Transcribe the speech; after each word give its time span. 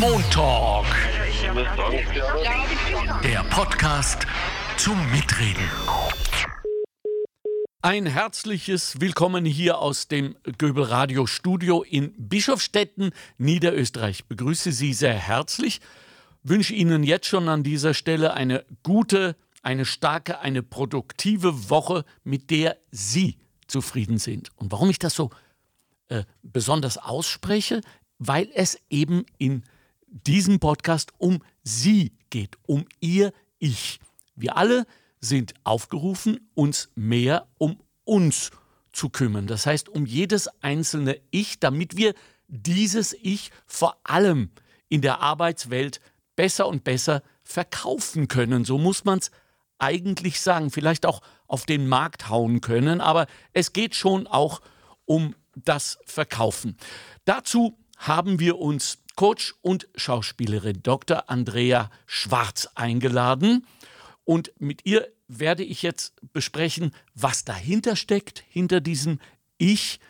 Montalk. 0.00 0.86
Der 3.22 3.44
Podcast 3.50 4.26
zum 4.76 4.98
Mitreden. 5.10 5.68
Ein 7.82 8.06
herzliches 8.06 9.00
Willkommen 9.00 9.44
hier 9.44 9.78
aus 9.78 10.08
dem 10.08 10.36
Göbel 10.56 10.84
Radio 10.84 11.26
Studio 11.26 11.82
in 11.82 12.14
Bischofstetten, 12.16 13.10
Niederösterreich. 13.38 14.20
Ich 14.20 14.24
begrüße 14.26 14.72
Sie 14.72 14.94
sehr 14.94 15.14
herzlich. 15.14 15.80
Wünsche 16.42 16.74
Ihnen 16.74 17.02
jetzt 17.02 17.26
schon 17.26 17.48
an 17.48 17.62
dieser 17.62 17.92
Stelle 17.92 18.34
eine 18.34 18.64
gute, 18.82 19.36
eine 19.62 19.84
starke, 19.84 20.38
eine 20.40 20.62
produktive 20.62 21.70
Woche, 21.70 22.04
mit 22.24 22.50
der 22.50 22.78
Sie 22.90 23.38
zufrieden 23.66 24.18
sind. 24.18 24.50
Und 24.56 24.72
warum 24.72 24.90
ich 24.90 24.98
das 24.98 25.14
so 25.14 25.30
äh, 26.08 26.24
besonders 26.42 26.98
ausspreche, 26.98 27.80
weil 28.18 28.48
es 28.54 28.78
eben 28.88 29.26
in 29.38 29.64
diesem 30.12 30.60
Podcast 30.60 31.12
um 31.18 31.42
Sie 31.62 32.12
geht, 32.30 32.56
um 32.66 32.84
Ihr 33.00 33.32
Ich. 33.58 33.98
Wir 34.34 34.56
alle 34.56 34.86
sind 35.20 35.54
aufgerufen, 35.64 36.50
uns 36.54 36.90
mehr 36.94 37.48
um 37.58 37.80
uns 38.04 38.50
zu 38.92 39.08
kümmern. 39.08 39.46
Das 39.46 39.66
heißt, 39.66 39.88
um 39.88 40.06
jedes 40.06 40.48
einzelne 40.62 41.20
Ich, 41.30 41.58
damit 41.60 41.96
wir 41.96 42.14
dieses 42.48 43.14
Ich 43.14 43.50
vor 43.66 43.96
allem 44.04 44.50
in 44.88 45.00
der 45.00 45.20
Arbeitswelt 45.20 46.00
besser 46.36 46.68
und 46.68 46.84
besser 46.84 47.22
verkaufen 47.42 48.28
können. 48.28 48.64
So 48.64 48.78
muss 48.78 49.04
man 49.04 49.18
es 49.18 49.30
eigentlich 49.78 50.40
sagen. 50.40 50.70
Vielleicht 50.70 51.06
auch 51.06 51.22
auf 51.46 51.64
den 51.64 51.88
Markt 51.88 52.28
hauen 52.28 52.60
können, 52.60 53.00
aber 53.00 53.26
es 53.52 53.72
geht 53.72 53.94
schon 53.94 54.26
auch 54.26 54.60
um 55.04 55.34
das 55.54 55.98
Verkaufen. 56.04 56.76
Dazu 57.24 57.78
haben 57.98 58.38
wir 58.40 58.58
uns 58.58 58.98
Coach 59.16 59.54
und 59.60 59.88
Schauspielerin 59.94 60.82
Dr. 60.82 61.30
Andrea 61.30 61.90
Schwarz 62.06 62.68
eingeladen. 62.74 63.66
Und 64.24 64.52
mit 64.58 64.86
ihr 64.86 65.08
werde 65.28 65.64
ich 65.64 65.82
jetzt 65.82 66.14
besprechen, 66.32 66.94
was 67.14 67.44
dahinter 67.44 67.96
steckt, 67.96 68.44
hinter 68.48 68.80
diesem 68.80 69.18
Ich, 69.58 70.00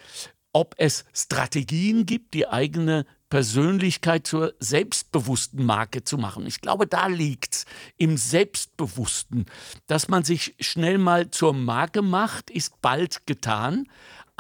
ob 0.53 0.75
es 0.79 1.05
Strategien 1.13 2.07
gibt, 2.07 2.35
die 2.35 2.47
eigene 2.47 3.07
Persönlichkeit 3.33 4.27
zur 4.27 4.53
selbstbewussten 4.59 5.65
Marke 5.65 6.05
zu 6.05 6.19
machen. 6.19 6.47
Ich 6.47 6.61
glaube, 6.61 6.87
da 6.87 7.07
liegt 7.07 7.55
es 7.55 7.67
im 7.97 8.19
Selbstbewussten. 8.19 9.47
Dass 9.87 10.09
man 10.09 10.23
sich 10.23 10.55
schnell 10.61 10.99
mal 10.99 11.31
zur 11.31 11.55
Marke 11.55 12.03
macht, 12.03 12.51
ist 12.51 12.83
bald 12.83 13.27
getan, 13.27 13.89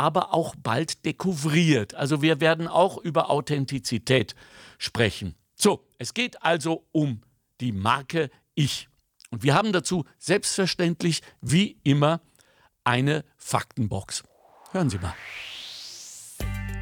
aber 0.03 0.35
auch 0.35 0.57
bald 0.57 1.05
dekouvriert. 1.05 1.95
Also 1.95 2.23
wir 2.23 2.41
werden 2.41 2.67
auch 2.67 2.99
über 2.99 3.31
Authentizität 3.31 4.35
sprechen. 4.77 5.37
So, 5.55 5.87
es 5.97 6.13
geht 6.13 6.43
also 6.43 6.89
um 6.91 7.21
die 7.61 7.71
Marke 7.71 8.29
Ich. 8.57 8.89
Und 9.31 9.45
wir 9.45 9.55
haben 9.55 9.73
dazu 9.73 10.05
selbstverständlich, 10.19 11.23
wie 11.41 11.79
immer, 11.85 12.21
eine 12.83 13.25
Faktenbox. 13.37 14.25
Hören 14.73 14.91
Sie 14.91 14.99
mal. 14.99 15.15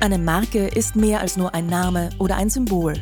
Eine 0.00 0.16
Marke 0.16 0.68
ist 0.68 0.96
mehr 0.96 1.20
als 1.20 1.36
nur 1.36 1.52
ein 1.52 1.66
Name 1.66 2.08
oder 2.18 2.36
ein 2.36 2.48
Symbol. 2.48 2.94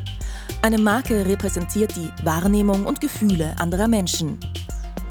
Eine 0.62 0.78
Marke 0.78 1.26
repräsentiert 1.26 1.94
die 1.94 2.10
Wahrnehmung 2.24 2.86
und 2.86 3.00
Gefühle 3.00 3.54
anderer 3.60 3.86
Menschen. 3.86 4.40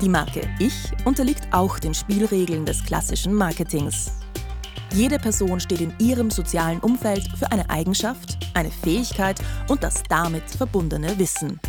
Die 0.02 0.09
Marke 0.09 0.41
Ich 0.59 0.91
unterliegt 1.05 1.47
auch 1.53 1.80
den 1.80 1.94
Spielregeln 1.94 2.66
des 2.66 2.83
klassischen 2.83 3.33
Marketings. 3.33 4.11
Jede 4.93 5.19
Person 5.19 5.59
steht 5.59 5.81
in 5.81 5.93
ihrem 5.99 6.31
sozialen 6.31 6.80
Umfeld 6.80 7.27
für 7.38 7.52
eine 7.52 7.69
Eigenschaft, 7.69 8.38
eine 8.53 8.71
Fähigkeit 8.71 9.39
und 9.67 9.83
das 9.83 10.03
damit 10.09 10.49
verbundene 10.49 11.17
Wissen. 11.19 11.59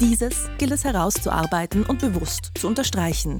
Dieses 0.00 0.48
gilt 0.56 0.72
es 0.72 0.84
herauszuarbeiten 0.84 1.84
und 1.84 2.00
bewusst 2.00 2.52
zu 2.54 2.68
unterstreichen. 2.68 3.38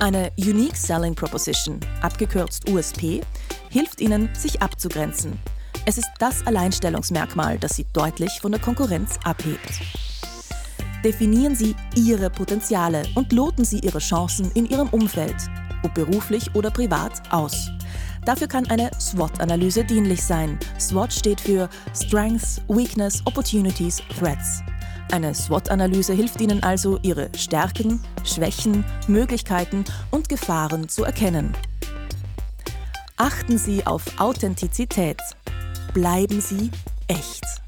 Eine 0.00 0.32
Unique 0.36 0.76
Selling 0.76 1.14
Proposition, 1.14 1.78
abgekürzt 2.00 2.68
USP, 2.68 3.20
hilft 3.70 4.00
ihnen, 4.00 4.28
sich 4.34 4.60
abzugrenzen. 4.60 5.38
Es 5.86 5.98
ist 5.98 6.10
das 6.18 6.44
Alleinstellungsmerkmal, 6.46 7.58
das 7.58 7.76
sie 7.76 7.86
deutlich 7.92 8.40
von 8.40 8.52
der 8.52 8.60
Konkurrenz 8.60 9.18
abhebt. 9.24 9.80
Definieren 11.04 11.56
Sie 11.56 11.74
Ihre 11.96 12.30
Potenziale 12.30 13.02
und 13.16 13.32
loten 13.32 13.64
Sie 13.64 13.80
Ihre 13.80 13.98
Chancen 13.98 14.52
in 14.54 14.66
Ihrem 14.66 14.88
Umfeld, 14.90 15.34
ob 15.82 15.94
beruflich 15.94 16.54
oder 16.54 16.70
privat, 16.70 17.22
aus. 17.32 17.70
Dafür 18.24 18.46
kann 18.46 18.66
eine 18.68 18.90
SWOT-Analyse 19.00 19.84
dienlich 19.84 20.22
sein. 20.22 20.58
SWOT 20.78 21.12
steht 21.12 21.40
für 21.40 21.68
Strengths, 21.94 22.60
Weakness, 22.68 23.20
Opportunities, 23.24 24.00
Threats. 24.18 24.62
Eine 25.10 25.34
SWOT-Analyse 25.34 26.12
hilft 26.12 26.40
Ihnen 26.40 26.62
also, 26.62 26.98
Ihre 27.02 27.30
Stärken, 27.36 28.00
Schwächen, 28.24 28.84
Möglichkeiten 29.08 29.84
und 30.10 30.28
Gefahren 30.28 30.88
zu 30.88 31.04
erkennen. 31.04 31.52
Achten 33.16 33.58
Sie 33.58 33.84
auf 33.86 34.02
Authentizität. 34.18 35.18
Bleiben 35.92 36.40
Sie 36.40 36.70
echt. 37.08 37.61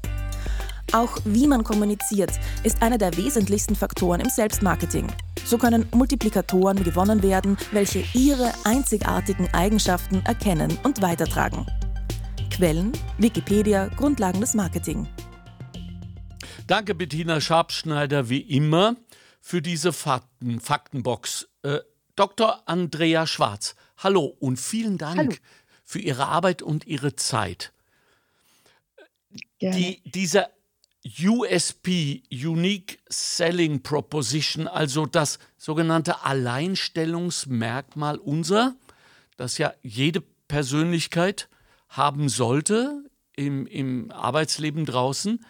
Auch 0.95 1.17
wie 1.25 1.45
man 1.45 1.65
kommuniziert, 1.65 2.31
ist 2.63 2.81
einer 2.81 2.97
der 2.97 3.17
wesentlichsten 3.17 3.75
Faktoren 3.75 4.21
im 4.21 4.29
Selbstmarketing. 4.29 5.07
So 5.43 5.57
können 5.57 5.85
Multiplikatoren 5.91 6.81
gewonnen 6.85 7.21
werden, 7.21 7.57
welche 7.73 8.05
ihre 8.13 8.53
einzigartigen 8.63 9.53
Eigenschaften 9.53 10.21
erkennen 10.25 10.79
und 10.83 11.01
weitertragen. 11.01 11.65
Quellen: 12.49 12.93
Wikipedia, 13.17 13.89
Grundlagen 13.89 14.39
des 14.39 14.53
Marketing. 14.53 15.05
Danke, 16.65 16.95
Bettina 16.95 17.41
Schabschneider, 17.41 18.29
wie 18.29 18.39
immer, 18.39 18.95
für 19.41 19.61
diese 19.61 19.91
Fakten, 19.91 20.61
Faktenbox. 20.61 21.49
Äh, 21.63 21.79
Dr. 22.15 22.63
Andrea 22.69 23.27
Schwarz, 23.27 23.75
hallo 23.97 24.33
und 24.39 24.61
vielen 24.61 24.97
Dank 24.97 25.17
hallo. 25.17 25.35
für 25.83 25.99
Ihre 25.99 26.27
Arbeit 26.27 26.61
und 26.61 26.87
Ihre 26.87 27.17
Zeit. 27.17 27.73
Die, 29.61 30.01
dieser 30.05 30.54
USP, 31.05 32.23
Unique 32.31 32.99
Selling 33.09 33.83
Proposition, 33.83 34.67
also 34.67 35.05
das 35.05 35.37
sogenannte 35.57 36.23
Alleinstellungsmerkmal 36.23 38.17
unser, 38.17 38.75
das 39.37 39.59
ja 39.59 39.73
jede 39.83 40.21
Persönlichkeit 40.47 41.47
haben 41.89 42.27
sollte 42.27 43.03
im, 43.35 43.67
im 43.67 44.09
Arbeitsleben 44.11 44.85
draußen, 44.85 45.45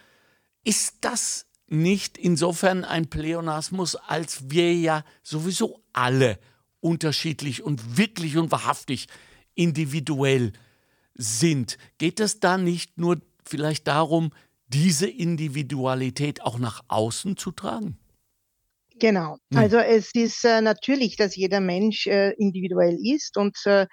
ist 0.62 0.96
das 1.00 1.46
nicht 1.68 2.18
insofern 2.18 2.84
ein 2.84 3.08
Pleonasmus, 3.08 3.96
als 3.96 4.50
wir 4.50 4.74
ja 4.74 5.04
sowieso 5.22 5.82
alle 5.92 6.38
unterschiedlich 6.80 7.62
und 7.62 7.96
wirklich 7.96 8.36
und 8.36 8.52
wahrhaftig 8.52 9.08
individuell 9.54 10.52
sind. 11.14 11.78
Geht 11.96 12.20
es 12.20 12.40
da 12.40 12.58
nicht 12.58 12.98
nur 12.98 13.20
vielleicht 13.44 13.86
darum, 13.86 14.32
diese 14.68 15.08
Individualität 15.08 16.42
auch 16.42 16.58
nach 16.58 16.82
außen 16.88 17.36
zu 17.36 17.52
tragen? 17.52 17.98
Genau. 18.98 19.36
Hm. 19.52 19.58
Also 19.58 19.76
es 19.76 20.10
ist 20.14 20.44
äh, 20.44 20.62
natürlich, 20.62 21.16
dass 21.16 21.36
jeder 21.36 21.60
Mensch 21.60 22.06
äh, 22.06 22.30
individuell 22.38 22.96
ist 23.02 23.36
und 23.36 23.54
äh, 23.66 23.86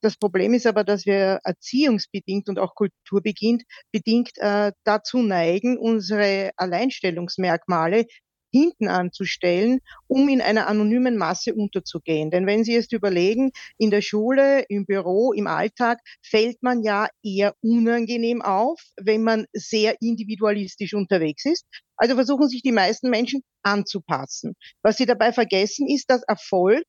das 0.00 0.16
Problem 0.16 0.54
ist 0.54 0.66
aber, 0.66 0.82
dass 0.82 1.04
wir 1.04 1.40
erziehungsbedingt 1.44 2.48
und 2.48 2.58
auch 2.58 2.74
kulturbedingt 2.74 3.64
bedingt 3.92 4.30
äh, 4.36 4.72
dazu 4.84 5.18
neigen, 5.18 5.76
unsere 5.76 6.52
Alleinstellungsmerkmale 6.56 8.06
hinten 8.56 8.88
anzustellen, 8.88 9.80
um 10.06 10.28
in 10.28 10.40
einer 10.40 10.66
anonymen 10.66 11.16
Masse 11.16 11.54
unterzugehen. 11.54 12.30
Denn 12.30 12.46
wenn 12.46 12.64
Sie 12.64 12.72
jetzt 12.72 12.92
überlegen, 12.92 13.50
in 13.78 13.90
der 13.90 14.00
Schule, 14.02 14.64
im 14.68 14.86
Büro, 14.86 15.32
im 15.32 15.46
Alltag 15.46 16.00
fällt 16.22 16.62
man 16.62 16.82
ja 16.82 17.08
eher 17.22 17.54
unangenehm 17.62 18.42
auf, 18.42 18.80
wenn 18.96 19.22
man 19.22 19.46
sehr 19.52 19.96
individualistisch 20.00 20.94
unterwegs 20.94 21.44
ist. 21.44 21.66
Also 21.96 22.14
versuchen 22.14 22.48
sich 22.48 22.62
die 22.62 22.72
meisten 22.72 23.10
Menschen 23.10 23.42
anzupassen. 23.62 24.54
Was 24.82 24.96
sie 24.96 25.06
dabei 25.06 25.32
vergessen, 25.32 25.88
ist, 25.88 26.10
dass 26.10 26.22
Erfolg, 26.22 26.84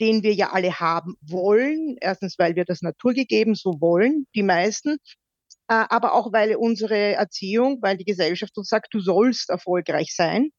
den 0.00 0.22
wir 0.22 0.34
ja 0.34 0.52
alle 0.52 0.78
haben 0.78 1.14
wollen, 1.22 1.96
erstens, 2.00 2.38
weil 2.38 2.54
wir 2.54 2.64
das 2.64 2.82
naturgegeben 2.82 3.54
so 3.54 3.80
wollen, 3.80 4.26
die 4.34 4.42
meisten, 4.42 4.98
äh, 5.68 5.84
aber 5.88 6.14
auch 6.14 6.32
weil 6.32 6.54
unsere 6.56 7.14
Erziehung, 7.14 7.78
weil 7.82 7.96
die 7.96 8.04
Gesellschaft 8.04 8.56
uns 8.56 8.68
sagt, 8.68 8.94
du 8.94 9.00
sollst 9.00 9.50
erfolgreich 9.50 10.14
sein, 10.14 10.50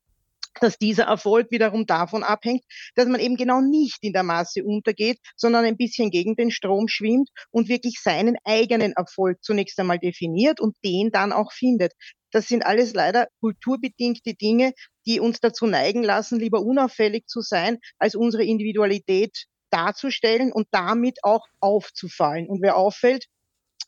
dass 0.59 0.77
dieser 0.77 1.05
Erfolg 1.05 1.51
wiederum 1.51 1.85
davon 1.85 2.23
abhängt, 2.23 2.63
dass 2.95 3.07
man 3.07 3.19
eben 3.19 3.35
genau 3.35 3.61
nicht 3.61 3.97
in 4.01 4.13
der 4.13 4.23
Masse 4.23 4.63
untergeht, 4.63 5.19
sondern 5.35 5.65
ein 5.65 5.77
bisschen 5.77 6.09
gegen 6.09 6.35
den 6.35 6.51
Strom 6.51 6.87
schwimmt 6.87 7.29
und 7.51 7.69
wirklich 7.69 7.99
seinen 8.01 8.37
eigenen 8.43 8.93
Erfolg 8.93 9.43
zunächst 9.43 9.79
einmal 9.79 9.99
definiert 9.99 10.59
und 10.59 10.75
den 10.83 11.11
dann 11.11 11.31
auch 11.31 11.51
findet. 11.51 11.93
Das 12.31 12.47
sind 12.47 12.65
alles 12.65 12.93
leider 12.93 13.27
kulturbedingte 13.39 14.33
Dinge, 14.33 14.73
die 15.05 15.19
uns 15.19 15.39
dazu 15.39 15.65
neigen 15.65 16.03
lassen, 16.03 16.39
lieber 16.39 16.61
unauffällig 16.61 17.27
zu 17.27 17.41
sein, 17.41 17.77
als 17.97 18.15
unsere 18.15 18.43
Individualität 18.43 19.45
darzustellen 19.69 20.51
und 20.51 20.67
damit 20.71 21.19
auch 21.23 21.45
aufzufallen. 21.59 22.47
Und 22.47 22.61
wer 22.61 22.75
auffällt, 22.77 23.25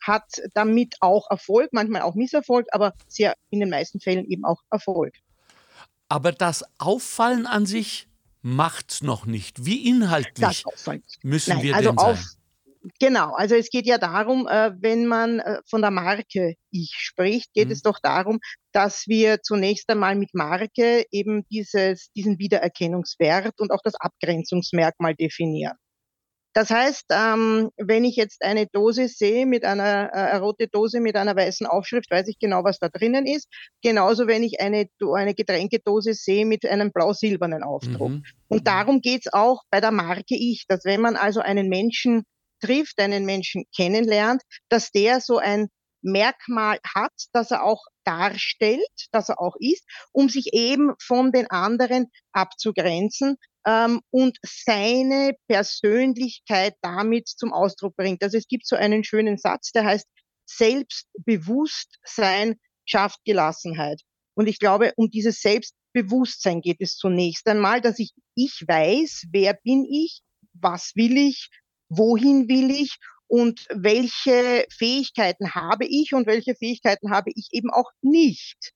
hat 0.01 0.23
damit 0.53 0.95
auch 1.01 1.29
Erfolg, 1.29 1.69
manchmal 1.73 2.01
auch 2.01 2.15
Misserfolg, 2.15 2.67
aber 2.71 2.93
sehr 3.07 3.35
in 3.49 3.59
den 3.59 3.69
meisten 3.69 3.99
Fällen 3.99 4.25
eben 4.25 4.45
auch 4.45 4.61
Erfolg. 4.71 5.13
Aber 6.09 6.31
das 6.31 6.65
Auffallen 6.79 7.45
an 7.45 7.65
sich 7.65 8.07
macht 8.41 8.91
es 8.91 9.03
noch 9.03 9.25
nicht. 9.25 9.65
Wie 9.65 9.87
inhaltlich 9.87 10.63
müssen 11.23 11.55
Nein, 11.55 11.63
wir 11.63 11.75
also 11.75 11.89
denn 11.89 11.97
sein? 11.97 12.13
Auf, 12.13 12.19
Genau, 12.99 13.33
also 13.33 13.55
es 13.55 13.69
geht 13.69 13.85
ja 13.85 13.97
darum, 13.97 14.47
äh, 14.47 14.71
wenn 14.79 15.05
man 15.05 15.39
äh, 15.39 15.59
von 15.69 15.81
der 15.81 15.91
Marke 15.91 16.55
Ich 16.71 16.95
spricht, 16.97 17.53
geht 17.53 17.67
mhm. 17.67 17.73
es 17.73 17.81
doch 17.81 17.99
darum, 18.01 18.39
dass 18.71 19.05
wir 19.07 19.41
zunächst 19.41 19.89
einmal 19.89 20.15
mit 20.15 20.33
Marke 20.33 21.03
eben 21.11 21.45
dieses, 21.51 22.09
diesen 22.15 22.39
Wiedererkennungswert 22.39 23.59
und 23.59 23.71
auch 23.71 23.81
das 23.83 23.95
Abgrenzungsmerkmal 23.95 25.13
definieren. 25.13 25.75
Das 26.53 26.71
heißt, 26.71 27.05
ähm, 27.11 27.69
wenn 27.77 28.03
ich 28.03 28.15
jetzt 28.15 28.43
eine 28.43 28.65
Dose 28.65 29.07
sehe 29.07 29.45
mit 29.45 29.63
einer 29.63 30.09
äh, 30.11 30.37
rote 30.37 30.67
Dose 30.67 30.99
mit 30.99 31.15
einer 31.15 31.35
weißen 31.35 31.67
Aufschrift, 31.67 32.09
weiß 32.09 32.27
ich 32.27 32.39
genau, 32.39 32.63
was 32.63 32.79
da 32.79 32.89
drinnen 32.89 33.27
ist. 33.27 33.47
Genauso, 33.83 34.27
wenn 34.27 34.43
ich 34.43 34.59
eine, 34.59 34.87
eine 35.15 35.35
Getränkedose 35.35 36.13
sehe 36.13 36.45
mit 36.45 36.65
einem 36.65 36.91
blau-silbernen 36.91 37.63
Aufdruck. 37.63 38.09
Mhm. 38.09 38.23
Und 38.47 38.67
darum 38.67 39.01
geht's 39.01 39.31
auch 39.31 39.61
bei 39.69 39.79
der 39.79 39.91
Marke 39.91 40.35
Ich, 40.35 40.65
dass 40.67 40.85
wenn 40.85 41.01
man 41.01 41.15
also 41.15 41.39
einen 41.39 41.69
Menschen 41.69 42.23
trifft, 42.61 42.99
einen 42.99 43.25
Menschen 43.25 43.65
kennenlernt, 43.75 44.41
dass 44.69 44.91
der 44.91 45.21
so 45.21 45.37
ein 45.37 45.67
Merkmal 46.01 46.79
hat, 46.95 47.13
dass 47.33 47.51
er 47.51 47.63
auch 47.63 47.83
darstellt, 48.05 48.81
dass 49.11 49.29
er 49.29 49.39
auch 49.39 49.55
ist, 49.59 49.83
um 50.11 50.29
sich 50.29 50.53
eben 50.53 50.93
von 50.99 51.31
den 51.31 51.49
anderen 51.49 52.07
abzugrenzen 52.31 53.37
ähm, 53.69 54.01
und 54.09 54.37
seine 54.41 55.35
Persönlichkeit 55.47 56.73
damit 56.81 57.27
zum 57.27 57.53
Ausdruck 57.53 57.95
bringt. 57.95 58.23
Also 58.23 58.37
es 58.37 58.47
gibt 58.47 58.65
so 58.65 58.75
einen 58.75 59.03
schönen 59.03 59.37
Satz, 59.37 59.71
der 59.71 59.85
heißt, 59.85 60.07
Selbstbewusstsein 60.47 62.55
schafft 62.85 63.19
Gelassenheit. 63.23 64.01
Und 64.33 64.47
ich 64.47 64.57
glaube, 64.57 64.93
um 64.95 65.11
dieses 65.11 65.41
Selbstbewusstsein 65.41 66.61
geht 66.61 66.77
es 66.79 66.95
zunächst 66.95 67.47
einmal, 67.47 67.81
dass 67.81 67.99
ich, 67.99 68.13
ich 68.33 68.63
weiß, 68.67 69.27
wer 69.31 69.53
bin 69.53 69.85
ich, 69.85 70.21
was 70.53 70.93
will 70.95 71.17
ich, 71.17 71.49
wohin 71.89 72.49
will 72.49 72.71
ich 72.71 72.97
und 73.27 73.67
welche 73.69 74.65
Fähigkeiten 74.71 75.53
habe 75.53 75.85
ich 75.85 76.13
und 76.13 76.25
welche 76.25 76.55
Fähigkeiten 76.55 77.11
habe 77.11 77.29
ich 77.35 77.49
eben 77.51 77.69
auch 77.69 77.91
nicht. 78.01 78.73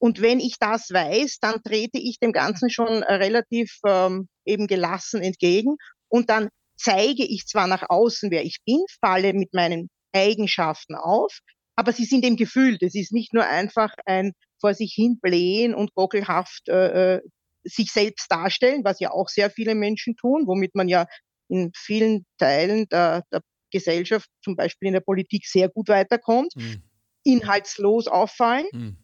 Und 0.00 0.22
wenn 0.22 0.40
ich 0.40 0.56
das 0.58 0.88
weiß, 0.90 1.38
dann 1.40 1.62
trete 1.62 1.98
ich 1.98 2.18
dem 2.18 2.32
Ganzen 2.32 2.70
schon 2.70 3.02
relativ 3.02 3.78
ähm, 3.86 4.28
eben 4.46 4.66
gelassen 4.66 5.22
entgegen 5.22 5.76
und 6.08 6.30
dann 6.30 6.48
zeige 6.76 7.24
ich 7.24 7.46
zwar 7.46 7.66
nach 7.66 7.84
außen, 7.88 8.30
wer 8.30 8.44
ich 8.44 8.58
bin, 8.64 8.82
falle 9.00 9.34
mit 9.34 9.52
meinen 9.52 9.90
Eigenschaften 10.12 10.94
auf, 10.94 11.40
aber 11.76 11.92
sie 11.92 12.06
sind 12.06 12.24
im 12.24 12.36
Gefühl. 12.36 12.78
Das 12.78 12.94
ist 12.94 13.12
nicht 13.12 13.34
nur 13.34 13.46
einfach 13.46 13.92
ein 14.06 14.32
vor 14.58 14.74
sich 14.74 14.92
hin 14.94 15.18
blähen 15.20 15.74
und 15.74 15.94
gockelhaft 15.94 16.68
äh, 16.68 17.16
äh, 17.16 17.20
sich 17.64 17.92
selbst 17.92 18.30
darstellen, 18.30 18.84
was 18.84 19.00
ja 19.00 19.10
auch 19.10 19.28
sehr 19.28 19.50
viele 19.50 19.74
Menschen 19.74 20.16
tun, 20.16 20.46
womit 20.46 20.74
man 20.74 20.88
ja 20.88 21.06
in 21.48 21.72
vielen 21.74 22.24
Teilen 22.38 22.88
der, 22.88 23.24
der 23.30 23.42
Gesellschaft, 23.70 24.28
zum 24.42 24.56
Beispiel 24.56 24.88
in 24.88 24.94
der 24.94 25.00
Politik, 25.00 25.46
sehr 25.46 25.68
gut 25.68 25.88
weiterkommt, 25.88 26.54
mhm. 26.56 26.82
inhaltslos 27.22 28.06
auffallen. 28.06 28.66
Mhm. 28.72 28.96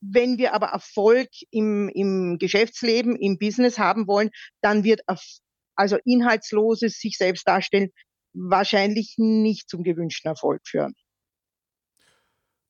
Wenn 0.00 0.38
wir 0.38 0.54
aber 0.54 0.68
Erfolg 0.68 1.28
im, 1.50 1.88
im 1.88 2.38
Geschäftsleben, 2.38 3.16
im 3.16 3.38
Business 3.38 3.78
haben 3.78 4.06
wollen, 4.06 4.30
dann 4.60 4.84
wird 4.84 5.02
also 5.76 5.96
inhaltsloses 6.04 6.98
sich 6.98 7.16
selbst 7.16 7.46
darstellen 7.46 7.90
wahrscheinlich 8.34 9.14
nicht 9.16 9.68
zum 9.68 9.82
gewünschten 9.82 10.28
Erfolg 10.28 10.66
führen. 10.66 10.94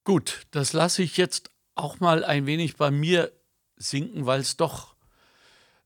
Gut, 0.05 0.47
das 0.51 0.73
lasse 0.73 1.03
ich 1.03 1.17
jetzt 1.17 1.51
auch 1.75 2.01
mal 2.01 2.25
ein 2.25 2.47
wenig 2.47 2.77
bei 2.77 2.91
mir 2.91 3.33
sinken, 3.77 4.27
weil 4.27 4.41
es 4.41 4.57
doch 4.57 4.95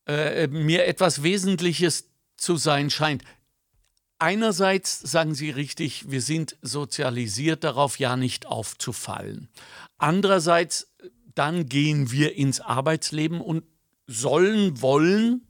äh, 0.07 0.47
mir 0.47 0.87
etwas 0.87 1.23
Wesentliches 1.23 2.09
zu 2.37 2.57
sein 2.57 2.91
scheint. 2.91 3.25
Einerseits 4.19 5.01
sagen 5.01 5.35
Sie 5.35 5.51
richtig, 5.51 6.11
wir 6.11 6.23
sind 6.23 6.57
sozialisiert 6.63 7.65
darauf, 7.65 7.99
ja 7.99 8.17
nicht 8.17 8.47
aufzufallen. 8.47 9.49
Andererseits, 9.99 10.93
dann 11.35 11.67
gehen 11.67 12.11
wir 12.11 12.35
ins 12.37 12.61
Arbeitsleben 12.61 13.41
und 13.41 13.65
sollen, 14.07 14.83
wollen 14.83 15.49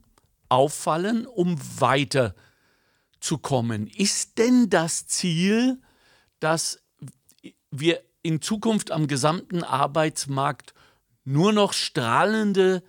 auffallen, 0.48 1.26
um 1.26 1.58
weiterzukommen. 1.80 3.88
Ist 3.88 4.38
denn 4.38 4.70
das 4.70 5.06
Ziel, 5.06 5.80
dass 6.40 6.82
wir 7.70 8.02
in 8.22 8.42
Zukunft 8.42 8.90
am 8.90 9.06
gesamten 9.06 9.62
Arbeitsmarkt 9.64 10.74
nur 11.24 11.52
noch 11.52 11.72
strahlende 11.72 12.82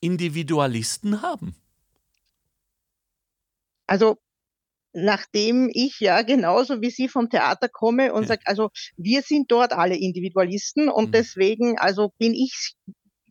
Individualisten 0.00 1.22
haben? 1.22 1.54
Also 3.86 4.18
nachdem 4.94 5.70
ich 5.72 6.00
ja 6.00 6.22
genauso 6.22 6.80
wie 6.80 6.90
Sie 6.90 7.08
vom 7.08 7.28
Theater 7.28 7.68
komme 7.68 8.12
und 8.12 8.22
ja. 8.22 8.28
sage, 8.28 8.42
also 8.44 8.70
wir 8.96 9.22
sind 9.22 9.50
dort 9.50 9.72
alle 9.72 9.96
Individualisten 9.96 10.88
und 10.88 11.08
mhm. 11.08 11.12
deswegen, 11.12 11.78
also 11.78 12.12
bin 12.18 12.32
ich 12.32 12.74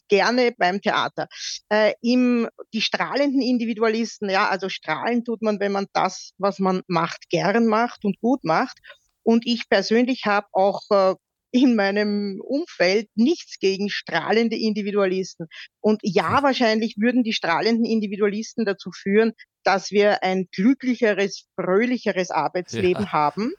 gerne 0.10 0.54
beim 0.58 0.82
Theater. 0.82 1.28
Äh, 1.70 1.94
im, 2.02 2.48
die 2.74 2.82
strahlenden 2.82 3.42
Individualisten, 3.42 4.30
ja, 4.30 4.50
also 4.50 4.70
strahlen 4.70 5.24
tut 5.24 5.42
man, 5.42 5.60
wenn 5.60 5.72
man 5.72 5.88
das, 5.94 6.34
was 6.38 6.60
man 6.60 6.82
macht, 6.88 7.30
gern 7.30 7.66
macht 7.66 8.06
und 8.06 8.20
gut 8.20 8.44
macht. 8.44 8.78
Und 9.24 9.48
ich 9.48 9.70
persönlich 9.70 10.26
habe 10.26 10.48
auch 10.52 10.82
äh, 10.90 11.16
in 11.54 11.76
meinem 11.76 12.42
Umfeld 12.44 13.08
nichts 13.14 13.60
gegen 13.60 13.88
strahlende 13.90 14.58
Individualisten. 14.58 15.48
Und 15.82 16.00
ja, 16.02 16.38
hm. 16.38 16.44
wahrscheinlich 16.44 16.96
würden 16.98 17.24
die 17.24 17.32
strahlenden 17.32 17.86
Individualisten 17.86 18.66
dazu 18.66 18.90
führen, 18.92 19.34
dass 19.64 19.92
wir 19.92 20.24
ein 20.24 20.48
glücklicheres, 20.52 21.46
fröhlicheres 21.56 22.32
Arbeitsleben 22.32 23.04
ja. 23.04 23.12
haben. 23.12 23.54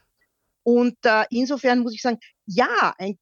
Und 0.64 0.96
äh, 1.05 1.25
insofern 1.31 1.81
muss 1.81 1.94
ich 1.94 2.02
sagen, 2.02 2.19
ja, 2.46 2.94
ein, 2.99 3.17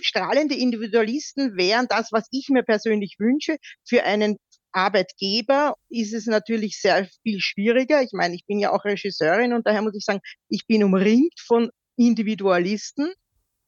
strahlende 0.00 0.54
Individualisten 0.54 1.56
wären 1.56 1.86
das, 1.88 2.12
was 2.12 2.28
ich 2.30 2.48
mir 2.48 2.62
persönlich 2.62 3.16
wünsche. 3.18 3.56
Für 3.84 4.04
einen 4.04 4.36
Arbeitgeber 4.70 5.74
ist 5.88 6.12
es 6.12 6.26
natürlich 6.26 6.80
sehr 6.80 7.08
viel 7.22 7.40
schwieriger. 7.40 8.02
Ich 8.02 8.12
meine, 8.12 8.36
ich 8.36 8.46
bin 8.46 8.60
ja 8.60 8.72
auch 8.72 8.84
Regisseurin 8.84 9.52
und 9.52 9.66
daher 9.66 9.82
muss 9.82 9.96
ich 9.96 10.04
sagen, 10.04 10.20
ich 10.48 10.66
bin 10.68 10.84
umringt 10.84 11.34
von 11.44 11.70
Individualisten 11.96 13.12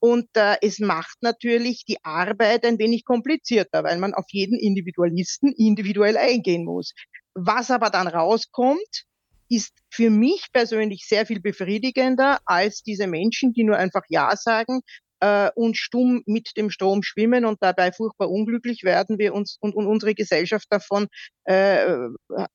und 0.01 0.29
äh, 0.35 0.57
es 0.63 0.79
macht 0.79 1.17
natürlich 1.23 1.85
die 1.85 2.03
Arbeit 2.05 2.65
ein 2.65 2.79
wenig 2.79 3.05
komplizierter, 3.05 3.85
weil 3.85 3.99
man 3.99 4.15
auf 4.15 4.27
jeden 4.29 4.59
Individualisten 4.59 5.53
individuell 5.53 6.17
eingehen 6.17 6.65
muss. 6.65 6.95
Was 7.35 7.71
aber 7.71 7.91
dann 7.91 8.09
rauskommt, 8.09 9.05
ist 9.49 9.73
für 9.91 10.11
mich 10.11 10.47
persönlich 10.53 11.07
sehr 11.07 11.27
viel 11.27 11.41
befriedigender 11.41 12.39
als 12.45 12.83
diese 12.83 13.07
Menschen, 13.07 13.53
die 13.53 13.65
nur 13.65 13.77
einfach 13.77 14.03
Ja 14.09 14.37
sagen 14.37 14.83
äh, 15.21 15.51
und 15.55 15.77
stumm 15.77 16.23
mit 16.27 16.57
dem 16.57 16.71
Strom 16.71 17.03
schwimmen 17.03 17.45
und 17.45 17.59
dabei 17.61 17.93
furchtbar 17.93 18.31
unglücklich 18.31 18.83
werden 18.85 19.19
wir 19.19 19.35
uns 19.35 19.59
und, 19.61 19.75
und 19.75 19.87
unsere 19.87 20.15
Gesellschaft 20.15 20.67
davon. 20.71 21.09
Äh, 21.45 22.09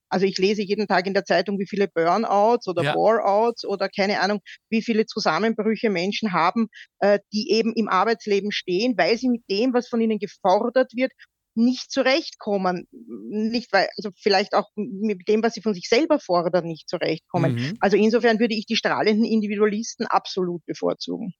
also 0.09 0.25
ich 0.25 0.37
lese 0.37 0.61
jeden 0.61 0.87
Tag 0.87 1.07
in 1.07 1.13
der 1.13 1.25
Zeitung, 1.25 1.59
wie 1.59 1.67
viele 1.67 1.87
Burnouts 1.87 2.67
oder 2.67 2.83
ja. 2.83 2.93
Boreouts 2.93 3.65
oder 3.65 3.89
keine 3.89 4.21
Ahnung, 4.21 4.39
wie 4.69 4.81
viele 4.81 5.05
Zusammenbrüche 5.05 5.89
Menschen 5.89 6.33
haben, 6.33 6.67
äh, 6.99 7.19
die 7.33 7.51
eben 7.51 7.73
im 7.73 7.87
Arbeitsleben 7.87 8.51
stehen, 8.51 8.95
weil 8.97 9.17
sie 9.17 9.29
mit 9.29 9.43
dem, 9.49 9.73
was 9.73 9.87
von 9.87 10.01
ihnen 10.01 10.19
gefordert 10.19 10.91
wird, 10.95 11.11
nicht 11.55 11.91
zurechtkommen. 11.91 12.87
Nicht 12.91 13.71
weil, 13.71 13.87
also 13.97 14.09
vielleicht 14.15 14.53
auch 14.53 14.69
mit 14.75 15.27
dem, 15.27 15.43
was 15.43 15.53
sie 15.53 15.61
von 15.61 15.73
sich 15.73 15.87
selber 15.87 16.19
fordern, 16.19 16.65
nicht 16.65 16.89
zurechtkommen. 16.89 17.55
Mhm. 17.55 17.77
Also 17.79 17.97
insofern 17.97 18.39
würde 18.39 18.55
ich 18.55 18.65
die 18.65 18.75
strahlenden 18.75 19.25
Individualisten 19.25 20.07
absolut 20.07 20.65
bevorzugen. 20.65 21.33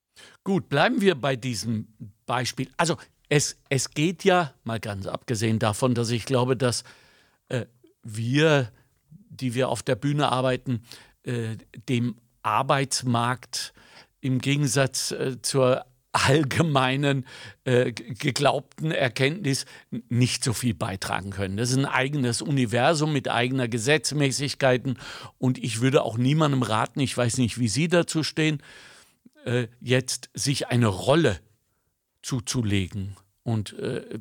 Gut, 0.44 0.68
bleiben 0.68 1.00
wir 1.00 1.14
bei 1.14 1.36
diesem 1.36 1.88
Beispiel. 2.26 2.68
Also 2.76 2.96
es, 3.28 3.56
es 3.68 3.90
geht 3.90 4.24
ja, 4.24 4.54
mal 4.64 4.80
ganz 4.80 5.06
abgesehen 5.06 5.58
davon, 5.58 5.94
dass 5.94 6.10
ich 6.10 6.24
glaube, 6.24 6.56
dass 6.56 6.84
äh, 7.48 7.66
wir, 8.02 8.70
die 9.10 9.54
wir 9.54 9.68
auf 9.68 9.82
der 9.82 9.96
Bühne 9.96 10.30
arbeiten, 10.30 10.82
äh, 11.24 11.56
dem 11.88 12.16
Arbeitsmarkt 12.42 13.72
im 14.20 14.38
Gegensatz 14.38 15.10
äh, 15.10 15.40
zur 15.42 15.84
allgemeinen 16.14 17.26
äh, 17.64 17.92
geglaubten 17.92 18.92
Erkenntnis 18.92 19.66
nicht 20.08 20.44
so 20.44 20.52
viel 20.52 20.72
beitragen 20.72 21.30
können. 21.30 21.56
Das 21.56 21.70
ist 21.70 21.76
ein 21.76 21.86
eigenes 21.86 22.40
Universum 22.40 23.12
mit 23.12 23.28
eigener 23.28 23.66
Gesetzmäßigkeiten 23.66 24.98
und 25.38 25.58
ich 25.58 25.80
würde 25.80 26.02
auch 26.02 26.16
niemandem 26.16 26.62
raten, 26.62 27.00
ich 27.00 27.16
weiß 27.16 27.38
nicht, 27.38 27.58
wie 27.58 27.68
Sie 27.68 27.88
dazu 27.88 28.22
stehen, 28.22 28.62
äh, 29.44 29.66
jetzt 29.80 30.30
sich 30.34 30.68
eine 30.68 30.86
Rolle 30.86 31.40
zuzulegen. 32.22 33.16
Und 33.42 33.76
äh, 33.78 34.20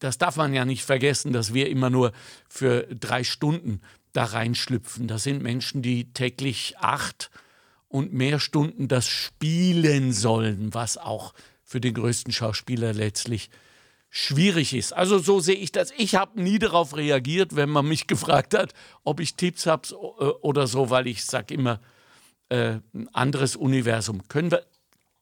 das 0.00 0.18
darf 0.18 0.36
man 0.36 0.52
ja 0.52 0.64
nicht 0.64 0.84
vergessen, 0.84 1.32
dass 1.32 1.54
wir 1.54 1.70
immer 1.70 1.88
nur 1.88 2.12
für 2.48 2.82
drei 2.82 3.22
Stunden 3.22 3.80
da 4.12 4.24
reinschlüpfen. 4.24 5.06
Das 5.06 5.22
sind 5.22 5.42
Menschen, 5.42 5.82
die 5.82 6.12
täglich 6.12 6.74
acht 6.78 7.30
und 7.92 8.12
mehr 8.12 8.40
Stunden 8.40 8.88
das 8.88 9.06
spielen 9.06 10.12
sollen, 10.12 10.72
was 10.74 10.96
auch 10.96 11.34
für 11.62 11.80
den 11.80 11.94
größten 11.94 12.32
Schauspieler 12.32 12.92
letztlich 12.92 13.50
schwierig 14.08 14.74
ist. 14.74 14.92
Also 14.92 15.18
so 15.18 15.40
sehe 15.40 15.54
ich 15.54 15.72
das. 15.72 15.92
Ich 15.96 16.14
habe 16.14 16.40
nie 16.40 16.58
darauf 16.58 16.96
reagiert, 16.96 17.54
wenn 17.54 17.70
man 17.70 17.86
mich 17.86 18.06
gefragt 18.08 18.54
hat, 18.54 18.72
ob 19.04 19.20
ich 19.20 19.36
Tipps 19.36 19.66
habe 19.66 19.88
äh, 19.92 20.24
oder 20.42 20.66
so, 20.66 20.90
weil 20.90 21.06
ich 21.06 21.24
sage 21.24 21.54
immer, 21.54 21.80
äh, 22.48 22.78
ein 22.94 23.08
anderes 23.12 23.56
Universum. 23.56 24.26
Können 24.28 24.50
wir 24.50 24.64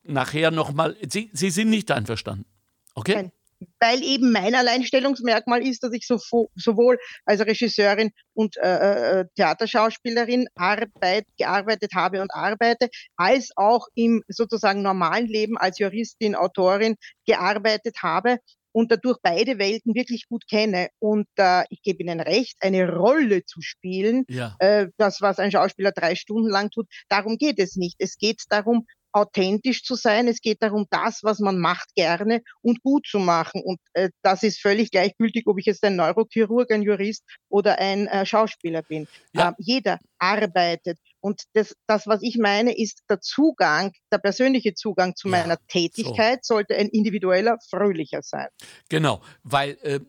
nachher 0.05 0.51
nochmal, 0.51 0.97
Sie, 1.09 1.31
Sie 1.33 1.51
sind 1.51 1.71
nicht 1.71 1.91
einverstanden, 1.91 2.47
okay? 2.95 3.15
Nein 3.17 3.33
weil 3.79 4.03
eben 4.03 4.33
mein 4.33 4.55
Alleinstellungsmerkmal 4.55 5.67
ist, 5.67 5.83
dass 5.83 5.93
ich 5.93 6.07
so, 6.07 6.19
sowohl 6.55 6.99
als 7.25 7.41
Regisseurin 7.41 8.11
und 8.35 8.57
äh, 8.57 8.77
äh, 8.77 9.21
äh, 9.21 9.25
Theaterschauspielerin 9.37 10.49
Arbeit, 10.55 11.27
gearbeitet 11.39 11.93
habe 11.95 12.23
und 12.23 12.33
arbeite, 12.33 12.89
als 13.17 13.51
auch 13.57 13.87
im 13.95 14.23
sozusagen 14.29 14.83
normalen 14.83 15.27
Leben 15.27 15.59
als 15.59 15.79
Juristin, 15.79 16.35
Autorin 16.35 16.97
gearbeitet 17.27 17.97
habe 18.03 18.39
und 18.73 18.91
dadurch 18.93 19.19
beide 19.23 19.59
Welten 19.59 19.95
wirklich 19.95 20.27
gut 20.29 20.47
kenne. 20.49 20.89
Und 20.99 21.27
äh, 21.37 21.65
ich 21.71 21.83
gebe 21.83 22.03
Ihnen 22.03 22.21
recht, 22.21 22.57
eine 22.61 22.89
Rolle 22.89 23.45
zu 23.45 23.61
spielen, 23.61 24.25
ja. 24.29 24.55
äh, 24.59 24.89
das, 24.97 25.21
was 25.21 25.39
ein 25.39 25.51
Schauspieler 25.51 25.93
drei 25.93 26.15
Stunden 26.15 26.49
lang 26.49 26.71
tut, 26.71 26.87
darum 27.09 27.37
geht 27.37 27.59
es 27.59 27.77
nicht. 27.77 27.97
Es 27.99 28.17
geht 28.17 28.43
darum, 28.49 28.87
authentisch 29.13 29.83
zu 29.83 29.95
sein. 29.95 30.29
Es 30.29 30.41
geht 30.41 30.63
darum, 30.63 30.87
das, 30.91 31.21
was 31.23 31.39
man 31.39 31.59
macht, 31.59 31.95
gerne 31.95 32.43
und 32.63 32.83
gut 32.83 33.07
zu 33.07 33.19
machen. 33.19 33.63
Und 33.63 33.81
äh, 33.93 34.11
das 34.23 34.43
ist 34.43 34.61
völlig 34.61 34.91
gleichgültig, 34.91 35.47
ob 35.47 35.59
ich 35.59 35.67
jetzt 35.67 35.85
ein 35.85 35.97
Neurochirurg, 35.97 36.71
ein 36.71 36.83
Jurist 36.83 37.25
oder 37.49 37.79
ein 37.79 38.07
äh, 38.07 38.25
Schauspieler 38.27 38.83
bin. 38.83 39.09
Ja. 39.33 39.51
Äh, 39.51 39.53
jeder 39.59 39.99
arbeitet. 40.19 40.99
Und 41.21 41.43
das, 41.53 41.75
das, 41.87 42.07
was 42.07 42.23
ich 42.23 42.39
meine, 42.39 42.77
ist 42.77 43.03
der 43.09 43.21
Zugang, 43.21 43.93
der 44.13 44.19
persönliche 44.19 44.75
Zugang 44.75 45.17
zu 45.17 45.29
ja, 45.29 45.39
meiner 45.39 45.59
Tätigkeit 45.67 46.45
so. 46.45 46.55
sollte 46.55 46.77
ein 46.77 46.89
individueller, 46.89 47.59
fröhlicher 47.69 48.23
sein. 48.23 48.49
Genau, 48.89 49.21
weil 49.43 49.77
äh, 49.83 50.01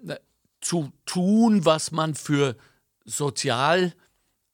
zu 0.62 0.92
tun, 1.06 1.66
was 1.66 1.92
man 1.92 2.16
für 2.16 2.56
sozial 3.04 3.94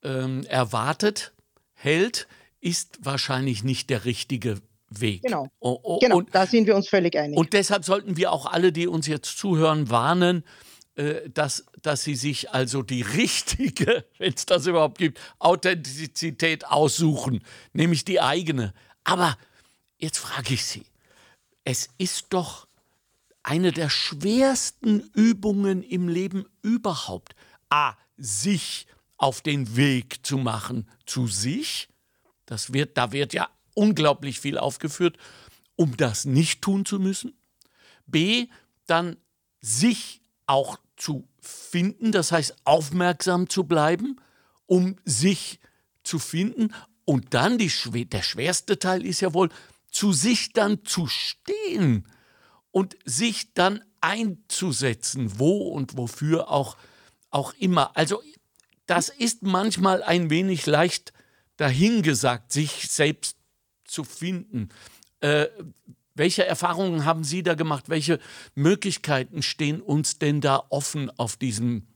ähm, 0.04 0.44
erwartet, 0.46 1.34
hält, 1.74 2.28
ist 2.60 3.00
wahrscheinlich 3.02 3.64
nicht 3.64 3.90
der 3.90 4.06
richtige 4.06 4.62
Weg. 4.90 5.24
Genau. 5.24 5.50
Oh, 5.60 5.80
oh, 5.84 6.00
genau, 6.00 6.18
und, 6.18 6.34
da 6.34 6.46
sind 6.46 6.66
wir 6.66 6.76
uns 6.76 6.88
völlig 6.88 7.18
einig. 7.18 7.38
Und 7.38 7.54
deshalb 7.54 7.84
sollten 7.84 8.18
wir 8.18 8.32
auch 8.32 8.46
alle, 8.46 8.72
die 8.72 8.88
uns 8.88 9.08
jetzt 9.08 9.38
zuhören, 9.38 9.90
warnen, 9.90 10.44
äh, 10.96 11.30
dass, 11.30 11.66
dass 11.82 12.04
sie 12.04 12.16
sich 12.16 12.52
also 12.52 12.82
die 12.82 13.02
richtige, 13.02 14.06
wenn 14.18 14.34
es 14.34 14.46
das 14.46 14.66
überhaupt 14.66 14.98
gibt, 14.98 15.20
Authentizität 15.40 16.66
aussuchen, 16.66 17.44
nämlich 17.74 18.06
die 18.06 18.22
eigene. 18.22 18.74
Aber 19.04 19.38
jetzt 19.98 20.18
frage 20.18 20.54
ich 20.54 20.66
Sie, 20.66 20.86
es 21.64 21.90
ist 21.98 22.28
doch 22.30 22.68
eine 23.44 23.72
der 23.72 23.90
schwersten 23.90 25.02
Übungen 25.14 25.84
im 25.84 26.08
Leben 26.08 26.46
überhaupt, 26.62 27.36
a, 27.70 27.94
sich 28.18 28.88
auf 29.18 29.42
den 29.42 29.76
Weg 29.76 30.26
zu 30.26 30.38
machen 30.38 30.90
zu 31.06 31.28
sich 31.28 31.90
das 32.48 32.74
wird, 32.74 32.98
da 32.98 33.12
wird 33.12 33.34
ja 33.34 33.50
unglaublich 33.76 34.40
viel 34.40 34.58
aufgeführt, 34.58 35.18
um 35.76 35.96
das 35.96 36.26
nicht 36.26 36.64
tun 36.64 36.86
zu 36.86 36.98
müssen. 36.98 37.38
B, 38.08 38.48
dann 38.88 39.18
sich 39.62 40.22
auch 40.48 40.80
zu 40.96 41.28
finden, 41.40 42.12
das 42.12 42.32
heißt 42.32 42.56
aufmerksam 42.64 43.50
zu 43.50 43.66
bleiben, 43.66 44.20
um 44.66 44.96
sich 45.06 45.60
zu 46.04 46.18
finden. 46.18 46.74
Und 47.06 47.34
dann 47.34 47.58
die, 47.58 47.72
der 48.06 48.24
schwerste 48.24 48.80
Teil 48.80 49.06
ist 49.06 49.22
ja 49.22 49.34
wohl, 49.34 49.50
zu 49.92 50.14
sich 50.14 50.54
dann 50.54 50.84
zu 50.84 51.08
stehen 51.08 52.08
und 52.72 52.98
sich 53.06 53.54
dann 53.54 53.84
einzusetzen, 54.02 55.40
wo 55.40 55.70
und 55.70 55.98
wofür 55.98 56.50
auch, 56.50 56.78
auch 57.30 57.54
immer. 57.54 57.96
Also 57.96 58.22
das 58.86 59.10
ist 59.10 59.44
manchmal 59.44 60.02
ein 60.02 60.30
wenig 60.30 60.66
leicht 60.66 61.14
dahingesagt, 61.58 62.52
sich 62.52 62.90
selbst 62.90 63.38
zu 63.84 64.04
finden. 64.04 64.70
Äh, 65.20 65.48
welche 66.16 66.46
Erfahrungen 66.46 67.06
haben 67.06 67.24
Sie 67.24 67.44
da 67.44 67.54
gemacht? 67.54 67.90
Welche 67.90 68.20
Möglichkeiten 68.56 69.44
stehen 69.44 69.82
uns 69.82 70.18
denn 70.18 70.42
da 70.42 70.64
offen 70.70 71.12
auf 71.18 71.36
diesem 71.36 71.88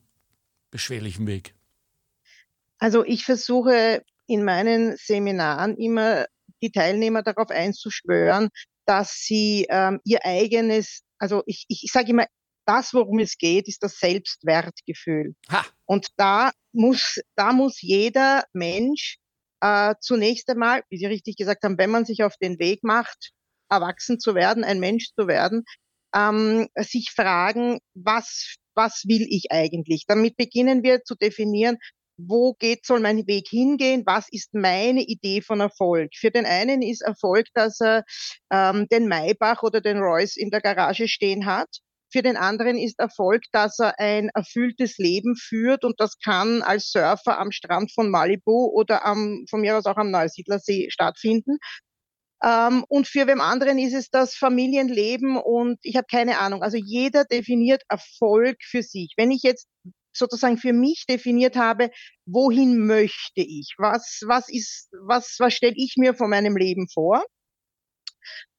beschwerlichen 0.69 1.25
Weg? 1.25 1.55
Also 2.77 3.03
ich 3.03 3.25
versuche 3.25 4.03
in 4.27 4.43
meinen 4.43 4.95
Seminaren 4.97 5.75
immer 5.77 6.25
die 6.61 6.71
Teilnehmer 6.71 7.23
darauf 7.23 7.49
einzuschwören, 7.49 8.49
dass 8.85 9.23
sie 9.23 9.67
ähm, 9.69 9.99
ihr 10.03 10.25
eigenes, 10.25 11.01
also 11.17 11.43
ich, 11.45 11.65
ich, 11.67 11.83
ich 11.85 11.91
sage 11.91 12.11
immer, 12.11 12.25
das, 12.65 12.93
worum 12.93 13.19
es 13.19 13.37
geht, 13.37 13.67
ist 13.67 13.83
das 13.83 13.97
Selbstwertgefühl. 13.99 15.35
Ha. 15.51 15.65
Und 15.85 16.07
da 16.17 16.51
muss, 16.71 17.19
da 17.35 17.53
muss 17.53 17.81
jeder 17.81 18.43
Mensch 18.53 19.17
äh, 19.61 19.95
zunächst 20.01 20.49
einmal, 20.49 20.83
wie 20.89 20.97
Sie 20.97 21.05
richtig 21.05 21.37
gesagt 21.37 21.63
haben, 21.63 21.77
wenn 21.77 21.91
man 21.91 22.05
sich 22.05 22.23
auf 22.23 22.35
den 22.37 22.59
Weg 22.59 22.83
macht, 22.83 23.31
erwachsen 23.69 24.19
zu 24.19 24.35
werden, 24.35 24.63
ein 24.63 24.79
Mensch 24.79 25.11
zu 25.17 25.27
werden, 25.27 25.63
ähm, 26.15 26.67
sich 26.75 27.11
fragen, 27.15 27.79
was, 27.93 28.55
was 28.75 29.03
will 29.05 29.25
ich 29.29 29.51
eigentlich? 29.51 30.05
Damit 30.07 30.35
beginnen 30.35 30.83
wir 30.83 31.03
zu 31.03 31.15
definieren, 31.15 31.77
wo 32.17 32.53
geht, 32.53 32.85
soll 32.85 32.99
mein 32.99 33.25
Weg 33.27 33.47
hingehen? 33.49 34.03
Was 34.05 34.27
ist 34.29 34.53
meine 34.53 35.01
Idee 35.01 35.41
von 35.41 35.59
Erfolg? 35.59 36.11
Für 36.15 36.31
den 36.31 36.45
einen 36.45 36.81
ist 36.81 37.01
Erfolg, 37.01 37.47
dass 37.53 37.79
er 37.81 38.03
ähm, 38.51 38.87
den 38.91 39.07
Maybach 39.07 39.63
oder 39.63 39.81
den 39.81 39.97
Royce 39.97 40.37
in 40.37 40.49
der 40.49 40.61
Garage 40.61 41.07
stehen 41.07 41.45
hat. 41.45 41.69
Für 42.11 42.21
den 42.21 42.37
anderen 42.37 42.77
ist 42.77 42.99
Erfolg, 42.99 43.43
dass 43.51 43.79
er 43.79 43.99
ein 43.99 44.29
erfülltes 44.33 44.97
Leben 44.97 45.35
führt 45.35 45.85
und 45.85 45.99
das 45.99 46.17
kann 46.19 46.61
als 46.61 46.91
Surfer 46.91 47.39
am 47.39 47.51
Strand 47.51 47.91
von 47.93 48.09
Malibu 48.09 48.67
oder 48.73 49.05
am, 49.05 49.45
von 49.49 49.61
mir 49.61 49.77
aus 49.77 49.85
auch 49.85 49.97
am 49.97 50.11
Neusiedlersee 50.11 50.89
stattfinden. 50.89 51.57
Ähm, 52.43 52.83
und 52.89 53.07
für 53.07 53.27
wem 53.27 53.39
anderen 53.39 53.77
ist 53.77 53.93
es 53.93 54.09
das 54.09 54.35
Familienleben 54.35 55.37
und 55.37 55.79
ich 55.83 55.95
habe 55.95 56.07
keine 56.09 56.39
Ahnung. 56.39 56.63
Also 56.63 56.77
jeder 56.77 57.25
definiert 57.25 57.83
Erfolg 57.87 58.57
für 58.61 58.83
sich. 58.83 59.13
Wenn 59.15 59.31
ich 59.31 59.43
jetzt 59.43 59.67
sozusagen 60.13 60.57
für 60.57 60.73
mich 60.73 61.05
definiert 61.07 61.55
habe, 61.55 61.91
wohin 62.25 62.85
möchte 62.85 63.41
ich? 63.41 63.75
Was, 63.77 64.21
was 64.25 64.49
ist, 64.49 64.89
was, 65.07 65.35
was 65.39 65.53
stelle 65.53 65.75
ich 65.75 65.95
mir 65.97 66.13
von 66.13 66.29
meinem 66.29 66.57
Leben 66.57 66.87
vor? 66.89 67.23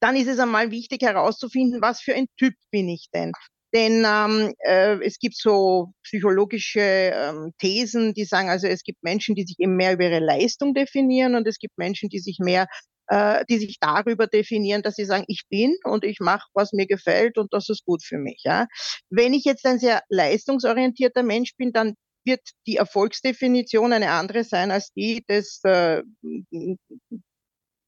Dann 0.01 0.17
ist 0.17 0.29
es 0.29 0.39
einmal 0.39 0.71
wichtig 0.71 1.03
herauszufinden, 1.03 1.81
was 1.83 2.01
für 2.01 2.15
ein 2.15 2.27
Typ 2.39 2.55
bin 2.71 2.89
ich 2.89 3.07
denn. 3.13 3.33
Denn 3.75 4.05
ähm, 4.07 4.53
äh, 4.67 5.03
es 5.03 5.19
gibt 5.19 5.37
so 5.37 5.93
psychologische 6.05 6.81
ähm, 6.81 7.53
Thesen, 7.59 8.13
die 8.13 8.25
sagen, 8.25 8.51
also 8.51 8.67
es 8.67 8.83
gibt 8.83 9.03
Menschen, 9.03 9.35
die 9.35 9.45
sich 9.45 9.59
eben 9.59 9.77
mehr 9.77 9.95
über 9.95 10.05
ihre 10.05 10.19
Leistung 10.19 10.75
definieren 10.75 11.35
und 11.35 11.49
es 11.49 11.59
gibt 11.59 11.79
Menschen, 11.79 12.11
die 12.11 12.19
sich 12.19 12.39
mehr, 12.39 12.67
äh, 13.07 13.45
die 13.49 13.59
sich 13.59 13.79
darüber 13.81 14.27
definieren, 14.27 14.83
dass 14.83 14.97
sie 14.97 15.07
sagen, 15.07 15.25
ich 15.27 15.45
bin 15.49 15.75
und 15.85 16.05
ich 16.05 16.21
mache, 16.21 16.47
was 16.53 16.73
mir 16.73 16.87
gefällt 16.87 17.39
und 17.39 17.55
das 17.55 17.71
ist 17.71 17.87
gut 17.87 18.05
für 18.05 18.19
mich. 18.19 18.43
Ja? 18.45 18.67
Wenn 19.09 19.33
ich 19.33 19.45
jetzt 19.45 19.65
ein 19.65 19.79
sehr 19.79 20.03
leistungsorientierter 20.11 21.23
Mensch 21.23 21.57
bin, 21.57 21.73
dann 21.73 21.95
wird 22.25 22.41
die 22.67 22.77
Erfolgsdefinition 22.77 23.93
eine 23.93 24.11
andere 24.11 24.45
sein 24.45 24.71
als 24.71 24.93
die 24.93 25.25
des 25.29 25.61
äh, 25.65 26.03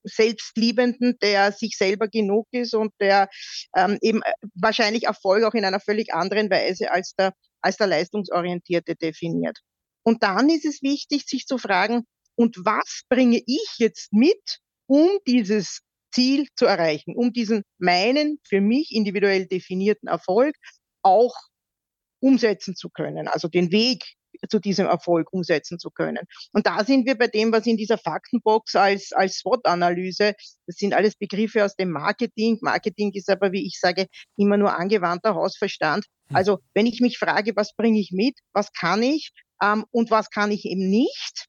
Selbstliebenden, 0.05 1.17
der 1.23 1.53
sich 1.53 1.77
selber 1.77 2.09
genug 2.09 2.47
ist 2.53 2.75
und 2.75 2.93
der 3.01 3.29
ähm, 3.77 3.99
eben 4.03 4.23
äh, 4.23 4.33
wahrscheinlich 4.55 5.05
Erfolg 5.05 5.45
auch 5.45 5.55
in 5.55 5.65
einer 5.65 5.81
völlig 5.81 6.13
anderen 6.13 6.51
Weise 6.51 6.91
als 6.91 7.15
der, 7.19 7.33
als 7.61 7.77
der 7.77 7.87
Leistungsorientierte 7.87 8.97
definiert. 8.97 9.59
Und 10.03 10.23
dann 10.23 10.51
ist 10.51 10.67
es 10.67 10.83
wichtig, 10.83 11.25
sich 11.27 11.47
zu 11.47 11.59
fragen, 11.59 12.05
und 12.37 12.57
was 12.65 13.03
bringe 13.09 13.41
ich 13.47 13.69
jetzt 13.79 14.13
mit, 14.13 14.59
um 14.87 15.09
dieses 15.27 15.81
Ziel 16.13 16.49
zu 16.57 16.67
erreichen, 16.67 17.15
um 17.17 17.33
diesen 17.33 17.63
meinen 17.79 18.39
für 18.47 18.61
mich 18.61 18.93
individuell 18.93 19.47
definierten 19.47 20.09
Erfolg 20.09 20.57
auch 21.03 21.35
umsetzen 22.21 22.75
zu 22.75 22.89
können, 22.91 23.29
also 23.29 23.49
den 23.49 23.71
Weg 23.71 24.05
zu 24.49 24.59
diesem 24.59 24.87
Erfolg 24.87 25.33
umsetzen 25.33 25.79
zu 25.79 25.91
können. 25.91 26.27
Und 26.53 26.67
da 26.67 26.85
sind 26.85 27.07
wir 27.07 27.17
bei 27.17 27.27
dem, 27.27 27.53
was 27.53 27.67
in 27.67 27.77
dieser 27.77 27.99
Faktenbox 27.99 28.77
als, 28.77 29.13
als 29.13 29.39
SWOT-Analyse, 29.39 30.35
das 30.67 30.77
sind 30.77 30.95
alles 30.95 31.17
Begriffe 31.17 31.65
aus 31.65 31.77
dem 31.77 31.91
Marketing. 31.91 32.59
Marketing 32.61 33.13
ist 33.13 33.31
aber, 33.31 33.53
wie 33.53 33.67
ich 33.67 33.79
sage, 33.79 34.07
immer 34.37 34.57
nur 34.57 34.77
angewandter 34.77 35.35
Hausverstand. 35.35 36.05
Hm. 36.29 36.37
Also 36.37 36.59
wenn 36.75 36.87
ich 36.87 37.01
mich 37.01 37.19
frage, 37.19 37.57
was 37.57 37.75
bringe 37.75 38.01
ich 38.01 38.11
mit, 38.13 38.39
was 38.53 38.73
kann 38.73 39.03
ich 39.03 39.33
ähm, 39.63 39.85
und 39.91 40.11
was 40.11 40.31
kann 40.31 40.51
ich 40.51 40.65
eben 40.65 40.89
nicht, 40.89 41.47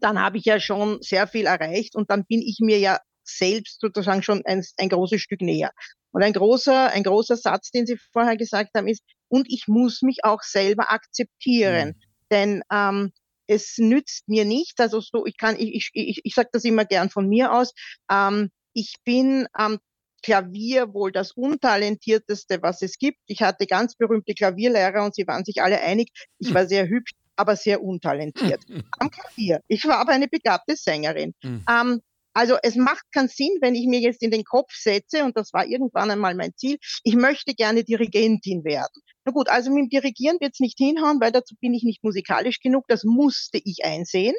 dann 0.00 0.20
habe 0.20 0.38
ich 0.38 0.44
ja 0.44 0.60
schon 0.60 1.00
sehr 1.00 1.26
viel 1.26 1.46
erreicht 1.46 1.94
und 1.94 2.10
dann 2.10 2.24
bin 2.26 2.42
ich 2.42 2.58
mir 2.60 2.78
ja 2.78 2.98
selbst 3.24 3.80
sozusagen 3.80 4.22
schon 4.22 4.42
ein, 4.44 4.64
ein 4.78 4.88
großes 4.88 5.20
Stück 5.20 5.40
näher. 5.40 5.72
Und 6.12 6.22
ein 6.22 6.32
großer, 6.32 6.92
ein 6.92 7.02
großer 7.02 7.36
Satz, 7.36 7.70
den 7.70 7.86
Sie 7.86 7.98
vorher 8.12 8.36
gesagt 8.36 8.70
haben, 8.74 8.88
ist, 8.88 9.02
und 9.28 9.46
ich 9.50 9.64
muss 9.66 10.02
mich 10.02 10.18
auch 10.24 10.42
selber 10.42 10.90
akzeptieren. 10.90 11.88
Mhm. 11.88 12.00
Denn 12.30 12.62
ähm, 12.72 13.12
es 13.46 13.78
nützt 13.78 14.28
mir 14.28 14.44
nichts. 14.44 14.80
Also 14.80 15.00
so, 15.00 15.26
ich 15.26 15.36
kann, 15.36 15.56
ich, 15.58 15.74
ich, 15.74 15.90
ich, 15.92 16.20
ich 16.24 16.34
sage 16.34 16.48
das 16.52 16.64
immer 16.64 16.84
gern 16.84 17.10
von 17.10 17.28
mir 17.28 17.52
aus. 17.52 17.72
Ähm, 18.10 18.50
ich 18.72 18.96
bin 19.04 19.46
am 19.52 19.78
Klavier 20.22 20.92
wohl 20.92 21.12
das 21.12 21.32
untalentierteste, 21.32 22.60
was 22.62 22.82
es 22.82 22.98
gibt. 22.98 23.18
Ich 23.26 23.42
hatte 23.42 23.66
ganz 23.66 23.94
berühmte 23.94 24.34
Klavierlehrer 24.34 25.04
und 25.04 25.14
sie 25.14 25.26
waren 25.26 25.44
sich 25.44 25.62
alle 25.62 25.80
einig, 25.80 26.10
ich 26.38 26.52
war 26.52 26.66
sehr 26.66 26.88
hübsch, 26.88 27.12
aber 27.36 27.54
sehr 27.54 27.82
untalentiert. 27.82 28.64
Am 28.98 29.10
Klavier. 29.10 29.60
Ich 29.68 29.86
war 29.86 29.98
aber 29.98 30.12
eine 30.12 30.26
begabte 30.26 30.74
Sängerin. 30.76 31.34
Mhm. 31.42 31.64
Ähm, 31.70 32.00
also 32.36 32.58
es 32.62 32.76
macht 32.76 33.10
keinen 33.12 33.28
Sinn, 33.28 33.56
wenn 33.62 33.74
ich 33.74 33.86
mir 33.86 33.98
jetzt 33.98 34.22
in 34.22 34.30
den 34.30 34.44
Kopf 34.44 34.70
setze, 34.74 35.24
und 35.24 35.38
das 35.38 35.54
war 35.54 35.66
irgendwann 35.66 36.10
einmal 36.10 36.34
mein 36.34 36.52
Ziel, 36.54 36.76
ich 37.02 37.16
möchte 37.16 37.54
gerne 37.54 37.82
Dirigentin 37.82 38.62
werden. 38.62 39.00
Na 39.24 39.32
gut, 39.32 39.48
also 39.48 39.70
mit 39.70 39.84
dem 39.84 39.88
Dirigieren 39.88 40.36
wird 40.38 40.52
es 40.52 40.60
nicht 40.60 40.76
hinhauen, 40.76 41.18
weil 41.18 41.32
dazu 41.32 41.54
bin 41.62 41.72
ich 41.72 41.82
nicht 41.82 42.04
musikalisch 42.04 42.60
genug, 42.60 42.84
das 42.88 43.04
musste 43.04 43.58
ich 43.64 43.86
einsehen. 43.86 44.34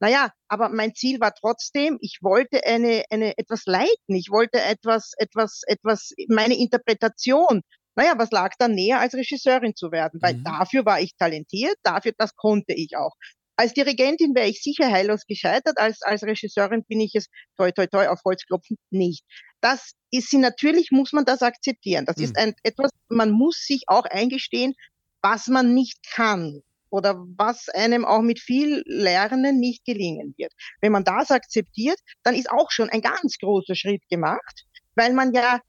Naja, 0.00 0.32
aber 0.48 0.70
mein 0.70 0.96
Ziel 0.96 1.20
war 1.20 1.32
trotzdem, 1.34 1.98
ich 2.00 2.18
wollte 2.20 2.66
eine, 2.66 3.04
eine, 3.10 3.38
etwas 3.38 3.62
leiten, 3.64 4.16
ich 4.16 4.28
wollte 4.28 4.60
etwas, 4.60 5.12
etwas, 5.16 5.62
etwas, 5.68 6.14
meine 6.28 6.58
Interpretation. 6.58 7.62
Naja, 7.94 8.14
was 8.16 8.32
lag 8.32 8.54
da 8.58 8.66
näher, 8.66 8.98
als 8.98 9.14
Regisseurin 9.14 9.76
zu 9.76 9.92
werden? 9.92 10.20
Weil 10.20 10.34
mhm. 10.34 10.42
dafür 10.42 10.84
war 10.84 11.00
ich 11.00 11.14
talentiert, 11.16 11.76
dafür, 11.84 12.12
das 12.18 12.34
konnte 12.34 12.74
ich 12.74 12.96
auch. 12.96 13.12
Als 13.56 13.72
Dirigentin 13.72 14.34
wäre 14.34 14.48
ich 14.48 14.62
sicher 14.62 14.90
heillos 14.90 15.26
gescheitert, 15.26 15.78
als, 15.78 16.02
als 16.02 16.22
Regisseurin 16.22 16.84
bin 16.84 17.00
ich 17.00 17.14
es 17.14 17.28
toi 17.56 17.72
toi 17.72 17.86
toi 17.86 18.08
auf 18.08 18.20
Holzklopfen 18.24 18.76
nicht. 18.90 19.24
Das 19.60 19.92
ist 20.10 20.30
sie, 20.30 20.38
natürlich 20.38 20.90
muss 20.90 21.12
man 21.12 21.24
das 21.24 21.42
akzeptieren. 21.42 22.04
Das 22.04 22.18
mhm. 22.18 22.24
ist 22.24 22.38
ein, 22.38 22.54
etwas, 22.62 22.90
man 23.08 23.30
muss 23.30 23.64
sich 23.66 23.84
auch 23.86 24.04
eingestehen, 24.04 24.74
was 25.22 25.48
man 25.48 25.74
nicht 25.74 25.98
kann 26.12 26.60
oder 26.90 27.16
was 27.36 27.68
einem 27.70 28.04
auch 28.04 28.22
mit 28.22 28.40
viel 28.40 28.82
Lernen 28.86 29.58
nicht 29.58 29.84
gelingen 29.84 30.34
wird. 30.36 30.52
Wenn 30.80 30.92
man 30.92 31.04
das 31.04 31.30
akzeptiert, 31.30 31.98
dann 32.22 32.34
ist 32.34 32.50
auch 32.50 32.70
schon 32.70 32.90
ein 32.90 33.00
ganz 33.00 33.38
großer 33.38 33.74
Schritt 33.74 34.02
gemacht, 34.08 34.64
weil 34.94 35.12
man 35.12 35.32
ja 35.32 35.60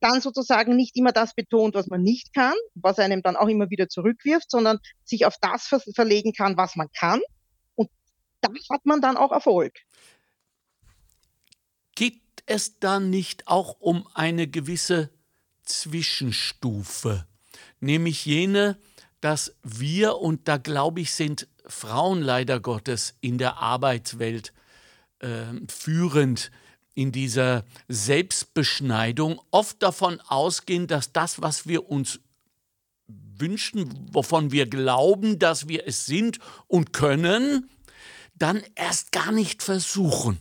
dann 0.00 0.20
sozusagen 0.20 0.76
nicht 0.76 0.96
immer 0.96 1.12
das 1.12 1.34
betont, 1.34 1.74
was 1.74 1.86
man 1.86 2.02
nicht 2.02 2.34
kann, 2.34 2.54
was 2.74 2.98
einem 2.98 3.22
dann 3.22 3.36
auch 3.36 3.48
immer 3.48 3.70
wieder 3.70 3.88
zurückwirft, 3.88 4.50
sondern 4.50 4.78
sich 5.04 5.26
auf 5.26 5.36
das 5.40 5.66
ver 5.66 5.80
verlegen 5.94 6.32
kann, 6.32 6.56
was 6.56 6.76
man 6.76 6.88
kann. 6.98 7.20
Da 8.40 8.50
hat 8.70 8.86
man 8.86 9.00
dann 9.00 9.16
auch 9.16 9.32
Erfolg. 9.32 9.80
Geht 11.94 12.22
es 12.46 12.78
dann 12.78 13.10
nicht 13.10 13.48
auch 13.48 13.80
um 13.80 14.06
eine 14.14 14.46
gewisse 14.46 15.10
Zwischenstufe, 15.64 17.26
nämlich 17.80 18.24
jene, 18.24 18.78
dass 19.20 19.56
wir, 19.62 20.18
und 20.18 20.46
da 20.46 20.56
glaube 20.56 21.00
ich, 21.00 21.12
sind 21.12 21.48
Frauen 21.66 22.22
leider 22.22 22.60
Gottes 22.60 23.14
in 23.20 23.38
der 23.38 23.56
Arbeitswelt 23.56 24.52
äh, 25.18 25.44
führend 25.68 26.50
in 26.94 27.12
dieser 27.12 27.64
Selbstbeschneidung, 27.88 29.40
oft 29.50 29.82
davon 29.82 30.20
ausgehen, 30.20 30.86
dass 30.86 31.12
das, 31.12 31.42
was 31.42 31.66
wir 31.66 31.90
uns 31.90 32.20
wünschen, 33.06 34.08
wovon 34.12 34.50
wir 34.50 34.66
glauben, 34.66 35.38
dass 35.38 35.68
wir 35.68 35.86
es 35.86 36.06
sind 36.06 36.38
und 36.68 36.92
können, 36.92 37.68
dann 38.38 38.62
erst 38.74 39.12
gar 39.12 39.32
nicht 39.32 39.62
versuchen, 39.62 40.38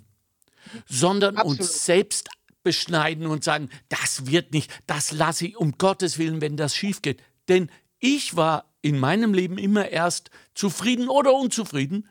sondern 0.88 1.38
Absolut. 1.38 1.60
uns 1.60 1.86
selbst 1.86 2.30
beschneiden 2.64 3.28
und 3.28 3.44
sagen, 3.44 3.70
das 3.90 4.26
wird 4.26 4.54
nicht, 4.54 4.72
das 4.88 5.12
lasse 5.12 5.48
ich 5.48 5.58
um 5.58 5.78
Gottes 5.78 6.18
Willen, 6.18 6.42
wenn 6.42 6.58
das 6.58 6.76
schief 6.76 7.02
geht. 7.02 7.22
Denn 7.48 7.70
ich 8.00 8.36
war 8.36 8.74
in 8.82 9.00
meinem 9.00 9.34
Leben 9.34 9.58
immer 9.58 9.90
erst 9.90 10.30
zufrieden 10.54 11.08
oder 11.08 11.34
unzufrieden, 11.34 12.08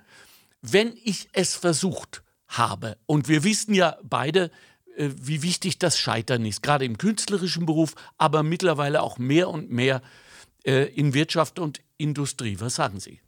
wenn 0.62 0.96
ich 1.02 1.28
es 1.32 1.54
versucht 1.54 2.22
habe. 2.46 2.96
Und 3.06 3.28
wir 3.28 3.44
wissen 3.44 3.74
ja 3.74 3.98
beide, 4.02 4.50
äh, 4.96 5.10
wie 5.20 5.42
wichtig 5.42 5.78
das 5.78 5.98
Scheitern 5.98 6.46
ist, 6.46 6.62
gerade 6.62 6.84
im 6.84 6.98
künstlerischen 6.98 7.66
Beruf, 7.66 7.94
aber 8.16 8.42
mittlerweile 8.42 9.02
auch 9.02 9.18
mehr 9.18 9.50
und 9.50 9.70
mehr 9.70 10.02
äh, 10.64 10.84
in 10.94 11.14
Wirtschaft 11.14 11.58
und 11.58 11.80
Industrie. 11.96 12.58
Was 12.60 12.76
sagen 12.76 13.00
Sie? 13.00 13.20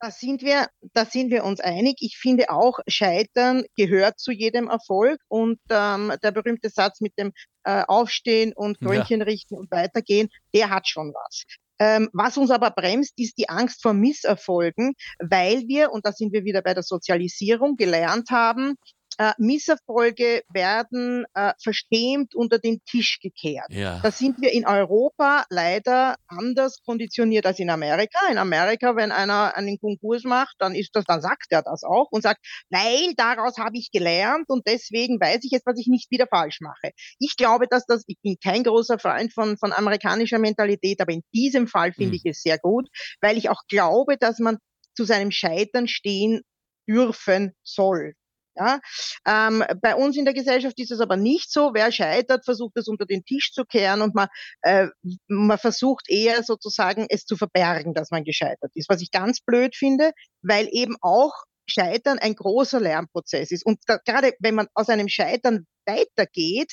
Da 0.00 0.12
sind 0.12 0.42
wir, 0.42 0.68
da 0.94 1.04
sind 1.04 1.30
wir 1.30 1.44
uns 1.44 1.60
einig. 1.60 1.96
Ich 2.00 2.18
finde 2.18 2.50
auch, 2.50 2.78
Scheitern 2.86 3.64
gehört 3.76 4.20
zu 4.20 4.30
jedem 4.30 4.68
Erfolg 4.68 5.20
und 5.28 5.58
ähm, 5.70 6.12
der 6.22 6.30
berühmte 6.30 6.70
Satz 6.70 7.00
mit 7.00 7.18
dem 7.18 7.32
äh, 7.64 7.82
Aufstehen 7.88 8.52
und 8.54 8.78
Krönchen 8.78 9.20
ja. 9.20 9.26
richten 9.26 9.56
und 9.56 9.70
weitergehen, 9.72 10.28
der 10.54 10.70
hat 10.70 10.86
schon 10.86 11.12
was. 11.12 11.44
Ähm, 11.80 12.08
was 12.12 12.36
uns 12.36 12.50
aber 12.50 12.70
bremst, 12.70 13.14
ist 13.18 13.38
die 13.38 13.48
Angst 13.48 13.82
vor 13.82 13.92
Misserfolgen, 13.92 14.94
weil 15.20 15.66
wir, 15.68 15.92
und 15.92 16.04
da 16.06 16.12
sind 16.12 16.32
wir 16.32 16.44
wieder 16.44 16.62
bei 16.62 16.74
der 16.74 16.82
Sozialisierung, 16.82 17.76
gelernt 17.76 18.30
haben, 18.30 18.74
äh, 19.18 19.32
Misserfolge 19.38 20.42
werden 20.52 21.26
äh, 21.34 21.52
verstämt 21.62 22.34
unter 22.34 22.58
den 22.58 22.80
Tisch 22.84 23.18
gekehrt. 23.20 23.66
Ja. 23.70 24.00
Da 24.00 24.10
sind 24.10 24.40
wir 24.40 24.52
in 24.52 24.66
Europa 24.66 25.44
leider 25.50 26.16
anders 26.28 26.80
konditioniert 26.84 27.44
als 27.44 27.58
in 27.58 27.68
Amerika. 27.68 28.18
In 28.30 28.38
Amerika, 28.38 28.94
wenn 28.96 29.12
einer 29.12 29.56
einen 29.56 29.78
Konkurs 29.78 30.24
macht, 30.24 30.54
dann 30.60 30.74
ist 30.74 30.94
das, 30.94 31.04
dann 31.04 31.20
sagt 31.20 31.46
er 31.50 31.62
das 31.62 31.82
auch 31.82 32.08
und 32.10 32.22
sagt, 32.22 32.44
weil 32.70 33.14
daraus 33.16 33.58
habe 33.58 33.76
ich 33.76 33.90
gelernt 33.90 34.48
und 34.48 34.66
deswegen 34.66 35.20
weiß 35.20 35.40
ich 35.42 35.50
jetzt, 35.50 35.66
was 35.66 35.78
ich 35.78 35.88
nicht 35.88 36.10
wieder 36.10 36.26
falsch 36.28 36.60
mache. 36.60 36.92
Ich 37.18 37.36
glaube, 37.36 37.66
dass 37.68 37.86
das, 37.86 38.04
ich 38.06 38.18
bin 38.22 38.36
kein 38.42 38.62
großer 38.62 38.98
Freund 38.98 39.32
von, 39.32 39.58
von 39.58 39.72
amerikanischer 39.72 40.38
Mentalität, 40.38 41.00
aber 41.00 41.12
in 41.12 41.22
diesem 41.34 41.66
Fall 41.66 41.92
finde 41.92 42.10
mhm. 42.10 42.20
ich 42.22 42.22
es 42.24 42.42
sehr 42.42 42.58
gut, 42.58 42.88
weil 43.20 43.36
ich 43.36 43.50
auch 43.50 43.62
glaube, 43.68 44.16
dass 44.16 44.38
man 44.38 44.58
zu 44.94 45.04
seinem 45.04 45.32
Scheitern 45.32 45.88
stehen 45.88 46.42
dürfen 46.88 47.52
soll. 47.62 48.14
Ja? 48.58 48.80
Ähm, 49.26 49.64
bei 49.80 49.94
uns 49.94 50.16
in 50.16 50.24
der 50.24 50.34
Gesellschaft 50.34 50.78
ist 50.78 50.90
es 50.90 51.00
aber 51.00 51.16
nicht 51.16 51.52
so. 51.52 51.70
Wer 51.74 51.92
scheitert, 51.92 52.44
versucht 52.44 52.76
es 52.76 52.88
unter 52.88 53.06
den 53.06 53.24
Tisch 53.24 53.52
zu 53.52 53.64
kehren 53.64 54.02
und 54.02 54.14
man, 54.14 54.28
äh, 54.62 54.88
man 55.28 55.58
versucht 55.58 56.08
eher 56.08 56.42
sozusagen 56.42 57.06
es 57.08 57.24
zu 57.24 57.36
verbergen, 57.36 57.94
dass 57.94 58.10
man 58.10 58.24
gescheitert 58.24 58.70
ist. 58.74 58.88
Was 58.88 59.02
ich 59.02 59.10
ganz 59.10 59.40
blöd 59.40 59.76
finde, 59.76 60.12
weil 60.42 60.68
eben 60.72 60.96
auch 61.00 61.34
Scheitern 61.66 62.18
ein 62.18 62.34
großer 62.34 62.80
Lernprozess 62.80 63.50
ist. 63.50 63.64
Und 63.64 63.78
da, 63.86 63.98
gerade 63.98 64.32
wenn 64.40 64.54
man 64.54 64.68
aus 64.74 64.88
einem 64.88 65.08
Scheitern 65.08 65.66
weitergeht, 65.86 66.72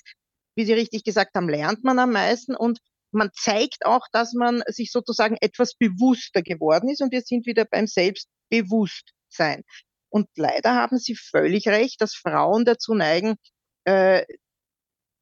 wie 0.55 0.65
Sie 0.65 0.73
richtig 0.73 1.03
gesagt 1.03 1.35
haben, 1.35 1.49
lernt 1.49 1.83
man 1.83 1.99
am 1.99 2.11
meisten 2.11 2.55
und 2.55 2.79
man 3.11 3.29
zeigt 3.33 3.85
auch, 3.85 4.07
dass 4.11 4.33
man 4.33 4.63
sich 4.67 4.91
sozusagen 4.91 5.37
etwas 5.39 5.75
bewusster 5.75 6.41
geworden 6.41 6.89
ist 6.89 7.01
und 7.01 7.11
wir 7.11 7.21
sind 7.21 7.45
wieder 7.45 7.65
beim 7.65 7.87
Selbstbewusstsein. 7.87 9.63
Und 10.09 10.27
leider 10.35 10.75
haben 10.75 10.97
Sie 10.97 11.15
völlig 11.15 11.67
recht, 11.67 12.01
dass 12.01 12.15
Frauen 12.15 12.65
dazu 12.65 12.93
neigen, 12.93 13.35
äh, 13.85 14.25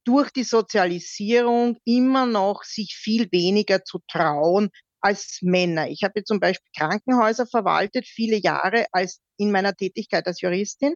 durch 0.05 0.31
die 0.31 0.43
Sozialisierung 0.43 1.77
immer 1.85 2.25
noch 2.25 2.63
sich 2.63 2.95
viel 2.95 3.31
weniger 3.31 3.83
zu 3.83 3.99
trauen 4.09 4.69
als 5.01 5.39
Männer. 5.41 5.89
Ich 5.89 6.03
habe 6.03 6.23
zum 6.23 6.39
Beispiel 6.39 6.69
Krankenhäuser 6.77 7.45
verwaltet, 7.45 8.07
viele 8.07 8.37
Jahre 8.37 8.85
als 8.91 9.19
in 9.37 9.51
meiner 9.51 9.73
Tätigkeit 9.73 10.25
als 10.27 10.41
Juristin. 10.41 10.93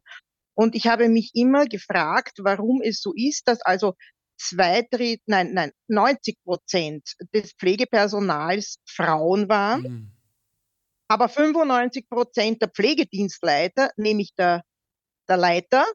Und 0.54 0.74
ich 0.74 0.86
habe 0.86 1.08
mich 1.08 1.32
immer 1.34 1.66
gefragt, 1.66 2.38
warum 2.42 2.80
es 2.82 3.00
so 3.00 3.12
ist, 3.14 3.46
dass 3.46 3.60
also 3.60 3.94
zwei 4.38 4.82
Drittel, 4.90 5.22
nein, 5.26 5.52
nein, 5.52 5.72
90 5.88 6.36
Prozent 6.42 7.14
des 7.34 7.52
Pflegepersonals 7.52 8.78
Frauen 8.86 9.48
waren. 9.48 9.82
Mhm. 9.82 10.17
Aber 11.08 11.28
95 11.28 12.08
Prozent 12.08 12.62
der 12.62 12.68
Pflegedienstleiter, 12.68 13.90
nämlich 13.96 14.34
der, 14.34 14.62
der 15.28 15.38
Leiter, 15.38 15.86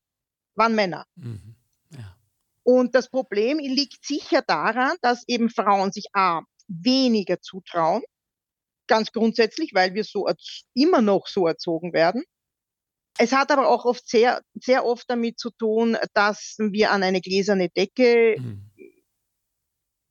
waren 0.56 0.76
Männer. 0.76 1.06
Mhm. 1.16 1.56
Ja. 1.92 2.18
Und 2.64 2.96
das 2.96 3.10
Problem 3.10 3.60
liegt 3.60 4.06
sicher 4.06 4.42
daran, 4.42 4.98
dass 5.02 5.24
eben 5.28 5.50
Frauen 5.50 5.92
sich 5.92 6.08
A, 6.14 6.42
weniger 6.68 7.42
zutrauen, 7.42 8.02
ganz 8.88 9.12
grundsätzlich, 9.12 9.74
weil 9.74 9.94
wir 9.94 10.04
so 10.04 10.28
immer 10.74 11.02
noch 11.02 11.28
so 11.28 11.48
erzogen 11.48 11.94
werden. 11.94 12.24
Es 13.20 13.32
hat 13.32 13.52
aber 13.52 13.68
auch 13.70 13.86
oft 13.86 14.08
sehr, 14.08 14.42
sehr 14.56 14.86
oft 14.86 15.08
damit 15.08 15.38
zu 15.38 15.52
tun, 15.52 15.98
dass 16.16 16.56
wir 16.58 16.92
an 16.92 17.04
eine 17.04 17.22
gläserne 17.22 17.70
Decke 17.70 18.38
mhm 18.40 18.73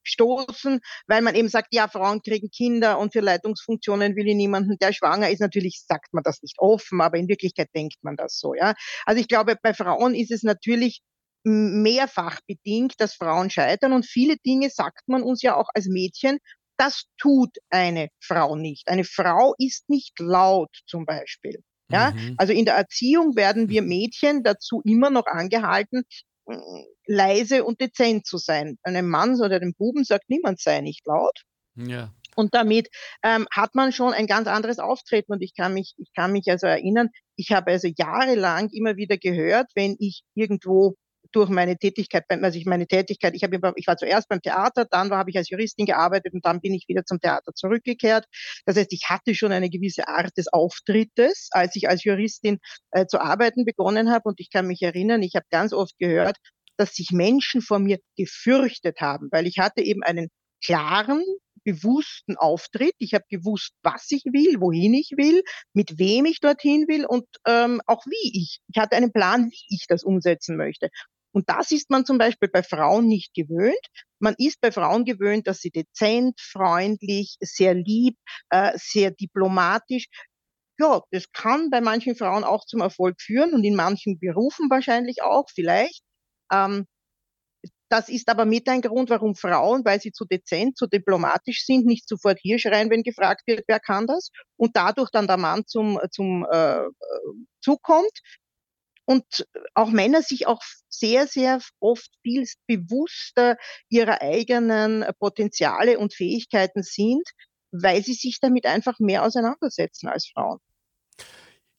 stoßen, 0.05 0.81
weil 1.07 1.23
man 1.23 1.35
eben 1.35 1.49
sagt, 1.49 1.69
ja, 1.73 1.89
Frauen 1.89 2.23
kriegen 2.23 2.51
Kinder 2.51 2.99
und 2.99 3.13
für 3.13 3.21
Leitungsfunktionen 3.21 4.17
will 4.17 4.29
ich 4.29 4.35
niemanden, 4.35 4.77
der 4.79 4.93
schwanger 4.93 5.31
ist. 5.31 5.41
Natürlich 5.41 5.83
sagt 5.87 6.13
man 6.13 6.23
das 6.23 6.43
nicht 6.43 6.57
offen, 6.59 7.01
aber 7.01 7.19
in 7.19 7.29
Wirklichkeit 7.29 7.69
denkt 7.75 7.97
man 8.03 8.17
das 8.17 8.39
so, 8.39 8.55
ja. 8.55 8.75
Also 9.07 9.21
ich 9.21 9.29
glaube, 9.29 9.57
bei 9.63 9.75
Frauen 9.75 10.15
ist 10.15 10.31
es 10.31 10.43
natürlich 10.43 11.03
mehrfach 11.45 12.41
bedingt, 12.47 12.95
dass 12.99 13.15
Frauen 13.15 13.51
scheitern 13.51 13.93
und 13.93 14.07
viele 14.07 14.37
Dinge 14.47 14.71
sagt 14.71 15.09
man 15.09 15.23
uns 15.23 15.43
ja 15.43 15.57
auch 15.57 15.69
als 15.75 15.87
Mädchen, 15.87 16.39
das 16.77 17.05
tut 17.19 17.57
eine 17.71 18.09
Frau 18.21 18.57
nicht. 18.57 18.89
Eine 18.89 19.05
Frau 19.05 19.55
ist 19.59 19.89
nicht 19.89 20.19
laut 20.19 20.71
zum 20.87 21.05
Beispiel. 21.05 21.63
Ja, 21.91 22.13
mhm. 22.13 22.35
also 22.39 22.53
in 22.53 22.65
der 22.65 22.75
Erziehung 22.75 23.37
werden 23.37 23.69
wir 23.69 23.83
Mädchen 23.83 24.43
dazu 24.43 24.81
immer 24.85 25.11
noch 25.11 25.27
angehalten, 25.27 26.05
leise 27.07 27.65
und 27.65 27.81
dezent 27.81 28.27
zu 28.27 28.39
sein. 28.39 28.79
Einem 28.83 29.09
Mann 29.09 29.41
oder 29.41 29.61
dem 29.61 29.75
Buben 29.75 30.05
sagt 30.05 30.29
niemand, 30.29 30.61
sei 30.61 30.81
nicht 30.81 31.07
laut. 31.07 31.43
Ja. 31.75 32.13
Und 32.35 32.55
damit 32.55 32.89
ähm, 33.23 33.47
hat 33.51 33.75
man 33.75 33.93
schon 33.93 34.15
ein 34.15 34.27
ganz 34.27 34.49
anderes 34.49 34.79
Auftreten. 34.79 35.33
Und 35.33 35.43
ich 35.43 35.55
kann 35.55 35.75
mich, 35.75 35.95
ich 35.99 36.13
kann 36.15 36.33
mich 36.33 36.49
also 36.51 36.67
erinnern, 36.67 37.11
ich 37.37 37.53
habe 37.53 37.73
also 37.73 37.89
jahrelang 37.97 38.71
immer 38.71 38.97
wieder 38.97 39.19
gehört, 39.19 39.71
wenn 39.75 39.97
ich 39.99 40.23
irgendwo 40.35 40.97
durch 41.33 41.49
meine 41.49 41.77
Tätigkeit, 41.77 42.25
also 42.29 42.59
ich 42.59 42.67
meine 42.67 42.87
Tätigkeit, 42.87 43.35
ich 43.35 43.43
habe 43.43 43.59
ich 43.77 43.87
war 43.87 43.97
zuerst 43.97 44.29
beim 44.29 44.41
Theater, 44.41 44.85
dann 44.85 45.11
habe 45.11 45.31
ich 45.31 45.37
als 45.37 45.51
Juristin 45.51 45.87
gearbeitet 45.87 46.35
und 46.35 46.45
dann 46.45 46.61
bin 46.61 46.75
ich 46.75 46.87
wieder 46.89 47.05
zum 47.05 47.21
Theater 47.21 47.53
zurückgekehrt. 47.55 48.27
Das 48.67 48.77
heißt, 48.77 48.93
ich 48.93 49.09
hatte 49.09 49.35
schon 49.35 49.53
eine 49.53 49.71
gewisse 49.71 50.09
Art 50.09 50.37
des 50.37 50.49
Auftrittes, 50.49 51.49
als 51.53 51.77
ich 51.77 51.89
als 51.89 52.05
Juristin 52.05 52.59
äh, 52.91 53.07
zu 53.07 53.21
arbeiten 53.21 53.65
begonnen 53.65 54.11
habe. 54.11 54.29
Und 54.29 54.41
ich 54.41 54.51
kann 54.51 54.67
mich 54.67 54.83
erinnern, 54.83 55.23
ich 55.23 55.35
habe 55.35 55.47
ganz 55.51 55.73
oft 55.73 55.99
gehört, 55.99 56.37
dass 56.77 56.95
sich 56.95 57.11
Menschen 57.13 57.61
vor 57.63 57.79
mir 57.79 57.99
gefürchtet 58.17 59.01
haben, 59.01 59.29
weil 59.31 59.47
ich 59.47 59.59
hatte 59.59 59.83
eben 59.83 60.03
einen 60.03 60.29
klaren, 60.65 61.23
bewussten 61.65 62.37
Auftritt. 62.37 62.95
Ich 62.99 63.15
habe 63.15 63.25
gewusst, 63.29 63.73
was 63.83 64.11
ich 64.11 64.25
will, 64.25 64.61
wohin 64.61 64.95
ich 64.95 65.13
will, 65.17 65.43
mit 65.75 65.99
wem 65.99 66.25
ich 66.25 66.41
dorthin 66.41 66.87
will 66.89 67.07
und 67.07 67.25
ähm, 67.47 67.81
auch 67.87 68.05
wie 68.07 68.43
ich. 68.43 68.61
Ich 68.69 68.81
hatte 68.81 68.97
einen 68.97 69.13
Plan, 69.13 69.51
wie 69.51 69.75
ich 69.75 69.87
das 69.89 70.03
umsetzen 70.03 70.57
möchte. 70.57 70.89
Und 71.33 71.49
das 71.49 71.71
ist 71.71 71.91
man 71.91 72.05
zum 72.05 72.19
Beispiel 72.19 72.49
bei 72.49 72.63
Frauen 72.63 73.07
nicht 73.07 73.35
gewöhnt. 73.35 73.75
Man 74.19 74.35
ist 74.39 74.61
bei 74.61 74.71
Frauen 74.71 75.05
gewöhnt, 75.05 75.47
dass 75.47 75.59
sie 75.61 75.71
dezent, 75.71 76.41
freundlich, 76.41 77.37
sehr 77.41 77.75
lieb, 77.75 78.17
äh, 78.51 78.73
sehr 78.77 79.11
diplomatisch. 79.11 80.07
Ja, 80.79 81.03
das 81.11 81.31
kann 81.33 81.71
bei 81.71 81.81
manchen 81.81 82.17
Frauen 82.17 82.45
auch 82.45 82.65
zum 82.67 82.81
Erfolg 82.81 83.21
führen 83.21 83.55
und 83.55 83.65
in 83.65 83.75
manchen 83.77 84.19
Berufen 84.19 84.71
wahrscheinlich 84.71 85.23
auch, 85.23 85.47
vielleicht. 85.55 86.03
Ähm, 86.53 86.87
das 87.89 88.09
ist 88.09 88.31
aber 88.31 88.47
mit 88.47 88.69
ein 88.71 88.81
Grund, 88.81 89.11
warum 89.11 89.35
Frauen, 89.35 89.85
weil 89.85 90.01
sie 90.01 90.13
zu 90.13 90.25
dezent, 90.25 90.79
zu 90.79 90.87
diplomatisch 90.87 91.67
sind, 91.67 91.85
nicht 91.85 92.09
sofort 92.09 92.39
hier 92.41 92.59
schreien, 92.59 92.89
wenn 92.89 93.03
gefragt 93.03 93.43
wird, 93.47 93.65
wer 93.69 93.81
kann 93.81 94.07
das? 94.07 94.31
Und 94.57 94.77
dadurch 94.77 95.11
dann 95.11 95.27
der 95.27 95.37
Mann 95.37 95.67
zum, 95.67 96.01
zum 96.11 96.47
äh, 96.51 96.85
zukommt. 97.61 98.11
Und 99.05 99.47
auch 99.75 99.91
Männer 99.91 100.23
sich 100.23 100.47
auch 100.47 100.63
sehr, 100.89 101.27
sehr 101.27 101.61
oft 101.81 102.11
viel 102.23 102.47
bewusster 102.67 103.57
ihrer 103.89 104.23
eigenen 104.23 105.05
Potenziale 105.19 105.99
und 105.99 106.15
Fähigkeiten 106.15 106.83
sind, 106.83 107.29
weil 107.73 108.03
sie 108.05 108.15
sich 108.15 108.39
damit 108.41 108.67
einfach 108.67 108.99
mehr 109.01 109.25
auseinandersetzen 109.25 110.09
als 110.09 110.31
Frauen. 110.33 110.59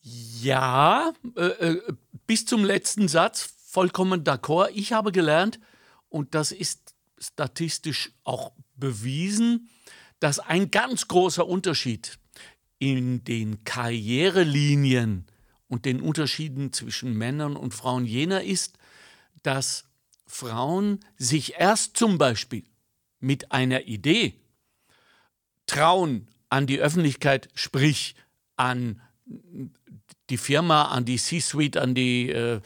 Ja, 0.02 1.14
äh, 1.38 1.42
äh 1.42 1.94
bis 2.26 2.46
zum 2.46 2.64
letzten 2.64 3.08
Satz 3.08 3.54
vollkommen 3.66 4.24
d'accord. 4.24 4.70
Ich 4.74 4.94
habe 4.94 5.12
gelernt, 5.12 5.60
und 6.10 6.36
das 6.36 6.52
ist 6.52 6.94
statistisch 7.18 8.12
auch 8.24 8.54
bewiesen, 8.76 9.70
dass 10.20 10.40
ein 10.40 10.72
ganz 10.72 11.08
großer 11.08 11.46
Unterschied 11.46 12.18
in 12.80 13.24
den 13.24 13.64
Karrierelinien 13.64 15.26
und 15.74 15.86
den 15.86 16.02
Unterschieden 16.02 16.72
zwischen 16.72 17.18
Männern 17.18 17.56
und 17.56 17.74
Frauen 17.74 18.06
jener 18.06 18.44
ist, 18.44 18.78
dass 19.42 19.86
Frauen 20.28 21.00
sich 21.18 21.56
erst 21.58 21.98
zum 21.98 22.20
Beispiel 22.20 22.64
mit 23.20 23.52
einer 23.52 23.88
Idee 23.88 24.36
trauen 25.66 26.28
an 26.50 26.68
die 26.68 26.80
Öffentlichkeit, 26.80 27.50
sprich 27.56 28.16
an 28.56 29.02
die 30.30 30.38
Firma, 30.38 30.90
an 30.90 31.06
die 31.06 31.18
C-Suite, 31.18 31.78
an 31.78 31.96
die 31.96 32.30
äh, 32.30 32.62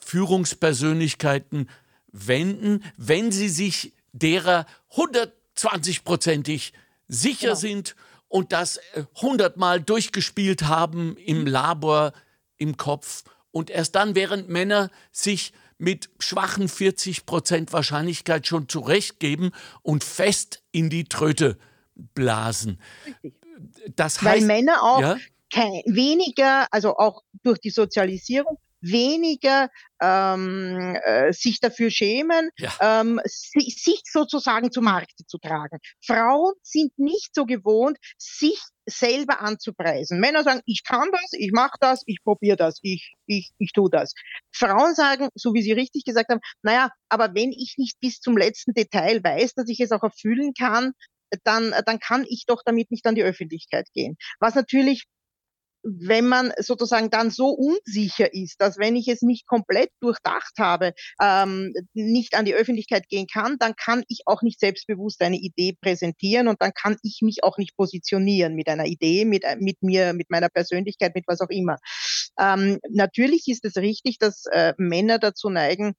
Führungspersönlichkeiten 0.00 1.70
wenden, 2.10 2.82
wenn 2.96 3.30
sie 3.30 3.48
sich 3.48 3.92
derer 4.12 4.66
120-prozentig 4.90 6.72
sicher 7.06 7.48
genau. 7.50 7.60
sind 7.60 7.96
und 8.28 8.52
das 8.52 8.78
äh, 8.94 9.04
hundertmal 9.20 9.80
durchgespielt 9.80 10.62
haben 10.62 11.16
im 11.16 11.46
Labor, 11.46 12.12
im 12.56 12.76
Kopf. 12.76 13.24
Und 13.50 13.70
erst 13.70 13.94
dann, 13.94 14.14
während 14.14 14.48
Männer 14.48 14.90
sich 15.12 15.52
mit 15.78 16.10
schwachen 16.18 16.68
40 16.68 17.26
Prozent 17.26 17.72
Wahrscheinlichkeit 17.72 18.46
schon 18.46 18.68
zurechtgeben 18.68 19.52
und 19.82 20.04
fest 20.04 20.62
in 20.72 20.90
die 20.90 21.04
Tröte 21.04 21.58
blasen. 21.94 22.80
Das 23.94 24.22
heißt, 24.22 24.24
Weil 24.24 24.46
Männer 24.46 24.82
auch 24.82 25.00
ja? 25.00 25.16
kein, 25.52 25.82
weniger, 25.86 26.66
also 26.70 26.96
auch 26.96 27.22
durch 27.42 27.58
die 27.58 27.70
Sozialisierung, 27.70 28.58
weniger 28.80 29.68
ähm, 30.00 30.96
äh, 31.02 31.32
sich 31.32 31.60
dafür 31.60 31.90
schämen, 31.90 32.50
ja. 32.58 32.72
ähm, 32.80 33.20
sich, 33.24 33.82
sich 33.82 34.02
sozusagen 34.04 34.70
zu 34.70 34.82
Markte 34.82 35.24
zu 35.26 35.38
tragen. 35.38 35.78
Frauen 36.04 36.54
sind 36.62 36.98
nicht 36.98 37.34
so 37.34 37.46
gewohnt, 37.46 37.98
sich 38.18 38.60
selber 38.88 39.40
anzupreisen. 39.40 40.20
Männer 40.20 40.44
sagen, 40.44 40.60
ich 40.64 40.84
kann 40.84 41.10
das, 41.10 41.32
ich 41.32 41.50
mache 41.52 41.76
das, 41.80 42.02
ich 42.06 42.18
probiere 42.22 42.56
das, 42.56 42.78
ich, 42.82 43.12
ich, 43.26 43.50
ich 43.58 43.72
tue 43.72 43.90
das. 43.90 44.14
Frauen 44.52 44.94
sagen, 44.94 45.28
so 45.34 45.54
wie 45.54 45.62
Sie 45.62 45.72
richtig 45.72 46.04
gesagt 46.04 46.30
haben, 46.30 46.40
naja, 46.62 46.90
aber 47.08 47.34
wenn 47.34 47.50
ich 47.50 47.74
nicht 47.78 47.98
bis 48.00 48.20
zum 48.20 48.36
letzten 48.36 48.74
Detail 48.74 49.22
weiß, 49.24 49.54
dass 49.54 49.68
ich 49.68 49.80
es 49.80 49.90
auch 49.90 50.02
erfüllen 50.02 50.52
kann, 50.56 50.92
dann, 51.42 51.74
dann 51.84 51.98
kann 51.98 52.24
ich 52.28 52.44
doch 52.46 52.62
damit 52.64 52.90
nicht 52.90 53.06
an 53.06 53.16
die 53.16 53.24
Öffentlichkeit 53.24 53.88
gehen. 53.92 54.16
Was 54.38 54.54
natürlich 54.54 55.06
wenn 55.86 56.26
man 56.26 56.52
sozusagen 56.58 57.10
dann 57.10 57.30
so 57.30 57.50
unsicher 57.50 58.32
ist, 58.34 58.60
dass 58.60 58.78
wenn 58.78 58.96
ich 58.96 59.08
es 59.08 59.22
nicht 59.22 59.46
komplett 59.46 59.90
durchdacht 60.00 60.54
habe, 60.58 60.92
ähm, 61.22 61.72
nicht 61.94 62.34
an 62.34 62.44
die 62.44 62.54
Öffentlichkeit 62.54 63.08
gehen 63.08 63.26
kann, 63.32 63.56
dann 63.58 63.76
kann 63.76 64.02
ich 64.08 64.22
auch 64.26 64.42
nicht 64.42 64.58
selbstbewusst 64.58 65.22
eine 65.22 65.36
Idee 65.36 65.76
präsentieren 65.80 66.48
und 66.48 66.60
dann 66.60 66.72
kann 66.74 66.96
ich 67.02 67.20
mich 67.22 67.44
auch 67.44 67.56
nicht 67.58 67.76
positionieren 67.76 68.54
mit 68.54 68.68
einer 68.68 68.86
Idee, 68.86 69.24
mit, 69.24 69.44
äh, 69.44 69.56
mit 69.58 69.82
mir, 69.82 70.12
mit 70.12 70.30
meiner 70.30 70.48
Persönlichkeit, 70.48 71.14
mit 71.14 71.24
was 71.26 71.40
auch 71.40 71.50
immer. 71.50 71.78
Ähm, 72.38 72.78
natürlich 72.90 73.44
ist 73.46 73.64
es 73.64 73.76
richtig, 73.76 74.18
dass 74.18 74.44
äh, 74.46 74.74
Männer 74.78 75.18
dazu 75.18 75.50
neigen, 75.50 75.94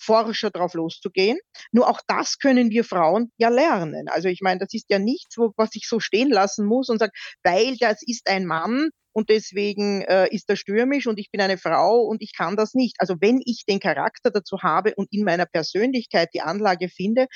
forscher 0.00 0.50
drauf 0.50 0.74
loszugehen. 0.74 1.38
Nur 1.72 1.88
auch 1.88 2.00
das 2.06 2.38
können 2.38 2.70
wir 2.70 2.84
Frauen 2.84 3.30
ja 3.36 3.50
lernen. 3.50 4.08
Also 4.08 4.28
ich 4.28 4.40
meine, 4.40 4.60
das 4.60 4.72
ist 4.72 4.86
ja 4.88 4.98
nichts, 4.98 5.36
wo, 5.36 5.52
was 5.56 5.70
ich 5.74 5.86
so 5.86 6.00
stehen 6.00 6.30
lassen 6.30 6.64
muss 6.64 6.88
und 6.88 6.98
sage, 6.98 7.12
weil 7.42 7.76
das 7.76 8.00
ist 8.00 8.26
ein 8.28 8.46
Mann, 8.46 8.88
und 9.12 9.28
deswegen 9.28 10.02
äh, 10.02 10.28
ist 10.34 10.48
er 10.48 10.56
stürmisch 10.56 11.06
und 11.06 11.18
ich 11.18 11.30
bin 11.30 11.40
eine 11.40 11.58
Frau 11.58 12.02
und 12.02 12.22
ich 12.22 12.36
kann 12.36 12.56
das 12.56 12.74
nicht. 12.74 12.96
Also 12.98 13.16
wenn 13.20 13.40
ich 13.44 13.64
den 13.68 13.80
Charakter 13.80 14.30
dazu 14.30 14.62
habe 14.62 14.94
und 14.94 15.08
in 15.12 15.24
meiner 15.24 15.46
Persönlichkeit 15.46 16.30
die 16.34 16.42
Anlage 16.42 16.88
finde, 16.88 17.26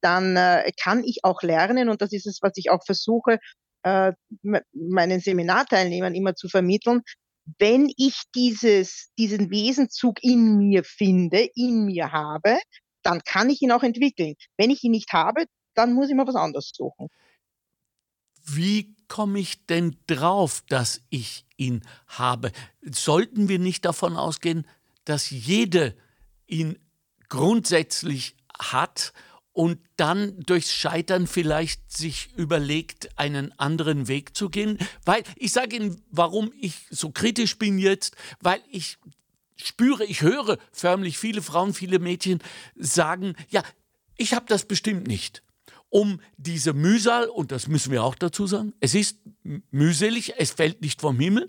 dann 0.00 0.36
äh, 0.36 0.70
kann 0.80 1.02
ich 1.02 1.24
auch 1.24 1.42
lernen 1.42 1.88
und 1.88 2.02
das 2.02 2.12
ist 2.12 2.26
es, 2.26 2.40
was 2.42 2.52
ich 2.56 2.70
auch 2.70 2.84
versuche, 2.84 3.38
äh, 3.82 4.12
meinen 4.72 5.20
Seminarteilnehmern 5.20 6.14
immer 6.14 6.34
zu 6.34 6.48
vermitteln. 6.48 7.02
Wenn 7.58 7.92
ich 7.96 8.22
dieses, 8.34 9.10
diesen 9.18 9.50
Wesenzug 9.50 10.22
in 10.22 10.58
mir 10.58 10.84
finde, 10.84 11.48
in 11.54 11.84
mir 11.84 12.12
habe, 12.12 12.58
dann 13.02 13.20
kann 13.22 13.50
ich 13.50 13.60
ihn 13.60 13.72
auch 13.72 13.82
entwickeln. 13.82 14.34
Wenn 14.56 14.70
ich 14.70 14.82
ihn 14.82 14.92
nicht 14.92 15.12
habe, 15.12 15.44
dann 15.74 15.92
muss 15.92 16.08
ich 16.08 16.14
mal 16.14 16.26
was 16.26 16.36
anderes 16.36 16.70
suchen. 16.74 17.08
Wie 18.46 18.93
komme 19.08 19.38
ich 19.38 19.66
denn 19.66 19.96
drauf, 20.06 20.62
dass 20.68 21.02
ich 21.10 21.46
ihn 21.56 21.82
habe? 22.06 22.52
Sollten 22.82 23.48
wir 23.48 23.58
nicht 23.58 23.84
davon 23.84 24.16
ausgehen, 24.16 24.66
dass 25.04 25.30
jede 25.30 25.96
ihn 26.46 26.78
grundsätzlich 27.28 28.36
hat 28.58 29.12
und 29.52 29.78
dann 29.96 30.40
durchs 30.40 30.72
Scheitern 30.72 31.26
vielleicht 31.26 31.96
sich 31.96 32.32
überlegt, 32.36 33.16
einen 33.18 33.52
anderen 33.58 34.08
Weg 34.08 34.36
zu 34.36 34.50
gehen? 34.50 34.78
Weil 35.04 35.22
ich 35.36 35.52
sage 35.52 35.76
Ihnen, 35.76 36.02
warum 36.10 36.52
ich 36.60 36.74
so 36.90 37.10
kritisch 37.10 37.58
bin 37.58 37.78
jetzt, 37.78 38.16
weil 38.40 38.60
ich 38.70 38.98
spüre, 39.56 40.04
ich 40.04 40.22
höre 40.22 40.58
förmlich 40.72 41.18
viele 41.18 41.42
Frauen, 41.42 41.74
viele 41.74 42.00
Mädchen 42.00 42.42
sagen, 42.74 43.34
ja, 43.50 43.62
ich 44.16 44.34
habe 44.34 44.46
das 44.48 44.64
bestimmt 44.64 45.06
nicht 45.06 45.43
um 45.94 46.20
diese 46.36 46.72
Mühsal, 46.72 47.28
und 47.28 47.52
das 47.52 47.68
müssen 47.68 47.92
wir 47.92 48.02
auch 48.02 48.16
dazu 48.16 48.48
sagen, 48.48 48.72
es 48.80 48.96
ist 48.96 49.20
mühselig, 49.70 50.34
es 50.38 50.50
fällt 50.50 50.80
nicht 50.80 51.00
vom 51.00 51.20
Himmel, 51.20 51.48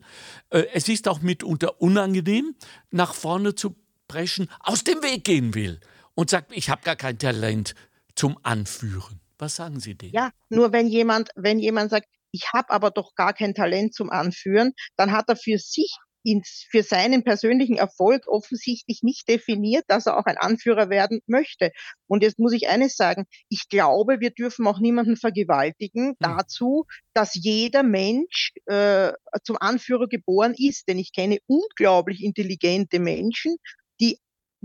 äh, 0.51 0.65
es 0.71 0.87
ist 0.87 1.07
auch 1.07 1.19
mitunter 1.21 1.81
unangenehm, 1.81 2.53
nach 2.91 3.15
vorne 3.15 3.55
zu 3.55 3.75
preschen, 4.07 4.47
aus 4.59 4.83
dem 4.83 5.01
Weg 5.01 5.23
gehen 5.23 5.55
will 5.55 5.79
und 6.13 6.29
sagt, 6.29 6.55
ich 6.55 6.69
habe 6.69 6.83
gar 6.83 6.95
kein 6.95 7.17
Talent 7.17 7.73
zum 8.13 8.37
Anführen. 8.43 9.19
Was 9.39 9.55
sagen 9.55 9.79
Sie 9.79 9.95
denen? 9.95 10.13
Ja, 10.13 10.29
nur 10.49 10.71
wenn 10.71 10.89
jemand, 10.89 11.29
wenn 11.35 11.57
jemand 11.57 11.89
sagt, 11.89 12.07
ich 12.29 12.53
habe 12.53 12.69
aber 12.69 12.91
doch 12.91 13.15
gar 13.15 13.33
kein 13.33 13.55
Talent 13.55 13.95
zum 13.95 14.11
Anführen, 14.11 14.73
dann 14.95 15.11
hat 15.11 15.27
er 15.27 15.37
für 15.37 15.57
sich 15.57 15.97
ins, 16.25 16.65
für 16.69 16.83
seinen 16.83 17.23
persönlichen 17.23 17.77
Erfolg 17.77 18.27
offensichtlich 18.27 19.03
nicht 19.03 19.29
definiert, 19.29 19.85
dass 19.87 20.07
er 20.07 20.17
auch 20.17 20.25
ein 20.25 20.37
Anführer 20.37 20.89
werden 20.89 21.21
möchte. 21.27 21.71
Und 22.07 22.23
jetzt 22.23 22.39
muss 22.39 22.53
ich 22.53 22.67
eines 22.67 22.95
sagen, 22.95 23.25
ich 23.49 23.69
glaube, 23.69 24.19
wir 24.19 24.31
dürfen 24.31 24.67
auch 24.67 24.79
niemanden 24.79 25.17
vergewaltigen 25.17 26.09
mhm. 26.09 26.15
dazu, 26.19 26.85
dass 27.13 27.35
jeder 27.35 27.83
Mensch 27.83 28.53
äh, 28.65 29.13
zum 29.43 29.57
Anführer 29.59 30.07
geboren 30.07 30.55
ist. 30.57 30.87
Denn 30.87 30.97
ich 30.97 31.13
kenne 31.13 31.37
unglaublich 31.47 32.23
intelligente 32.23 32.99
Menschen, 32.99 33.57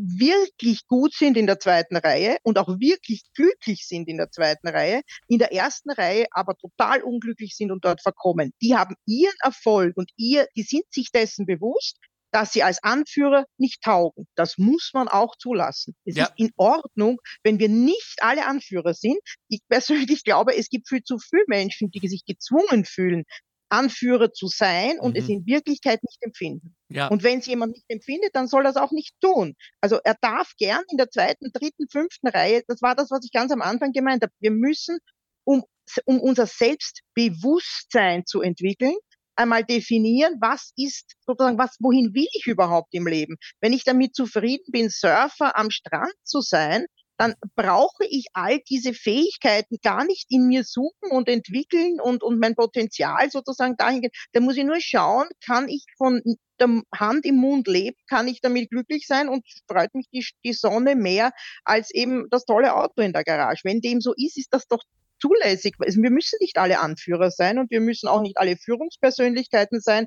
wirklich 0.02 0.86
gut 0.86 1.14
sind 1.14 1.36
in 1.36 1.46
der 1.46 1.58
zweiten 1.58 1.96
Reihe 1.96 2.38
und 2.42 2.58
auch 2.58 2.68
wirklich 2.78 3.22
glücklich 3.34 3.86
sind 3.86 4.08
in 4.08 4.16
der 4.16 4.30
zweiten 4.30 4.68
Reihe, 4.68 5.02
in 5.28 5.38
der 5.38 5.52
ersten 5.52 5.90
Reihe 5.90 6.26
aber 6.30 6.54
total 6.56 7.02
unglücklich 7.02 7.54
sind 7.56 7.70
und 7.70 7.84
dort 7.84 8.02
verkommen. 8.02 8.52
Die 8.62 8.76
haben 8.76 8.96
ihren 9.06 9.36
Erfolg 9.42 9.96
und 9.96 10.10
ihr, 10.16 10.46
die 10.56 10.62
sind 10.62 10.84
sich 10.90 11.10
dessen 11.12 11.46
bewusst, 11.46 11.98
dass 12.32 12.52
sie 12.52 12.62
als 12.62 12.82
Anführer 12.82 13.44
nicht 13.58 13.82
taugen. 13.82 14.26
Das 14.36 14.56
muss 14.56 14.90
man 14.94 15.08
auch 15.08 15.36
zulassen. 15.36 15.96
Es 16.04 16.16
ja. 16.16 16.24
ist 16.24 16.34
in 16.36 16.50
Ordnung, 16.56 17.18
wenn 17.42 17.58
wir 17.58 17.68
nicht 17.68 18.18
alle 18.20 18.46
Anführer 18.46 18.94
sind. 18.94 19.18
Ich 19.48 19.60
persönlich 19.68 20.24
glaube, 20.24 20.56
es 20.56 20.68
gibt 20.68 20.88
viel 20.88 21.02
zu 21.02 21.18
viele 21.18 21.44
Menschen, 21.48 21.90
die 21.90 22.06
sich 22.08 22.24
gezwungen 22.24 22.84
fühlen, 22.84 23.24
Anführer 23.68 24.32
zu 24.32 24.48
sein 24.48 24.98
und 25.00 25.12
mhm. 25.12 25.16
es 25.16 25.28
in 25.28 25.46
Wirklichkeit 25.46 26.02
nicht 26.02 26.18
empfinden. 26.22 26.76
Ja. 26.90 27.06
Und 27.08 27.22
wenn 27.22 27.38
es 27.38 27.46
jemand 27.46 27.74
nicht 27.74 27.84
empfindet, 27.88 28.34
dann 28.34 28.48
soll 28.48 28.66
er 28.66 28.70
es 28.70 28.76
auch 28.76 28.90
nicht 28.90 29.14
tun. 29.20 29.54
Also 29.80 30.00
er 30.02 30.16
darf 30.20 30.52
gern 30.58 30.82
in 30.90 30.96
der 30.96 31.08
zweiten, 31.08 31.52
dritten, 31.52 31.88
fünften 31.88 32.28
Reihe, 32.28 32.62
das 32.66 32.82
war 32.82 32.96
das, 32.96 33.10
was 33.10 33.24
ich 33.24 33.32
ganz 33.32 33.52
am 33.52 33.62
Anfang 33.62 33.92
gemeint 33.92 34.22
habe, 34.22 34.32
wir 34.40 34.50
müssen, 34.50 34.98
um, 35.44 35.64
um 36.04 36.20
unser 36.20 36.46
Selbstbewusstsein 36.46 38.26
zu 38.26 38.42
entwickeln, 38.42 38.96
einmal 39.36 39.64
definieren, 39.64 40.36
was 40.40 40.72
ist 40.76 41.14
sozusagen, 41.24 41.58
was, 41.58 41.76
wohin 41.78 42.12
will 42.12 42.28
ich 42.34 42.46
überhaupt 42.46 42.92
im 42.92 43.06
Leben? 43.06 43.36
Wenn 43.60 43.72
ich 43.72 43.84
damit 43.84 44.14
zufrieden 44.14 44.70
bin, 44.70 44.90
Surfer 44.90 45.56
am 45.56 45.70
Strand 45.70 46.12
zu 46.24 46.40
sein, 46.40 46.86
dann 47.20 47.34
brauche 47.54 48.06
ich 48.08 48.28
all 48.32 48.60
diese 48.60 48.94
Fähigkeiten 48.94 49.76
gar 49.82 50.06
nicht 50.06 50.24
in 50.30 50.46
mir 50.46 50.64
suchen 50.64 51.10
und 51.10 51.28
entwickeln 51.28 52.00
und, 52.00 52.22
und 52.22 52.40
mein 52.40 52.54
Potenzial 52.54 53.30
sozusagen 53.30 53.76
dahin 53.76 54.00
gehen. 54.00 54.10
Da 54.32 54.40
muss 54.40 54.56
ich 54.56 54.64
nur 54.64 54.80
schauen, 54.80 55.28
kann 55.44 55.68
ich 55.68 55.84
von 55.98 56.22
der 56.58 56.80
Hand 56.94 57.26
im 57.26 57.36
Mund 57.36 57.68
leben, 57.68 57.98
kann 58.08 58.26
ich 58.26 58.40
damit 58.40 58.70
glücklich 58.70 59.06
sein 59.06 59.28
und 59.28 59.44
freut 59.68 59.94
mich 59.94 60.06
die, 60.10 60.24
die 60.46 60.54
Sonne 60.54 60.96
mehr 60.96 61.32
als 61.62 61.90
eben 61.90 62.26
das 62.30 62.46
tolle 62.46 62.74
Auto 62.74 63.02
in 63.02 63.12
der 63.12 63.24
Garage. 63.24 63.60
Wenn 63.64 63.82
dem 63.82 64.00
so 64.00 64.14
ist, 64.16 64.38
ist 64.38 64.54
das 64.54 64.66
doch 64.66 64.82
zulässig. 65.20 65.74
Wir 65.78 66.10
müssen 66.10 66.38
nicht 66.40 66.56
alle 66.56 66.80
Anführer 66.80 67.30
sein 67.30 67.58
und 67.58 67.70
wir 67.70 67.82
müssen 67.82 68.08
auch 68.08 68.22
nicht 68.22 68.38
alle 68.38 68.56
Führungspersönlichkeiten 68.56 69.82
sein. 69.82 70.06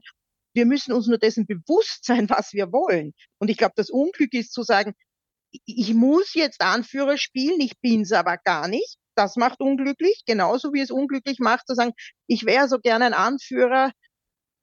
Wir 0.55 0.65
müssen 0.65 0.93
uns 0.93 1.05
nur 1.05 1.19
dessen 1.19 1.45
bewusst 1.45 2.05
sein, 2.05 2.27
was 2.31 2.53
wir 2.53 2.71
wollen. 2.71 3.13
Und 3.37 3.51
ich 3.51 3.57
glaube, 3.57 3.73
das 3.75 3.91
Unglück 3.91 4.33
ist 4.33 4.51
zu 4.51 4.63
sagen, 4.63 4.95
ich 5.65 5.93
muss 5.93 6.33
jetzt 6.33 6.61
Anführer 6.61 7.17
spielen, 7.17 7.59
ich 7.59 7.79
bin's 7.79 8.11
aber 8.11 8.37
gar 8.37 8.67
nicht. 8.67 8.97
Das 9.15 9.35
macht 9.35 9.59
unglücklich, 9.59 10.23
genauso 10.25 10.73
wie 10.73 10.81
es 10.81 10.89
unglücklich 10.89 11.39
macht 11.39 11.67
zu 11.67 11.75
sagen, 11.75 11.93
ich 12.27 12.45
wäre 12.45 12.67
so 12.67 12.79
gerne 12.79 13.05
ein 13.05 13.13
Anführer, 13.13 13.91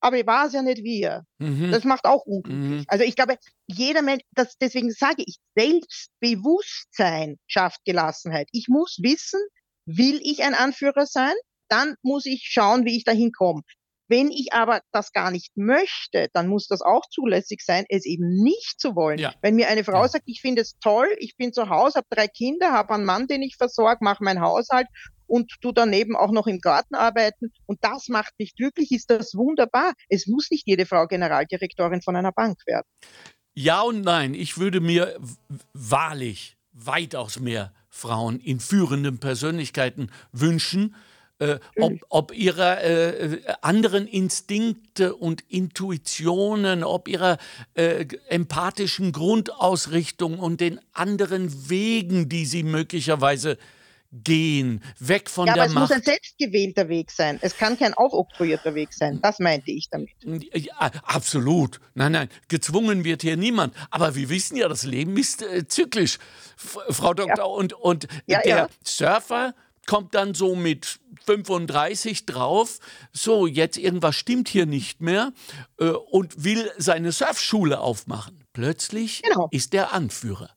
aber 0.01 0.19
ich 0.19 0.27
war 0.27 0.47
es 0.47 0.55
ja 0.55 0.63
nicht 0.63 0.83
wir. 0.83 1.25
Mhm. 1.39 1.71
Das 1.71 1.85
macht 1.85 2.05
auch 2.05 2.25
unglücklich. 2.25 2.81
Mhm. 2.81 2.85
Also 2.89 3.05
ich 3.05 3.15
glaube, 3.15 3.37
jeder 3.67 4.03
Mensch, 4.03 4.23
das, 4.33 4.57
deswegen 4.59 4.91
sage 4.91 5.23
ich, 5.25 5.37
Selbstbewusstsein 5.57 7.37
schafft 7.47 7.85
Gelassenheit. 7.85 8.49
Ich 8.53 8.67
muss 8.69 8.99
wissen, 9.03 9.41
will 9.87 10.21
ich 10.23 10.43
ein 10.43 10.55
Anführer 10.55 11.07
sein? 11.07 11.35
Dann 11.69 11.95
muss 12.03 12.27
ich 12.27 12.49
schauen, 12.51 12.85
wie 12.85 12.97
ich 12.97 13.05
dahin 13.05 13.31
komme. 13.31 13.63
Wenn 14.11 14.33
ich 14.33 14.53
aber 14.53 14.81
das 14.91 15.13
gar 15.13 15.31
nicht 15.31 15.57
möchte, 15.57 16.29
dann 16.33 16.49
muss 16.49 16.67
das 16.67 16.83
auch 16.83 17.03
zulässig 17.11 17.63
sein, 17.65 17.85
es 17.89 18.05
eben 18.05 18.29
nicht 18.43 18.81
zu 18.81 18.97
wollen. 18.97 19.21
Ja. 19.21 19.33
Wenn 19.41 19.55
mir 19.55 19.69
eine 19.69 19.85
Frau 19.85 20.03
ja. 20.03 20.09
sagt, 20.09 20.25
ich 20.27 20.41
finde 20.41 20.63
es 20.63 20.77
toll, 20.81 21.07
ich 21.21 21.37
bin 21.37 21.53
zu 21.53 21.69
Hause, 21.69 21.99
habe 21.99 22.09
drei 22.11 22.27
Kinder, 22.27 22.73
habe 22.73 22.95
einen 22.95 23.05
Mann, 23.05 23.29
den 23.29 23.41
ich 23.43 23.57
versorge, 23.57 24.03
mache 24.03 24.25
meinen 24.25 24.41
Haushalt 24.41 24.89
und 25.29 25.53
du 25.61 25.71
daneben 25.71 26.17
auch 26.17 26.33
noch 26.33 26.49
im 26.49 26.59
Garten 26.59 26.97
arbeiten 26.97 27.53
und 27.67 27.79
das 27.83 28.09
macht 28.09 28.33
mich 28.37 28.57
glücklich, 28.57 28.91
ist 28.91 29.11
das 29.11 29.33
wunderbar. 29.35 29.93
Es 30.09 30.27
muss 30.27 30.51
nicht 30.51 30.67
jede 30.67 30.87
Frau 30.87 31.07
Generaldirektorin 31.07 32.03
von 32.03 32.17
einer 32.17 32.33
Bank 32.33 32.59
werden. 32.67 32.89
Ja 33.55 33.83
und 33.83 34.01
nein, 34.01 34.35
ich 34.35 34.59
würde 34.59 34.81
mir 34.81 35.21
wahrlich 35.73 36.57
weitaus 36.73 37.39
mehr 37.39 37.73
Frauen 37.89 38.41
in 38.41 38.59
führenden 38.59 39.21
Persönlichkeiten 39.21 40.11
wünschen, 40.33 40.97
äh, 41.41 41.59
ob, 41.79 41.93
ob 42.09 42.37
ihrer 42.37 42.85
äh, 42.85 43.41
anderen 43.63 44.07
Instinkte 44.07 45.15
und 45.17 45.43
Intuitionen, 45.49 46.85
ob 46.85 47.09
ihrer 47.09 47.39
äh, 47.75 48.07
empathischen 48.29 49.13
Grundausrichtung 49.13 50.39
und 50.39 50.61
den 50.61 50.81
anderen 50.93 51.71
Wegen, 51.71 52.29
die 52.29 52.45
sie 52.45 52.63
möglicherweise 52.63 53.57
gehen, 54.13 54.83
weg 54.99 55.31
von 55.31 55.47
ja, 55.47 55.55
der 55.55 55.63
aber 55.63 55.69
es 55.69 55.75
Macht. 55.75 55.91
muss 55.91 55.97
ein 55.97 56.03
selbstgewählter 56.03 56.89
Weg 56.89 57.11
sein. 57.11 57.39
Es 57.43 57.57
kann 57.57 57.79
kein 57.79 57.95
aufoktroyierter 57.95 58.75
Weg 58.75 58.93
sein. 58.93 59.21
Das 59.23 59.39
meinte 59.39 59.71
ich 59.71 59.89
damit. 59.89 60.11
Ja, 60.53 60.91
absolut. 61.05 61.81
Nein, 61.95 62.13
nein, 62.13 62.29
gezwungen 62.49 63.05
wird 63.05 63.23
hier 63.23 63.37
niemand. 63.37 63.75
Aber 63.91 64.15
wir 64.15 64.29
wissen 64.29 64.57
ja, 64.57 64.69
das 64.69 64.85
Leben 64.85 65.17
ist 65.17 65.43
äh, 65.43 65.67
zyklisch, 65.67 66.19
Frau 66.57 67.15
Doktor. 67.15 67.39
Ja. 67.39 67.45
Und, 67.45 67.73
und 67.73 68.09
der 68.29 68.69
Surfer 68.83 69.55
kommt 69.87 70.15
dann 70.15 70.35
so 70.35 70.55
mit 70.55 71.01
35 71.27 72.27
drauf, 72.27 72.79
so 73.13 73.47
jetzt 73.47 73.77
irgendwas 73.77 74.17
stimmt 74.17 74.49
hier 74.49 74.67
nicht 74.67 75.01
mehr 75.01 75.33
äh, 75.79 75.89
und 75.89 76.45
will 76.45 76.71
seine 76.79 77.13
Surfschule 77.13 77.81
aufmachen. 77.81 78.45
Plötzlich 78.53 79.23
genau. 79.23 79.49
ist 79.51 79.73
der 79.73 79.93
Anführer. 79.93 80.51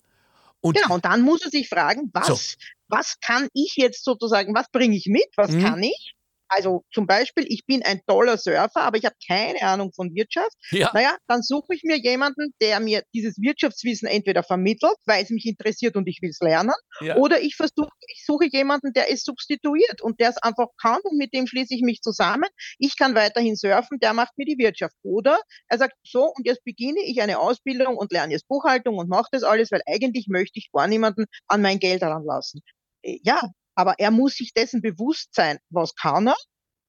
Und 0.62 0.78
genau, 0.78 0.96
und 0.96 1.06
dann 1.06 1.22
muss 1.22 1.44
er 1.44 1.52
sich 1.52 1.68
fragen, 1.68 2.10
was, 2.14 2.28
so. 2.28 2.40
was 2.88 3.20
kann 3.20 3.50
ich 3.54 3.74
jetzt 3.76 4.04
sozusagen, 4.06 4.56
was 4.56 4.70
bringe 4.72 4.96
ich 4.96 5.08
mit, 5.08 5.28
was 5.36 5.52
mhm. 5.52 5.62
kann 5.62 5.84
ich? 5.84 6.16
Also 6.56 6.84
zum 6.94 7.08
Beispiel, 7.08 7.46
ich 7.48 7.66
bin 7.66 7.84
ein 7.84 8.02
toller 8.06 8.38
Surfer, 8.38 8.82
aber 8.82 8.98
ich 8.98 9.06
habe 9.06 9.16
keine 9.28 9.62
Ahnung 9.62 9.92
von 9.94 10.14
Wirtschaft. 10.14 10.54
Ja. 10.72 10.92
Naja, 10.94 11.16
dann 11.28 11.42
suche 11.42 11.74
ich 11.74 11.82
mir 11.84 11.98
jemanden, 11.98 12.54
der 12.62 12.80
mir 12.80 13.04
dieses 13.14 13.38
Wirtschaftswissen 13.38 14.08
entweder 14.08 14.44
vermittelt, 14.44 14.96
weil 15.06 15.24
es 15.24 15.30
mich 15.30 15.46
interessiert 15.46 15.96
und 15.96 16.08
ich 16.08 16.20
will 16.22 16.30
es 16.30 16.40
lernen, 16.40 16.74
ja. 17.02 17.18
oder 17.18 17.42
ich 17.42 17.56
versuche, 17.56 17.90
ich 18.08 18.24
suche 18.26 18.46
jemanden, 18.52 18.94
der 18.94 19.12
es 19.12 19.24
substituiert 19.24 20.02
und 20.02 20.20
der 20.20 20.30
es 20.30 20.38
einfach 20.38 20.68
kann 20.80 21.00
und 21.04 21.18
mit 21.18 21.34
dem 21.34 21.48
schließe 21.48 21.74
ich 21.74 21.82
mich 21.82 22.02
zusammen. 22.02 22.50
Ich 22.78 22.98
kann 22.98 23.16
weiterhin 23.16 23.56
surfen, 23.56 24.00
der 24.00 24.14
macht 24.14 24.38
mir 24.38 24.46
die 24.46 24.58
Wirtschaft. 24.58 24.96
Oder 25.04 25.40
er 25.68 25.78
sagt, 25.78 25.96
so, 26.04 26.34
und 26.36 26.46
jetzt 26.46 26.64
beginne 26.64 27.02
ich 27.04 27.22
eine 27.22 27.40
Ausbildung 27.40 27.98
und 27.98 28.12
lerne 28.12 28.34
jetzt 28.34 28.48
Buchhaltung 28.48 28.98
und 28.98 29.10
mache 29.10 29.30
das 29.32 29.44
alles, 29.44 29.72
weil 29.72 29.82
eigentlich 29.88 30.28
möchte 30.28 30.60
ich 30.60 30.70
gar 30.72 30.88
niemanden 30.88 31.26
an 31.48 31.62
mein 31.62 31.80
Geld 31.80 32.02
heranlassen. 32.02 32.62
Äh, 33.02 33.20
ja, 33.24 33.42
aber 33.76 33.96
er 34.00 34.12
muss 34.12 34.36
sich 34.36 34.54
dessen 34.54 34.82
bewusst 34.82 35.34
sein, 35.34 35.60
was 35.70 35.96
kann 35.96 36.28
er 36.28 36.36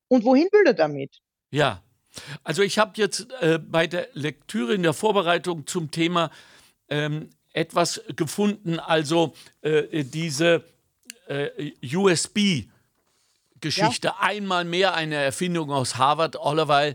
und 0.08 0.24
wohin 0.24 0.48
will 0.52 0.66
er 0.66 0.74
damit. 0.74 1.18
Ja, 1.50 1.82
also 2.42 2.62
ich 2.62 2.78
habe 2.78 2.92
jetzt 2.96 3.26
äh, 3.40 3.58
bei 3.58 3.86
der 3.86 4.08
Lektüre 4.12 4.74
in 4.74 4.82
der 4.82 4.92
Vorbereitung 4.92 5.66
zum 5.66 5.90
Thema 5.90 6.30
ähm, 6.88 7.30
etwas 7.52 8.02
gefunden, 8.16 8.78
also 8.78 9.34
äh, 9.62 10.04
diese 10.04 10.64
äh, 11.26 11.72
USB-Geschichte, 11.96 14.08
ja. 14.08 14.16
einmal 14.20 14.64
mehr 14.64 14.94
eine 14.94 15.16
Erfindung 15.16 15.70
aus 15.70 15.96
Harvard, 15.96 16.36
Oliver 16.36 16.94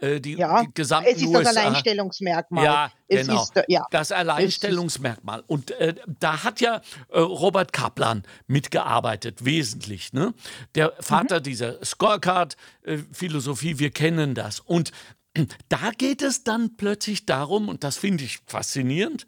äh, 0.00 0.20
die, 0.20 0.34
ja, 0.34 0.62
die 0.62 0.68
gesamten 0.74 1.10
es 1.10 1.18
ist 1.18 1.26
USA. 1.26 1.42
das 1.42 1.56
Alleinstellungsmerkmal. 1.56 2.64
Ja, 2.64 2.92
es 3.08 3.26
genau. 3.26 3.42
Ist, 3.42 3.52
ja. 3.68 3.86
Das 3.90 4.12
Alleinstellungsmerkmal. 4.12 5.42
Und 5.46 5.70
äh, 5.72 5.94
da 6.20 6.44
hat 6.44 6.60
ja 6.60 6.82
äh, 7.08 7.18
Robert 7.18 7.72
Kaplan 7.72 8.22
mitgearbeitet, 8.46 9.44
wesentlich. 9.44 10.12
Ne? 10.12 10.34
Der 10.74 10.92
Vater 11.00 11.38
mhm. 11.38 11.44
dieser 11.44 11.84
Scorecard-Philosophie, 11.84 13.72
äh, 13.72 13.78
wir 13.78 13.90
kennen 13.90 14.34
das. 14.34 14.60
Und 14.60 14.92
da 15.68 15.90
geht 15.96 16.22
es 16.22 16.44
dann 16.44 16.76
plötzlich 16.76 17.26
darum, 17.26 17.68
und 17.68 17.84
das 17.84 17.96
finde 17.96 18.24
ich 18.24 18.40
faszinierend, 18.46 19.26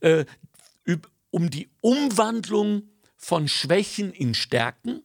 äh, 0.00 0.24
um 1.30 1.50
die 1.50 1.68
Umwandlung 1.80 2.90
von 3.16 3.48
Schwächen 3.48 4.12
in 4.12 4.34
Stärken, 4.34 5.02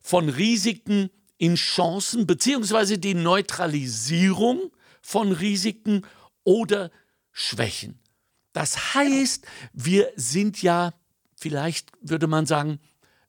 von 0.00 0.28
Risiken 0.28 1.10
in 1.38 1.54
Chancen 1.54 2.26
beziehungsweise 2.26 2.98
die 2.98 3.14
Neutralisierung 3.14 4.70
von 5.00 5.32
Risiken 5.32 6.04
oder 6.44 6.90
Schwächen. 7.32 8.00
Das 8.52 8.94
heißt, 8.94 9.46
wir 9.72 10.10
sind 10.16 10.60
ja, 10.62 10.92
vielleicht 11.36 11.90
würde 12.00 12.26
man 12.26 12.46
sagen, 12.46 12.80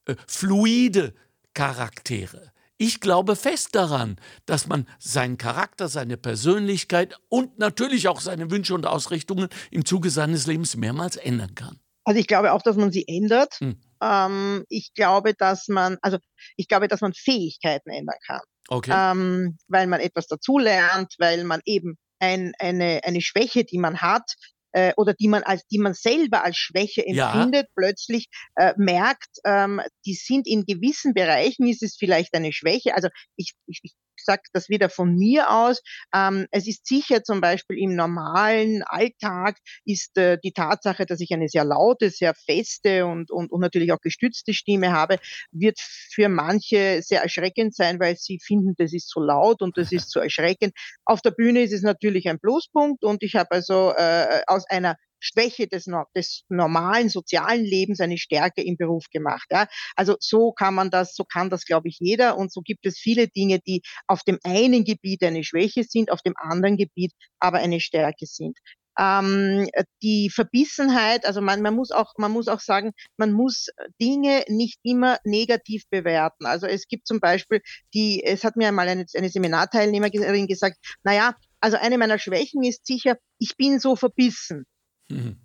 äh, 0.06 0.16
fluide 0.28 1.14
Charaktere. 1.54 2.52
Ich 2.78 3.02
glaube 3.02 3.36
fest 3.36 3.76
daran, 3.76 4.16
dass 4.46 4.66
man 4.68 4.88
seinen 5.00 5.38
Charakter, 5.38 5.90
seine 5.90 6.16
Persönlichkeit 6.16 7.20
und 7.28 7.60
natürlich 7.60 8.08
auch 8.08 8.22
seine 8.22 8.50
Wünsche 8.50 8.74
und 8.74 8.86
Ausrichtungen 8.86 9.50
im 9.70 9.86
Zuge 9.86 10.10
seines 10.10 10.48
Lebens 10.48 10.78
mehrmals 10.78 11.18
ändern 11.18 11.56
kann. 11.56 11.80
Also 12.06 12.20
ich 12.20 12.28
glaube 12.28 12.54
auch, 12.54 12.62
dass 12.62 12.78
man 12.78 12.92
sie 12.92 13.06
ändert. 13.08 13.60
Hm. 13.60 13.78
Ähm, 14.02 14.66
ich 14.70 14.94
glaube, 14.94 15.34
dass 15.34 15.68
man, 15.68 15.98
also 16.02 16.18
ich 16.56 16.68
glaube, 16.68 16.88
dass 16.88 17.02
man 17.02 17.14
Fähigkeiten 17.14 17.90
ändern 17.90 18.18
kann. 18.26 18.42
Okay. 18.68 18.92
Ähm, 18.94 19.58
weil 19.68 19.88
man 19.88 20.00
etwas 20.00 20.28
dazulernt, 20.28 21.16
weil 21.18 21.44
man 21.44 21.62
eben 21.66 21.98
ein, 22.20 22.54
eine, 22.60 23.02
eine 23.04 23.22
Schwäche, 23.22 23.64
die 23.64 23.80
man 23.80 24.02
hat, 24.02 24.36
äh, 24.72 24.94
oder 24.98 25.14
die 25.14 25.28
man 25.28 25.44
als 25.44 25.66
die 25.68 25.80
man 25.80 25.94
selber 25.94 26.44
als 26.44 26.58
Schwäche 26.58 27.06
empfindet, 27.06 27.66
ja. 27.66 27.72
plötzlich 27.76 28.28
äh, 28.56 28.74
merkt, 28.78 29.40
ähm, 29.46 29.82
die 30.06 30.14
sind 30.14 30.48
in 30.48 30.66
gewissen 30.66 31.14
Bereichen 31.14 31.68
ist 31.68 31.82
es 31.82 31.96
vielleicht 31.96 32.34
eine 32.34 32.54
Schwäche. 32.54 32.96
Also 32.96 33.10
ich, 33.36 33.54
ich, 33.66 33.80
ich 33.84 33.94
sage 34.24 34.44
das 34.54 34.70
wieder 34.70 34.90
von 34.90 35.16
mir 35.16 35.52
aus. 35.52 35.82
Ähm, 36.14 36.48
es 36.52 36.68
ist 36.68 36.86
sicher 36.86 37.24
zum 37.24 37.42
Beispiel 37.42 37.78
im 37.78 37.96
normalen 37.96 38.84
Alltag 38.84 39.58
ist 39.86 40.18
äh, 40.18 40.38
die 40.44 40.52
Tatsache, 40.52 41.06
dass 41.06 41.20
ich 41.20 41.32
eine 41.32 41.48
sehr 41.48 41.66
laute, 41.66 42.10
sehr 42.10 42.34
feste 42.34 43.06
und, 43.06 43.32
und, 43.32 43.52
und 43.52 43.62
natürlich 43.62 43.92
auch 43.92 44.02
gestützte 44.02 44.54
Stimme 44.54 44.92
habe, 44.92 45.18
wird 45.52 45.80
für 45.80 46.30
manche 46.30 47.02
sehr 47.02 47.22
erschreckend 47.22 47.76
sein, 47.76 48.00
weil 48.00 48.16
sie 48.18 48.40
finden, 48.40 48.76
das 48.78 48.94
ist 48.94 49.08
zu 49.08 49.20
laut 49.20 49.62
und 49.62 49.78
das 49.78 49.92
ist 49.92 50.10
zu 50.10 50.20
erschreckend. 50.20 50.74
Auf 51.06 51.22
der 51.22 51.32
Bühne 51.32 51.62
ist 51.62 51.74
es 51.74 51.82
natürlich 51.82 52.30
ein 52.30 52.40
Pluspunkt 52.40 53.04
und 53.04 53.24
ich 53.24 53.36
habe 53.36 53.52
also 53.52 53.94
äh, 53.96 54.42
aus 54.48 54.66
einer 54.70 54.96
Schwäche 55.20 55.68
des, 55.68 55.86
des 56.16 56.44
normalen 56.50 57.10
sozialen 57.10 57.64
Lebens 57.64 58.00
eine 58.00 58.18
Stärke 58.18 58.64
im 58.64 58.78
Beruf 58.78 59.06
gemacht. 59.12 59.48
Ja. 59.52 59.68
Also 59.96 60.16
so 60.20 60.52
kann 60.52 60.74
man 60.74 60.90
das, 60.90 61.16
so 61.16 61.24
kann 61.24 61.50
das, 61.50 61.66
glaube 61.66 61.88
ich, 61.90 61.98
jeder. 62.00 62.38
Und 62.38 62.52
so 62.52 62.62
gibt 62.62 62.86
es 62.86 62.98
viele 62.98 63.28
Dinge, 63.28 63.60
die 63.60 63.82
auf 64.08 64.24
dem 64.24 64.40
einen 64.44 64.84
Gebiet 64.84 65.24
eine 65.24 65.44
Schwäche 65.44 65.84
sind, 65.84 66.12
auf 66.12 66.22
dem 66.22 66.34
anderen 66.38 66.78
Gebiet 66.78 67.14
aber 67.40 67.60
eine 67.60 67.80
Stärke 67.80 68.26
sind. 68.26 68.58
Ähm, 69.00 69.70
die 70.04 70.30
Verbissenheit, 70.30 71.26
also 71.26 71.40
man, 71.40 71.62
man 71.62 71.74
muss 71.74 71.92
auch, 71.92 72.14
man 72.18 72.32
muss 72.34 72.50
auch 72.50 72.60
sagen, 72.60 72.92
man 73.16 73.32
muss 73.32 73.68
Dinge 74.02 74.44
nicht 74.50 74.80
immer 74.84 75.20
negativ 75.24 75.84
bewerten. 75.90 76.46
Also 76.46 76.68
es 76.68 76.86
gibt 76.88 77.08
zum 77.08 77.22
Beispiel 77.22 77.62
die, 77.94 78.24
es 78.24 78.44
hat 78.44 78.58
mir 78.58 78.68
einmal 78.68 78.90
eine, 78.90 79.06
eine 79.16 79.30
Seminarteilnehmerin 79.30 80.48
gesagt, 80.48 80.78
na 81.04 81.14
ja, 81.14 81.36
also 81.62 81.78
eine 81.78 81.98
meiner 81.98 82.20
Schwächen 82.20 82.64
ist 82.64 82.86
sicher, 82.86 83.18
ich 83.38 83.56
bin 83.56 83.80
so 83.80 83.96
verbissen. 83.96 84.66
Mhm. 85.10 85.38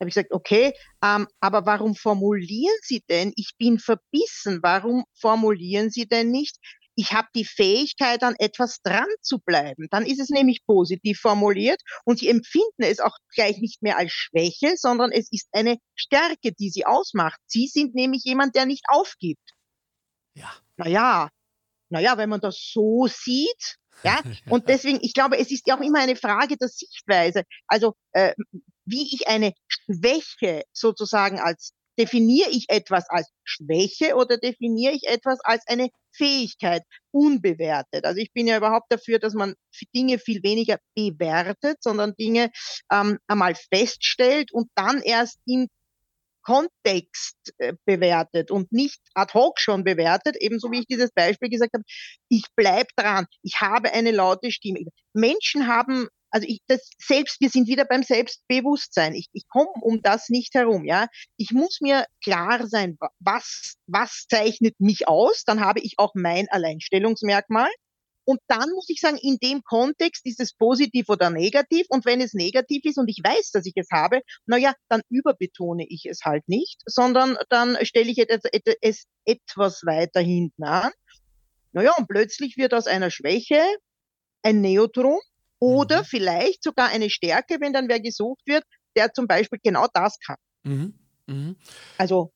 habe 0.00 0.08
ich 0.08 0.14
gesagt, 0.14 0.32
okay, 0.32 0.74
ähm, 1.02 1.26
aber 1.40 1.66
warum 1.66 1.94
formulieren 1.94 2.76
Sie 2.82 3.02
denn, 3.08 3.32
ich 3.36 3.52
bin 3.58 3.78
verbissen, 3.78 4.60
warum 4.62 5.04
formulieren 5.14 5.90
Sie 5.90 6.06
denn 6.06 6.30
nicht, 6.30 6.58
ich 6.96 7.12
habe 7.12 7.28
die 7.34 7.44
Fähigkeit, 7.44 8.22
an 8.22 8.34
etwas 8.38 8.80
dran 8.82 9.06
zu 9.20 9.38
bleiben. 9.38 9.86
Dann 9.90 10.06
ist 10.06 10.18
es 10.18 10.30
nämlich 10.30 10.64
positiv 10.64 11.20
formuliert 11.20 11.80
und 12.04 12.18
Sie 12.18 12.28
empfinden 12.28 12.82
es 12.82 13.00
auch 13.00 13.16
gleich 13.34 13.58
nicht 13.58 13.82
mehr 13.82 13.98
als 13.98 14.12
Schwäche, 14.12 14.76
sondern 14.76 15.12
es 15.12 15.30
ist 15.30 15.48
eine 15.52 15.76
Stärke, 15.94 16.52
die 16.52 16.70
Sie 16.70 16.86
ausmacht. 16.86 17.38
Sie 17.46 17.68
sind 17.68 17.94
nämlich 17.94 18.24
jemand, 18.24 18.56
der 18.56 18.64
nicht 18.64 18.84
aufgibt. 18.88 19.50
Ja. 20.34 20.50
Naja, 20.76 21.28
naja, 21.90 22.16
wenn 22.16 22.30
man 22.30 22.40
das 22.40 22.70
so 22.72 23.06
sieht, 23.06 23.76
ja, 24.02 24.20
und 24.50 24.68
deswegen, 24.68 24.98
ich 25.02 25.14
glaube, 25.14 25.38
es 25.38 25.50
ist 25.50 25.66
ja 25.66 25.76
auch 25.76 25.82
immer 25.82 26.00
eine 26.00 26.16
Frage 26.16 26.56
der 26.56 26.68
Sichtweise. 26.68 27.44
Also, 27.66 27.94
äh, 28.12 28.34
wie 28.86 29.14
ich 29.14 29.28
eine 29.28 29.52
Schwäche 29.68 30.62
sozusagen 30.72 31.38
als 31.38 31.72
definiere 31.98 32.50
ich 32.50 32.66
etwas 32.68 33.08
als 33.08 33.30
Schwäche 33.44 34.16
oder 34.16 34.36
definiere 34.36 34.92
ich 34.92 35.06
etwas 35.08 35.40
als 35.40 35.66
eine 35.66 35.88
Fähigkeit, 36.12 36.82
unbewertet. 37.10 38.04
Also 38.04 38.20
ich 38.20 38.32
bin 38.32 38.46
ja 38.46 38.56
überhaupt 38.56 38.86
dafür, 38.90 39.18
dass 39.18 39.34
man 39.34 39.54
Dinge 39.94 40.18
viel 40.18 40.42
weniger 40.42 40.78
bewertet, 40.94 41.78
sondern 41.80 42.14
Dinge 42.16 42.50
ähm, 42.92 43.18
einmal 43.26 43.54
feststellt 43.54 44.52
und 44.52 44.68
dann 44.74 45.00
erst 45.02 45.38
im 45.46 45.68
Kontext 46.42 47.36
äh, 47.58 47.74
bewertet 47.84 48.52
und 48.52 48.70
nicht 48.70 49.00
ad 49.14 49.34
hoc 49.34 49.58
schon 49.58 49.82
bewertet, 49.82 50.36
ebenso 50.38 50.70
wie 50.70 50.80
ich 50.80 50.86
dieses 50.86 51.10
Beispiel 51.10 51.48
gesagt 51.48 51.74
habe, 51.74 51.82
ich 52.28 52.44
bleib 52.54 52.86
dran, 52.94 53.26
ich 53.42 53.60
habe 53.60 53.92
eine 53.92 54.12
laute 54.12 54.52
Stimme. 54.52 54.78
Menschen 55.12 55.66
haben 55.66 56.06
also 56.36 56.46
ich, 56.50 56.60
das 56.66 56.90
selbst, 56.98 57.40
wir 57.40 57.48
sind 57.48 57.66
wieder 57.66 57.86
beim 57.86 58.02
Selbstbewusstsein. 58.02 59.14
Ich, 59.14 59.28
ich 59.32 59.48
komme 59.48 59.70
um 59.80 60.02
das 60.02 60.28
nicht 60.28 60.52
herum, 60.52 60.84
ja. 60.84 61.06
Ich 61.38 61.52
muss 61.52 61.80
mir 61.80 62.04
klar 62.22 62.66
sein, 62.66 62.98
was, 63.20 63.76
was 63.86 64.26
zeichnet 64.28 64.78
mich 64.78 65.08
aus? 65.08 65.44
Dann 65.46 65.60
habe 65.60 65.80
ich 65.80 65.94
auch 65.96 66.12
mein 66.14 66.46
Alleinstellungsmerkmal. 66.50 67.70
Und 68.26 68.38
dann 68.48 68.68
muss 68.74 68.90
ich 68.90 69.00
sagen, 69.00 69.16
in 69.16 69.38
dem 69.42 69.62
Kontext 69.62 70.26
ist 70.26 70.38
es 70.38 70.52
positiv 70.52 71.08
oder 71.08 71.30
negativ. 71.30 71.86
Und 71.88 72.04
wenn 72.04 72.20
es 72.20 72.34
negativ 72.34 72.84
ist 72.84 72.98
und 72.98 73.08
ich 73.08 73.22
weiß, 73.24 73.52
dass 73.52 73.64
ich 73.64 73.74
es 73.76 73.88
habe, 73.90 74.20
naja, 74.44 74.74
dann 74.90 75.00
überbetone 75.08 75.86
ich 75.88 76.04
es 76.04 76.20
halt 76.22 76.46
nicht, 76.48 76.82
sondern 76.84 77.38
dann 77.48 77.78
stelle 77.80 78.10
ich 78.10 78.18
es 78.82 79.06
etwas 79.24 79.86
weiter 79.86 80.20
hinten 80.20 80.64
an. 80.64 80.92
Naja, 81.72 81.92
und 81.96 82.08
plötzlich 82.08 82.58
wird 82.58 82.74
aus 82.74 82.86
einer 82.86 83.10
Schwäche 83.10 83.62
ein 84.42 84.60
Neutron 84.60 85.18
oder 85.58 86.00
mhm. 86.00 86.06
vielleicht 86.06 86.62
sogar 86.62 86.88
eine 86.88 87.10
Stärke, 87.10 87.58
wenn 87.60 87.72
dann 87.72 87.88
wer 87.88 88.00
gesucht 88.00 88.42
wird, 88.46 88.64
der 88.96 89.12
zum 89.12 89.26
Beispiel 89.26 89.58
genau 89.62 89.86
das 89.92 90.18
kann. 90.18 90.36
Mhm. 90.64 90.94
Mhm. 91.26 91.56
Also. 91.98 92.32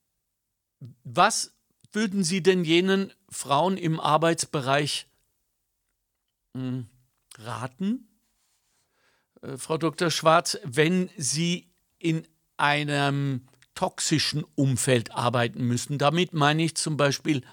Was 1.03 1.53
würden 1.91 2.23
Sie 2.23 2.41
denn 2.41 2.63
jenen 2.63 3.13
Frauen 3.29 3.77
im 3.77 3.99
Arbeitsbereich 3.99 5.07
hm, 6.55 6.87
raten, 7.37 8.07
äh, 9.41 9.57
Frau 9.57 9.77
Dr. 9.77 10.09
Schwarz, 10.09 10.57
wenn 10.63 11.09
Sie 11.17 11.69
in 11.99 12.27
einem 12.57 13.47
toxischen 13.75 14.43
Umfeld 14.55 15.11
arbeiten 15.11 15.63
müssen? 15.65 15.97
Damit 15.97 16.33
meine 16.33 16.63
ich 16.63 16.75
zum 16.75 16.97
Beispiel 16.97 17.43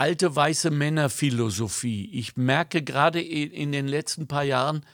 alte 0.00 0.34
weiße 0.34 0.70
Männerphilosophie. 0.70 2.08
Ich 2.14 2.34
merke 2.34 2.82
gerade 2.82 3.20
in 3.20 3.70
den 3.70 3.86
letzten 3.86 4.26
paar 4.26 4.44
Jahren, 4.44 4.86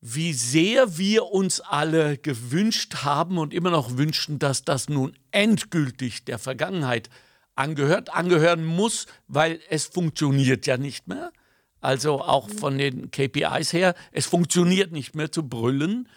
wie 0.00 0.32
sehr 0.32 0.96
wir 0.96 1.24
uns 1.32 1.60
alle 1.60 2.16
gewünscht 2.16 3.02
haben 3.02 3.38
und 3.38 3.52
immer 3.52 3.70
noch 3.70 3.96
wünschen, 3.96 4.38
dass 4.38 4.64
das 4.64 4.88
nun 4.88 5.16
endgültig 5.32 6.24
der 6.24 6.38
Vergangenheit 6.38 7.10
angehört, 7.56 8.14
angehören 8.14 8.64
muss, 8.64 9.06
weil 9.26 9.58
es 9.68 9.86
funktioniert 9.86 10.64
ja 10.68 10.76
nicht 10.76 11.08
mehr. 11.08 11.32
Also 11.80 12.20
auch 12.20 12.48
von 12.48 12.78
den 12.78 13.10
KPIs 13.10 13.72
her, 13.72 13.96
es 14.12 14.26
funktioniert 14.26 14.92
nicht 14.92 15.16
mehr 15.16 15.32
zu 15.32 15.48
brüllen, 15.48 16.08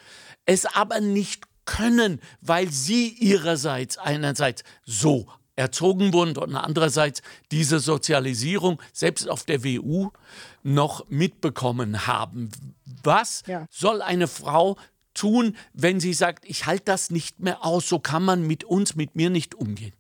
es 0.46 0.68
aber 0.68 1.00
nicht 1.00 1.46
können, 1.66 2.22
weil 2.42 2.70
sie 2.70 3.08
ihrerseits 3.08 3.98
einerseits 3.98 4.64
so 4.86 5.28
erzogen 5.58 6.14
wurden 6.14 6.38
und 6.38 6.56
andererseits 6.56 7.22
diese 7.52 7.80
Sozialisierung 7.80 8.82
selbst 8.94 9.30
auf 9.30 9.44
der 9.44 9.64
WU 9.64 10.12
noch 10.64 11.10
mitbekommen 11.10 12.08
haben. 12.08 12.50
Was 13.04 13.44
ja. 13.48 13.66
soll 13.70 14.02
eine 14.02 14.28
Frau 14.28 14.78
tun, 15.14 15.58
wenn 15.74 16.00
sie 16.00 16.14
sagt, 16.14 16.46
ich 16.46 16.66
halte 16.66 16.86
das 16.86 17.10
nicht 17.10 17.40
mehr 17.40 17.66
aus, 17.66 17.90
so 17.90 18.00
kann 18.00 18.24
man 18.24 18.46
mit 18.46 18.64
uns, 18.64 18.96
mit 18.96 19.16
mir 19.16 19.30
nicht 19.30 19.56
umgehen? 19.56 19.94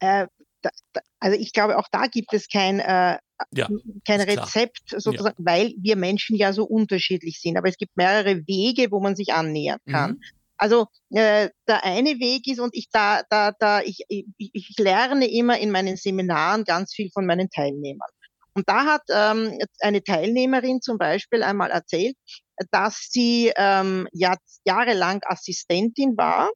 Äh, 0.00 0.26
da, 0.62 0.70
da, 0.92 1.00
also 1.20 1.38
ich 1.38 1.52
glaube, 1.52 1.78
auch 1.78 1.86
da 1.92 2.06
gibt 2.06 2.32
es 2.32 2.48
kein, 2.48 2.80
äh, 2.80 3.18
ja, 3.52 3.68
kein 4.04 4.20
Rezept 4.20 4.90
sozusagen, 4.90 5.36
ja. 5.38 5.52
weil 5.52 5.74
wir 5.78 5.94
Menschen 5.94 6.36
ja 6.36 6.52
so 6.52 6.64
unterschiedlich 6.64 7.40
sind. 7.40 7.56
Aber 7.56 7.68
es 7.68 7.76
gibt 7.76 7.96
mehrere 7.96 8.46
Wege, 8.48 8.90
wo 8.90 8.98
man 8.98 9.14
sich 9.14 9.32
annähern 9.32 9.78
kann. 9.88 10.12
Mhm. 10.12 10.20
Also 10.58 10.88
äh, 11.10 11.50
der 11.66 11.84
eine 11.84 12.18
Weg 12.18 12.46
ist, 12.48 12.60
und 12.60 12.74
ich 12.74 12.88
da, 12.90 13.22
da, 13.30 13.52
da, 13.52 13.80
ich, 13.80 14.04
ich, 14.08 14.26
ich 14.36 14.74
lerne 14.78 15.30
immer 15.30 15.58
in 15.58 15.70
meinen 15.70 15.96
Seminaren 15.96 16.64
ganz 16.64 16.92
viel 16.92 17.10
von 17.12 17.26
meinen 17.26 17.48
Teilnehmern. 17.48 18.10
Und 18.54 18.68
da 18.68 18.84
hat 18.86 19.02
ähm, 19.10 19.56
eine 19.80 20.02
Teilnehmerin 20.02 20.80
zum 20.82 20.98
Beispiel 20.98 21.44
einmal 21.44 21.70
erzählt, 21.70 22.16
dass 22.72 23.06
sie 23.08 23.52
ähm, 23.56 24.08
ja, 24.12 24.34
jahrelang 24.64 25.20
Assistentin 25.24 26.16
war 26.16 26.50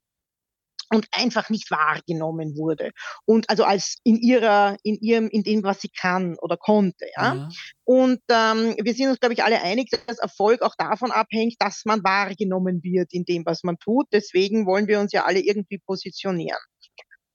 und 0.92 1.06
einfach 1.12 1.50
nicht 1.50 1.70
wahrgenommen 1.70 2.56
wurde. 2.56 2.90
Und 3.24 3.48
also 3.50 3.64
als 3.64 3.96
in 4.04 4.16
ihrer 4.16 4.76
in 4.82 4.96
ihrem 5.00 5.28
in 5.28 5.42
dem 5.42 5.62
was 5.62 5.80
sie 5.80 5.88
kann 5.88 6.36
oder 6.40 6.56
konnte 6.56 7.06
ja, 7.16 7.34
ja. 7.34 7.48
und 7.84 8.20
ähm, 8.30 8.76
wir 8.82 8.94
sind 8.94 9.08
uns 9.08 9.20
glaube 9.20 9.34
ich 9.34 9.42
alle 9.42 9.62
einig 9.62 9.90
dass 10.06 10.18
Erfolg 10.18 10.62
auch 10.62 10.74
davon 10.76 11.10
abhängt 11.10 11.54
dass 11.58 11.82
man 11.84 12.02
wahrgenommen 12.04 12.82
wird 12.82 13.12
in 13.12 13.24
dem 13.24 13.44
was 13.46 13.62
man 13.62 13.78
tut. 13.78 14.06
Deswegen 14.12 14.66
wollen 14.66 14.86
wir 14.86 15.00
uns 15.00 15.12
ja 15.12 15.24
alle 15.24 15.40
irgendwie 15.40 15.78
positionieren 15.78 16.58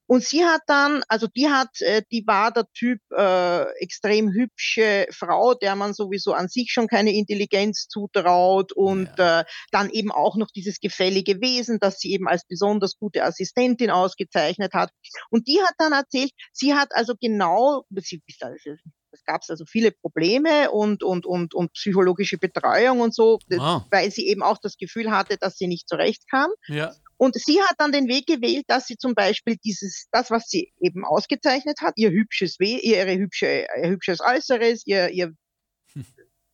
und 0.08 0.24
sie 0.24 0.46
hat 0.46 0.62
dann, 0.68 1.04
also 1.10 1.28
die 1.28 1.50
hat, 1.50 1.82
äh, 1.82 2.02
die 2.12 2.26
war 2.26 2.52
der 2.52 2.66
Typ 2.74 3.00
äh, 3.12 3.64
extrem 3.80 4.32
hübsche 4.32 5.08
Frau, 5.12 5.54
der 5.54 5.76
man 5.76 5.94
sowieso 5.94 6.34
an 6.34 6.48
sich 6.48 6.72
schon 6.72 6.88
keine 6.88 7.14
Intelligenz 7.14 7.88
zutraut 7.90 8.72
und 8.72 9.10
ja. 9.18 9.42
äh, 9.42 9.46
dann 9.72 9.90
eben 9.90 10.12
auch 10.12 10.38
noch 10.38 10.50
dieses 10.56 10.80
gefällige 10.80 11.42
Wesen, 11.42 11.80
das 11.80 12.00
sie 12.00 12.14
eben 12.14 12.28
als 12.28 12.46
besonders 12.48 12.98
gute 12.98 13.24
Assistentin 13.24 13.92
ausgezeichnet 13.92 14.74
hat. 14.74 14.92
Und 15.30 15.48
die 15.48 15.60
hat 15.62 15.74
dann 15.78 15.92
erzählt, 15.92 16.32
sie 16.54 16.74
hat 16.74 16.96
also 16.96 17.14
genau, 17.20 17.84
sie, 17.98 18.22
es 19.12 19.24
gab 19.26 19.42
also 19.48 19.66
viele 19.66 19.92
Probleme 19.92 20.72
und, 20.72 21.04
und, 21.04 21.26
und, 21.26 21.54
und 21.54 21.74
psychologische 21.74 22.38
Betreuung 22.38 23.02
und 23.02 23.14
so, 23.14 23.40
wow. 23.50 23.84
weil 23.92 24.12
sie 24.12 24.28
eben 24.28 24.42
auch 24.44 24.58
das 24.58 24.78
Gefühl 24.78 25.12
hatte, 25.12 25.38
dass 25.38 25.58
sie 25.58 25.68
nicht 25.68 25.90
zurechtkam. 25.90 26.50
Ja. 26.68 26.94
Und 27.18 27.36
sie 27.36 27.62
hat 27.62 27.76
dann 27.80 27.92
den 27.92 28.08
Weg 28.08 28.28
gewählt, 28.28 28.66
dass 28.68 28.86
sie 28.86 28.96
zum 28.96 29.16
Beispiel 29.16 29.58
dieses, 29.64 30.08
das, 30.12 30.30
was 30.30 30.48
sie 30.48 30.72
eben 30.80 31.04
ausgezeichnet 31.04 31.82
hat, 31.82 31.94
ihr 31.98 32.12
hübsches 32.12 32.60
We 32.60 32.80
ihre 32.80 33.18
hübsche, 33.18 33.68
ihr 33.82 33.90
hübsches 33.90 34.20
Äußeres, 34.22 34.86
ihr, 34.86 35.10
ihr 35.10 35.34
hm. 35.94 36.06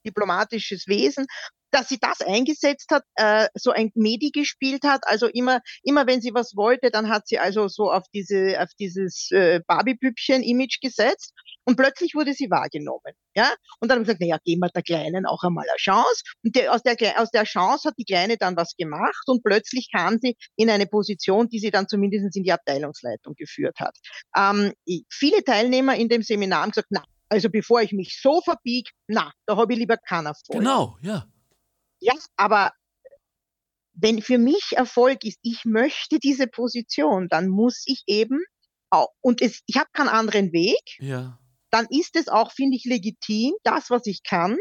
diplomatisches 0.05 0.87
Wesen, 0.87 1.25
dass 1.73 1.89
sie 1.89 1.97
das 1.99 2.21
eingesetzt 2.21 2.91
hat, 2.91 3.03
äh, 3.15 3.47
so 3.55 3.71
ein 3.71 3.91
Medi 3.95 4.31
gespielt 4.31 4.83
hat. 4.83 5.01
Also 5.05 5.27
immer, 5.27 5.59
immer 5.81 6.05
wenn 6.07 6.21
sie 6.21 6.33
was 6.33 6.55
wollte, 6.55 6.91
dann 6.91 7.09
hat 7.09 7.27
sie 7.27 7.39
also 7.39 7.67
so 7.67 7.91
auf 7.91 8.03
diese, 8.13 8.61
auf 8.61 8.69
dieses 8.79 9.31
äh, 9.31 9.59
Barbie-Püppchen-Image 9.67 10.79
gesetzt. 10.81 11.33
Und 11.65 11.77
plötzlich 11.77 12.13
wurde 12.13 12.33
sie 12.33 12.49
wahrgenommen. 12.51 13.13
Ja? 13.35 13.53
Und 13.79 13.89
dann 13.89 13.99
haben 13.99 14.01
wir 14.01 14.13
gesagt, 14.13 14.21
naja, 14.21 14.37
geben 14.43 14.61
wir 14.61 14.69
der 14.69 14.83
Kleinen 14.83 15.25
auch 15.25 15.43
einmal 15.43 15.65
eine 15.67 15.77
Chance. 15.77 16.23
Und 16.43 16.55
der, 16.55 16.73
aus, 16.73 16.83
der, 16.83 16.95
aus 17.19 17.31
der 17.31 17.45
Chance 17.45 17.89
hat 17.89 17.95
die 17.97 18.05
Kleine 18.05 18.37
dann 18.37 18.55
was 18.55 18.75
gemacht 18.77 19.23
und 19.27 19.43
plötzlich 19.43 19.89
kam 19.91 20.19
sie 20.21 20.37
in 20.55 20.69
eine 20.69 20.85
Position, 20.85 21.49
die 21.49 21.59
sie 21.59 21.71
dann 21.71 21.87
zumindest 21.87 22.35
in 22.35 22.43
die 22.43 22.51
Abteilungsleitung 22.51 23.33
geführt 23.35 23.79
hat. 23.79 23.97
Ähm, 24.37 24.73
viele 25.09 25.43
Teilnehmer 25.43 25.95
in 25.95 26.09
dem 26.09 26.21
Seminar 26.21 26.63
haben 26.63 26.71
gesagt, 26.71 26.89
na, 26.91 27.03
also 27.29 27.49
bevor 27.49 27.81
ich 27.81 27.93
mich 27.93 28.19
so 28.21 28.41
verbiege, 28.41 28.91
na, 29.07 29.31
da 29.47 29.57
habe 29.57 29.73
ich 29.73 29.79
lieber 29.79 29.97
keinen 29.97 30.27
Erfolg. 30.27 30.59
Genau, 30.59 30.97
ja. 31.01 31.25
Ja, 32.03 32.13
aber 32.35 32.71
wenn 33.93 34.21
für 34.21 34.37
mich 34.37 34.71
Erfolg 34.71 35.23
ist, 35.23 35.39
ich 35.41 35.65
möchte 35.65 36.19
diese 36.19 36.47
Position, 36.47 37.27
dann 37.29 37.47
muss 37.47 37.83
ich 37.85 38.03
eben 38.07 38.43
auch, 38.89 39.09
und 39.21 39.41
es, 39.41 39.61
ich 39.67 39.77
habe 39.77 39.89
keinen 39.93 40.09
anderen 40.09 40.51
Weg, 40.51 40.81
ja. 40.99 41.39
dann 41.71 41.87
ist 41.89 42.15
es 42.15 42.27
auch, 42.27 42.51
finde 42.51 42.75
ich, 42.75 42.85
legitim, 42.85 43.53
das, 43.63 43.89
was 43.89 44.05
ich 44.05 44.23
kann, 44.23 44.57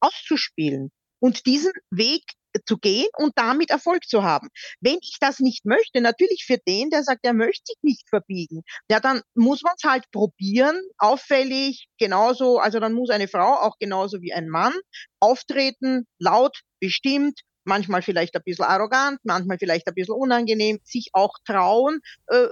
auszuspielen 0.00 0.90
und 1.20 1.46
diesen 1.46 1.72
Weg 1.90 2.24
zu 2.66 2.78
gehen 2.78 3.08
und 3.16 3.32
damit 3.36 3.70
Erfolg 3.70 4.04
zu 4.04 4.22
haben. 4.22 4.48
Wenn 4.80 4.98
ich 5.00 5.16
das 5.20 5.40
nicht 5.40 5.64
möchte, 5.64 6.00
natürlich 6.00 6.44
für 6.46 6.58
den, 6.58 6.90
der 6.90 7.02
sagt, 7.04 7.20
er 7.22 7.32
möchte 7.32 7.62
sich 7.66 7.78
nicht 7.82 8.08
verbiegen, 8.08 8.62
ja, 8.90 9.00
dann 9.00 9.22
muss 9.34 9.62
man 9.62 9.74
es 9.76 9.88
halt 9.88 10.04
probieren, 10.10 10.80
auffällig, 10.98 11.88
genauso, 11.98 12.58
also 12.58 12.80
dann 12.80 12.92
muss 12.92 13.10
eine 13.10 13.28
Frau 13.28 13.54
auch 13.54 13.76
genauso 13.78 14.20
wie 14.20 14.32
ein 14.32 14.48
Mann 14.48 14.74
auftreten, 15.20 16.06
laut, 16.18 16.60
bestimmt, 16.80 17.40
manchmal 17.64 18.02
vielleicht 18.02 18.34
ein 18.36 18.42
bisschen 18.44 18.64
arrogant, 18.64 19.20
manchmal 19.22 19.58
vielleicht 19.58 19.86
ein 19.86 19.94
bisschen 19.94 20.14
unangenehm, 20.14 20.80
sich 20.82 21.10
auch 21.12 21.34
trauen, 21.44 22.00
äh, 22.26 22.46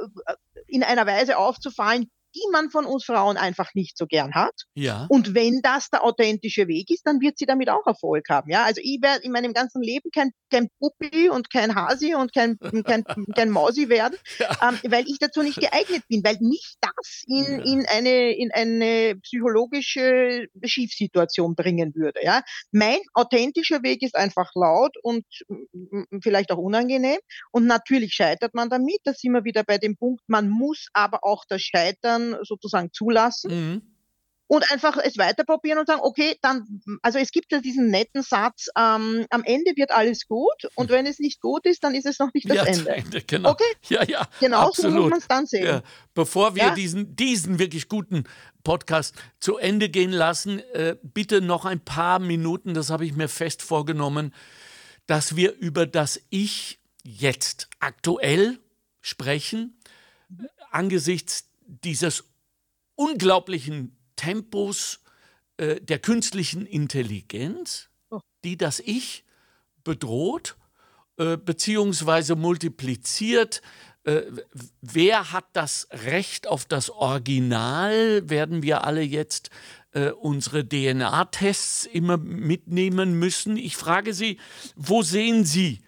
in 0.66 0.82
einer 0.82 1.06
Weise 1.06 1.38
aufzufallen, 1.38 2.10
die 2.34 2.44
man 2.52 2.70
von 2.70 2.84
uns 2.84 3.04
Frauen 3.04 3.36
einfach 3.36 3.74
nicht 3.74 3.96
so 3.96 4.06
gern 4.06 4.34
hat. 4.34 4.54
Ja. 4.74 5.06
Und 5.08 5.34
wenn 5.34 5.60
das 5.62 5.88
der 5.90 6.04
authentische 6.04 6.68
Weg 6.68 6.90
ist, 6.90 7.06
dann 7.06 7.20
wird 7.20 7.38
sie 7.38 7.46
damit 7.46 7.70
auch 7.70 7.86
Erfolg 7.86 8.28
haben. 8.28 8.50
Ja, 8.50 8.64
also 8.64 8.80
ich 8.84 8.98
werde 9.00 9.24
in 9.24 9.32
meinem 9.32 9.52
ganzen 9.52 9.82
Leben 9.82 10.10
kein, 10.14 10.30
kein 10.50 10.68
Puppi 10.78 11.28
und 11.30 11.50
kein 11.50 11.74
Hasi 11.74 12.14
und 12.14 12.32
kein, 12.32 12.58
kein, 12.84 13.04
kein 13.34 13.50
Mausi 13.50 13.88
werden, 13.88 14.18
ja. 14.38 14.50
ähm, 14.68 14.78
weil 14.90 15.04
ich 15.08 15.18
dazu 15.18 15.42
nicht 15.42 15.60
geeignet 15.60 16.02
bin, 16.08 16.22
weil 16.24 16.38
mich 16.40 16.74
das 16.80 17.22
in, 17.26 17.44
ja. 17.44 17.64
in, 17.64 17.86
eine, 17.86 18.36
in 18.36 18.52
eine 18.52 19.16
psychologische 19.22 20.46
Schiefsituation 20.64 21.54
bringen 21.54 21.94
würde. 21.94 22.20
Ja, 22.22 22.42
mein 22.72 22.98
authentischer 23.14 23.82
Weg 23.82 24.02
ist 24.02 24.14
einfach 24.14 24.50
laut 24.54 24.94
und 25.02 25.24
vielleicht 26.22 26.50
auch 26.52 26.58
unangenehm. 26.58 27.18
Und 27.52 27.66
natürlich 27.66 28.14
scheitert 28.14 28.54
man 28.54 28.68
damit. 28.68 28.98
Da 29.04 29.12
sind 29.12 29.32
wir 29.32 29.44
wieder 29.44 29.64
bei 29.64 29.78
dem 29.78 29.96
Punkt, 29.96 30.22
man 30.26 30.48
muss 30.48 30.88
aber 30.92 31.20
auch 31.22 31.44
das 31.48 31.62
Scheitern 31.62 32.17
sozusagen 32.42 32.92
zulassen. 32.92 33.50
Mhm. 33.50 33.82
Und 34.50 34.72
einfach 34.72 34.96
es 34.96 35.18
weiter 35.18 35.44
probieren 35.44 35.78
und 35.78 35.86
sagen, 35.86 36.00
okay, 36.02 36.38
dann, 36.40 36.80
also 37.02 37.18
es 37.18 37.32
gibt 37.32 37.52
ja 37.52 37.60
diesen 37.60 37.90
netten 37.90 38.22
Satz, 38.22 38.68
ähm, 38.78 39.26
am 39.28 39.44
Ende 39.44 39.72
wird 39.76 39.90
alles 39.90 40.26
gut 40.26 40.70
und 40.74 40.88
wenn 40.88 41.04
es 41.04 41.18
nicht 41.18 41.42
gut 41.42 41.66
ist, 41.66 41.84
dann 41.84 41.94
ist 41.94 42.06
es 42.06 42.18
noch 42.18 42.32
nicht 42.32 42.48
das 42.48 42.56
ja, 42.56 42.64
Ende. 42.66 42.90
Ende. 42.90 43.20
Genau. 43.20 43.50
Okay? 43.50 43.70
Ja, 43.90 44.04
ja. 44.04 44.26
Genau 44.40 44.68
absolut. 44.68 44.94
so 44.94 45.00
muss 45.02 45.10
man 45.10 45.18
es 45.18 45.28
dann 45.28 45.44
sehen. 45.44 45.66
Ja. 45.66 45.82
Bevor 46.14 46.54
wir 46.54 46.62
ja? 46.62 46.74
diesen, 46.74 47.14
diesen 47.14 47.58
wirklich 47.58 47.90
guten 47.90 48.24
Podcast 48.64 49.14
zu 49.38 49.58
Ende 49.58 49.90
gehen 49.90 50.12
lassen, 50.12 50.60
äh, 50.72 50.96
bitte 51.02 51.42
noch 51.42 51.66
ein 51.66 51.80
paar 51.80 52.18
Minuten, 52.18 52.72
das 52.72 52.88
habe 52.88 53.04
ich 53.04 53.14
mir 53.14 53.28
fest 53.28 53.60
vorgenommen, 53.60 54.32
dass 55.06 55.36
wir 55.36 55.56
über 55.56 55.84
das 55.84 56.22
Ich 56.30 56.80
jetzt 57.04 57.68
aktuell 57.80 58.58
sprechen, 59.02 59.78
angesichts 60.70 61.47
dieses 61.68 62.24
unglaublichen 62.96 63.96
Tempos 64.16 65.00
äh, 65.58 65.80
der 65.80 65.98
künstlichen 65.98 66.66
Intelligenz, 66.66 67.90
oh. 68.10 68.20
die 68.44 68.56
das 68.56 68.80
Ich 68.80 69.24
bedroht 69.84 70.56
äh, 71.18 71.36
beziehungsweise 71.36 72.34
multipliziert. 72.36 73.62
Äh, 74.04 74.22
wer 74.80 75.32
hat 75.32 75.46
das 75.52 75.88
Recht 75.90 76.46
auf 76.46 76.64
das 76.64 76.90
Original? 76.90 78.28
Werden 78.28 78.62
wir 78.62 78.84
alle 78.84 79.02
jetzt 79.02 79.50
äh, 79.92 80.10
unsere 80.10 80.66
DNA-Tests 80.66 81.86
immer 81.86 82.16
mitnehmen 82.16 83.18
müssen? 83.18 83.56
Ich 83.56 83.76
frage 83.76 84.14
Sie, 84.14 84.38
wo 84.76 85.02
sehen 85.02 85.44
Sie 85.44 85.80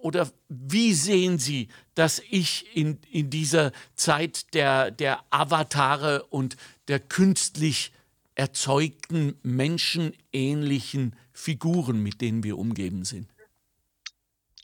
oder 0.00 0.30
wie 0.48 0.94
sehen 0.94 1.38
Sie 1.38 1.68
das 1.94 2.22
Ich 2.30 2.76
in, 2.76 2.98
in 3.10 3.30
dieser 3.30 3.72
Zeit 3.94 4.54
der, 4.54 4.90
der 4.90 5.24
Avatare 5.30 6.24
und 6.24 6.56
der 6.88 7.00
künstlich 7.00 7.92
erzeugten 8.34 9.34
menschenähnlichen 9.42 11.16
Figuren, 11.32 12.02
mit 12.02 12.20
denen 12.20 12.44
wir 12.44 12.56
umgeben 12.56 13.04
sind? 13.04 13.28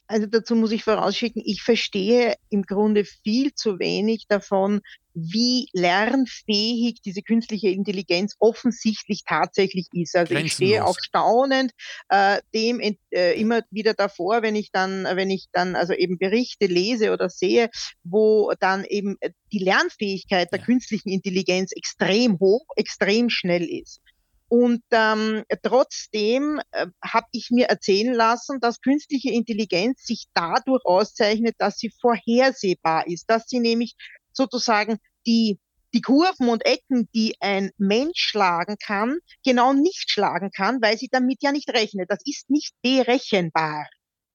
Also 0.06 0.26
dazu 0.26 0.54
muss 0.54 0.70
ich 0.70 0.84
vorausschicken, 0.84 1.42
ich 1.44 1.62
verstehe 1.62 2.34
im 2.50 2.62
Grunde 2.62 3.04
viel 3.04 3.54
zu 3.54 3.78
wenig 3.78 4.26
davon, 4.28 4.82
wie 5.14 5.68
lernfähig 5.72 7.00
diese 7.02 7.22
künstliche 7.22 7.68
Intelligenz 7.68 8.34
offensichtlich 8.40 9.22
tatsächlich 9.26 9.86
ist. 9.92 10.16
Also 10.16 10.34
ich 10.34 10.52
stehe 10.52 10.84
auch 10.84 10.96
staunend 11.00 11.72
äh, 12.08 12.40
dem 12.52 12.80
äh, 12.80 13.40
immer 13.40 13.62
wieder 13.70 13.94
davor, 13.94 14.42
wenn 14.42 14.56
ich 14.56 14.70
dann, 14.72 15.04
wenn 15.04 15.30
ich 15.30 15.46
dann 15.52 15.76
also 15.76 15.92
eben 15.92 16.18
Berichte 16.18 16.66
lese 16.66 17.12
oder 17.12 17.30
sehe, 17.30 17.70
wo 18.02 18.52
dann 18.58 18.84
eben 18.84 19.16
die 19.52 19.60
Lernfähigkeit 19.60 20.50
der 20.52 20.58
ja. 20.58 20.64
künstlichen 20.64 21.10
Intelligenz 21.10 21.72
extrem 21.72 22.38
hoch, 22.40 22.66
extrem 22.76 23.30
schnell 23.30 23.64
ist. 23.64 24.00
Und 24.48 24.82
ähm, 24.92 25.42
trotzdem 25.62 26.60
äh, 26.72 26.86
habe 27.02 27.26
ich 27.32 27.48
mir 27.50 27.66
erzählen 27.66 28.14
lassen, 28.14 28.60
dass 28.60 28.80
künstliche 28.80 29.30
Intelligenz 29.30 30.04
sich 30.04 30.26
dadurch 30.34 30.84
auszeichnet, 30.84 31.56
dass 31.58 31.78
sie 31.78 31.90
vorhersehbar 32.00 33.06
ist, 33.06 33.28
dass 33.28 33.46
sie 33.48 33.58
nämlich 33.58 33.96
sozusagen 34.34 34.98
die 35.26 35.58
die 35.94 36.02
Kurven 36.02 36.48
und 36.48 36.66
Ecken, 36.66 37.08
die 37.14 37.36
ein 37.40 37.70
Mensch 37.78 38.18
schlagen 38.18 38.76
kann, 38.84 39.18
genau 39.44 39.72
nicht 39.72 40.10
schlagen 40.10 40.50
kann, 40.50 40.82
weil 40.82 40.98
sie 40.98 41.08
damit 41.10 41.42
ja 41.42 41.52
nicht 41.52 41.70
rechnet. 41.70 42.10
Das 42.10 42.18
ist 42.24 42.50
nicht 42.50 42.74
berechenbar. 42.82 43.86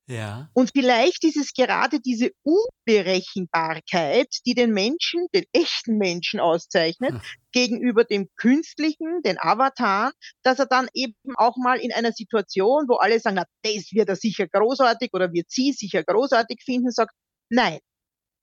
Ja. 0.09 0.49
Und 0.53 0.71
vielleicht 0.71 1.23
ist 1.23 1.37
es 1.37 1.53
gerade 1.53 1.99
diese 1.99 2.31
Unberechenbarkeit, 2.41 4.27
die 4.47 4.55
den 4.55 4.71
Menschen, 4.71 5.27
den 5.35 5.45
echten 5.53 5.99
Menschen 5.99 6.39
auszeichnet, 6.39 7.11
hm. 7.11 7.21
gegenüber 7.51 8.05
dem 8.05 8.27
künstlichen, 8.35 9.21
den 9.23 9.37
Avatar, 9.37 10.11
dass 10.41 10.57
er 10.57 10.65
dann 10.65 10.89
eben 10.95 11.13
auch 11.35 11.57
mal 11.57 11.77
in 11.79 11.93
einer 11.93 12.11
Situation, 12.11 12.85
wo 12.87 12.95
alle 12.95 13.19
sagen, 13.19 13.35
na, 13.35 13.45
das 13.61 13.91
wird 13.91 14.09
er 14.09 14.15
sicher 14.15 14.47
großartig 14.47 15.11
oder 15.13 15.31
wird 15.31 15.51
sie 15.51 15.73
sicher 15.73 16.03
großartig 16.03 16.63
finden, 16.65 16.89
sagt, 16.89 17.13
nein, 17.49 17.77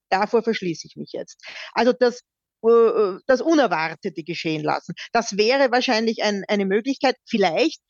davor 0.09 0.43
verschließe 0.43 0.87
ich 0.87 0.95
mich 0.95 1.11
jetzt. 1.13 1.41
Also 1.73 1.93
das 1.93 2.21
äh, 2.63 2.69
äh, 2.69 3.19
das 3.27 3.41
Unerwartete 3.41 4.23
geschehen 4.23 4.63
lassen. 4.63 4.93
Das 5.11 5.37
wäre 5.37 5.71
wahrscheinlich 5.71 6.23
ein, 6.23 6.43
eine 6.47 6.65
Möglichkeit, 6.65 7.15
vielleicht 7.25 7.81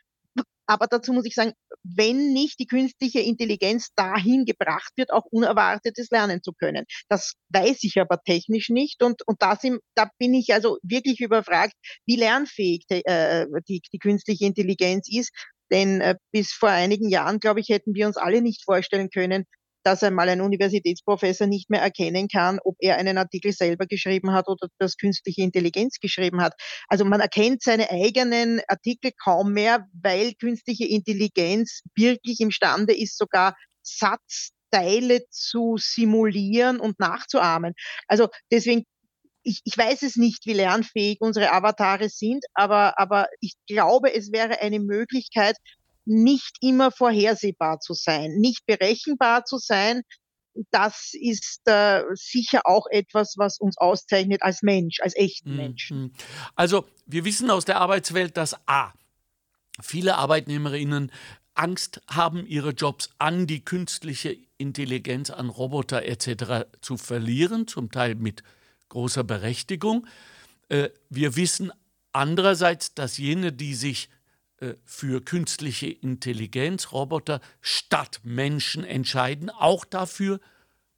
aber 0.67 0.87
dazu 0.87 1.13
muss 1.13 1.25
ich 1.25 1.33
sagen, 1.33 1.53
wenn 1.83 2.33
nicht 2.33 2.59
die 2.59 2.67
künstliche 2.67 3.21
Intelligenz 3.21 3.89
dahin 3.95 4.43
gebracht 4.43 4.91
wird, 4.97 5.11
auch 5.11 5.23
Unerwartetes 5.31 6.09
lernen 6.11 6.43
zu 6.43 6.51
können. 6.51 6.85
Das 7.07 7.33
weiß 7.49 7.83
ich 7.83 7.99
aber 7.99 8.21
technisch 8.21 8.69
nicht 8.69 9.01
und, 9.01 9.25
und 9.25 9.41
das 9.41 9.63
im, 9.63 9.79
da 9.95 10.09
bin 10.19 10.33
ich 10.33 10.53
also 10.53 10.77
wirklich 10.83 11.21
überfragt, 11.21 11.73
wie 12.05 12.17
lernfähig 12.17 12.85
die, 12.89 13.05
äh, 13.05 13.47
die, 13.67 13.81
die 13.93 13.99
künstliche 13.99 14.45
Intelligenz 14.45 15.07
ist. 15.09 15.31
Denn 15.71 16.01
äh, 16.01 16.15
bis 16.31 16.51
vor 16.51 16.69
einigen 16.69 17.09
Jahren, 17.09 17.39
glaube 17.39 17.61
ich, 17.61 17.69
hätten 17.69 17.93
wir 17.93 18.07
uns 18.07 18.17
alle 18.17 18.41
nicht 18.41 18.63
vorstellen 18.63 19.09
können, 19.09 19.45
dass 19.87 20.03
einmal 20.03 20.27
ein 20.27 20.41
Universitätsprofessor 20.41 21.47
nicht 21.47 21.69
mehr 21.69 21.81
erkennen 21.81 22.27
kann, 22.27 22.59
ob 22.61 22.75
er 22.79 22.97
einen 22.97 23.17
Artikel 23.17 23.53
selber 23.53 23.85
geschrieben 23.85 24.33
hat 24.33 24.49
oder 24.49 24.67
das 24.79 24.97
künstliche 24.97 25.41
Intelligenz 25.43 26.01
geschrieben 26.01 26.41
hat. 26.41 26.55
Also 26.89 27.05
man 27.05 27.21
erkennt 27.21 27.63
seine 27.63 27.89
eigenen 27.89 28.59
Artikel 28.67 29.11
kaum 29.23 29.53
mehr, 29.53 29.87
weil 29.93 30.33
künstliche 30.33 30.85
Intelligenz 30.85 31.83
wirklich 31.95 32.41
imstande 32.41 32.93
ist, 32.93 33.17
sogar 33.17 33.55
Satzteile 33.81 35.21
zu 35.29 35.77
simulieren 35.79 36.81
und 36.81 36.99
nachzuahmen. 36.99 37.73
Also 38.09 38.27
deswegen 38.51 38.83
ich, 39.43 39.61
ich 39.63 39.77
weiß 39.77 40.01
es 40.01 40.17
nicht, 40.17 40.45
wie 40.45 40.51
lernfähig 40.51 41.21
unsere 41.21 41.53
Avatare 41.53 42.09
sind, 42.09 42.43
aber, 42.53 42.99
aber 42.99 43.27
ich 43.39 43.53
glaube, 43.65 44.13
es 44.13 44.33
wäre 44.33 44.59
eine 44.59 44.81
Möglichkeit, 44.81 45.55
nicht 46.07 46.57
immer 46.61 46.91
vorhersehbar 46.91 47.79
zu 47.79 47.93
sein, 47.93 48.35
nicht 48.37 48.65
berechenbar 48.65 49.45
zu 49.45 49.57
sein. 49.57 50.01
Das 50.71 51.11
ist 51.13 51.61
äh, 51.65 52.03
sicher 52.15 52.61
auch 52.65 52.87
etwas, 52.89 53.35
was 53.37 53.59
uns 53.59 53.77
auszeichnet 53.77 54.41
als 54.41 54.63
Mensch, 54.63 54.99
als 55.01 55.15
echten 55.15 55.51
mhm. 55.51 55.57
Menschen. 55.57 56.13
Also 56.55 56.87
wir 57.05 57.25
wissen 57.25 57.51
aus 57.51 57.65
der 57.65 57.79
Arbeitswelt, 57.79 58.37
dass 58.37 58.55
A, 58.67 58.91
viele 59.79 60.15
Arbeitnehmerinnen 60.15 61.11
Angst 61.53 62.01
haben, 62.07 62.47
ihre 62.47 62.71
Jobs 62.71 63.09
an 63.19 63.47
die 63.47 63.63
künstliche 63.63 64.37
Intelligenz, 64.57 65.29
an 65.29 65.49
Roboter 65.49 66.05
etc. 66.05 66.67
zu 66.81 66.97
verlieren, 66.97 67.67
zum 67.67 67.91
Teil 67.91 68.15
mit 68.15 68.43
großer 68.89 69.23
Berechtigung. 69.23 70.07
Äh, 70.69 70.89
wir 71.09 71.35
wissen 71.35 71.71
andererseits, 72.13 72.93
dass 72.93 73.17
jene, 73.17 73.51
die 73.51 73.75
sich 73.75 74.09
für 74.85 75.23
künstliche 75.23 75.87
Intelligenz, 75.87 76.91
Roboter 76.91 77.41
statt 77.61 78.21
Menschen 78.23 78.83
entscheiden, 78.83 79.49
auch 79.49 79.85
dafür 79.85 80.39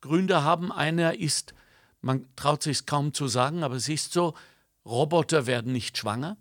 Gründe 0.01 0.43
haben. 0.43 0.71
Einer 0.71 1.19
ist, 1.19 1.53
man 2.01 2.25
traut 2.35 2.63
sich 2.63 2.77
es 2.77 2.85
kaum 2.85 3.13
zu 3.13 3.27
sagen, 3.27 3.63
aber 3.63 3.75
es 3.75 3.89
ist 3.89 4.13
so, 4.13 4.33
Roboter 4.85 5.45
werden 5.45 5.73
nicht 5.73 5.97
schwanger 5.97 6.37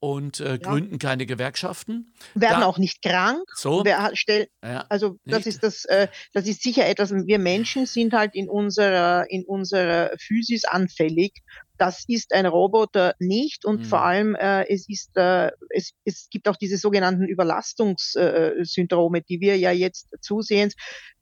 und 0.00 0.40
äh, 0.40 0.58
gründen 0.58 0.98
keine 0.98 1.26
Gewerkschaften. 1.26 2.12
Werden 2.34 2.60
da, 2.60 2.66
auch 2.66 2.78
nicht 2.78 3.02
krank. 3.02 3.44
So. 3.54 3.84
Wer, 3.84 4.10
stell, 4.14 4.48
ja, 4.64 4.86
also 4.88 5.18
das 5.26 5.46
ist 5.46 5.62
das, 5.62 5.84
äh, 5.84 6.08
das 6.32 6.46
ist 6.46 6.62
sicher 6.62 6.86
etwas. 6.86 7.12
Wir 7.12 7.38
Menschen 7.38 7.86
sind 7.86 8.14
halt 8.14 8.34
in 8.34 8.48
unserer 8.48 9.30
in 9.30 9.44
unserer 9.44 10.10
Physis 10.18 10.64
anfällig 10.64 11.42
das 11.80 12.04
ist 12.08 12.34
ein 12.34 12.44
Roboter 12.44 13.14
nicht 13.18 13.64
und 13.64 13.80
mhm. 13.80 13.84
vor 13.84 14.02
allem 14.02 14.34
äh, 14.34 14.68
es 14.68 14.86
ist 14.86 15.16
äh, 15.16 15.50
es, 15.70 15.92
es 16.04 16.28
gibt 16.30 16.46
auch 16.46 16.56
diese 16.56 16.76
sogenannten 16.76 17.24
Überlastungssyndrome, 17.24 19.18
äh, 19.18 19.22
die 19.26 19.40
wir 19.40 19.56
ja 19.56 19.70
jetzt 19.70 20.08
zusehen. 20.20 20.72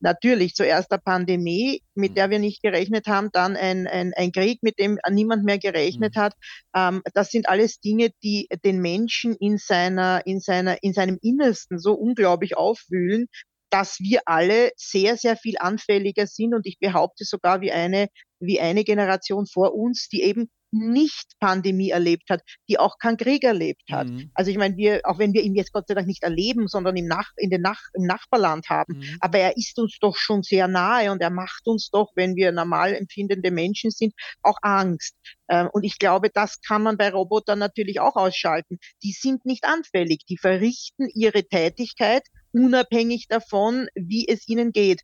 Natürlich 0.00 0.54
zuerst 0.54 0.90
der 0.90 0.98
Pandemie, 0.98 1.84
mit 1.94 2.10
mhm. 2.10 2.14
der 2.16 2.30
wir 2.30 2.38
nicht 2.40 2.60
gerechnet 2.60 3.06
haben, 3.06 3.30
dann 3.32 3.56
ein, 3.56 3.86
ein, 3.86 4.12
ein 4.14 4.32
Krieg, 4.32 4.64
mit 4.64 4.80
dem 4.80 4.98
niemand 5.08 5.44
mehr 5.44 5.58
gerechnet 5.58 6.16
mhm. 6.16 6.20
hat. 6.20 6.34
Ähm, 6.74 7.02
das 7.14 7.30
sind 7.30 7.48
alles 7.48 7.78
Dinge, 7.78 8.10
die 8.24 8.48
den 8.64 8.80
Menschen 8.80 9.36
in 9.36 9.58
seiner 9.58 10.26
in 10.26 10.40
seiner 10.40 10.82
in 10.82 10.92
seinem 10.92 11.18
Innersten 11.22 11.78
so 11.78 11.94
unglaublich 11.94 12.56
aufwühlen, 12.56 13.28
dass 13.70 13.98
wir 14.00 14.20
alle 14.26 14.72
sehr, 14.76 15.16
sehr 15.16 15.36
viel 15.36 15.56
anfälliger 15.58 16.26
sind 16.26 16.54
und 16.54 16.66
ich 16.66 16.78
behaupte 16.78 17.24
sogar 17.24 17.60
wie 17.60 17.72
eine, 17.72 18.08
wie 18.40 18.60
eine 18.60 18.84
Generation 18.84 19.46
vor 19.46 19.74
uns, 19.74 20.08
die 20.08 20.22
eben 20.22 20.48
nicht 20.70 21.32
Pandemie 21.40 21.90
erlebt 21.90 22.28
hat, 22.30 22.42
die 22.68 22.78
auch 22.78 22.98
keinen 22.98 23.16
Krieg 23.16 23.42
erlebt 23.44 23.84
hat. 23.90 24.08
Mhm. 24.08 24.30
Also 24.34 24.50
ich 24.50 24.58
meine, 24.58 24.76
wir, 24.76 25.00
auch 25.04 25.18
wenn 25.18 25.32
wir 25.32 25.42
ihn 25.42 25.54
jetzt 25.54 25.72
Gott 25.72 25.88
sei 25.88 25.94
Dank 25.94 26.06
nicht 26.06 26.22
erleben, 26.22 26.68
sondern 26.68 26.96
im, 26.96 27.06
Nach 27.06 27.30
in 27.36 27.50
den 27.50 27.62
Nach 27.62 27.80
im 27.94 28.04
Nachbarland 28.04 28.68
haben, 28.68 28.98
mhm. 28.98 29.16
aber 29.20 29.38
er 29.38 29.56
ist 29.56 29.78
uns 29.78 29.98
doch 30.00 30.16
schon 30.16 30.42
sehr 30.42 30.68
nahe 30.68 31.10
und 31.10 31.22
er 31.22 31.30
macht 31.30 31.66
uns 31.66 31.90
doch, 31.90 32.12
wenn 32.16 32.36
wir 32.36 32.52
normal 32.52 32.94
empfindende 32.94 33.50
Menschen 33.50 33.90
sind, 33.90 34.14
auch 34.42 34.58
Angst. 34.62 35.14
Ähm, 35.48 35.68
und 35.72 35.84
ich 35.84 35.98
glaube, 35.98 36.30
das 36.30 36.60
kann 36.60 36.82
man 36.82 36.96
bei 36.96 37.10
Robotern 37.10 37.58
natürlich 37.58 38.00
auch 38.00 38.16
ausschalten. 38.16 38.78
Die 39.02 39.12
sind 39.12 39.46
nicht 39.46 39.64
anfällig, 39.64 40.26
die 40.28 40.36
verrichten 40.36 41.08
ihre 41.14 41.44
Tätigkeit 41.44 42.22
unabhängig 42.52 43.26
davon, 43.28 43.88
wie 43.94 44.26
es 44.28 44.48
ihnen 44.48 44.72
geht. 44.72 45.02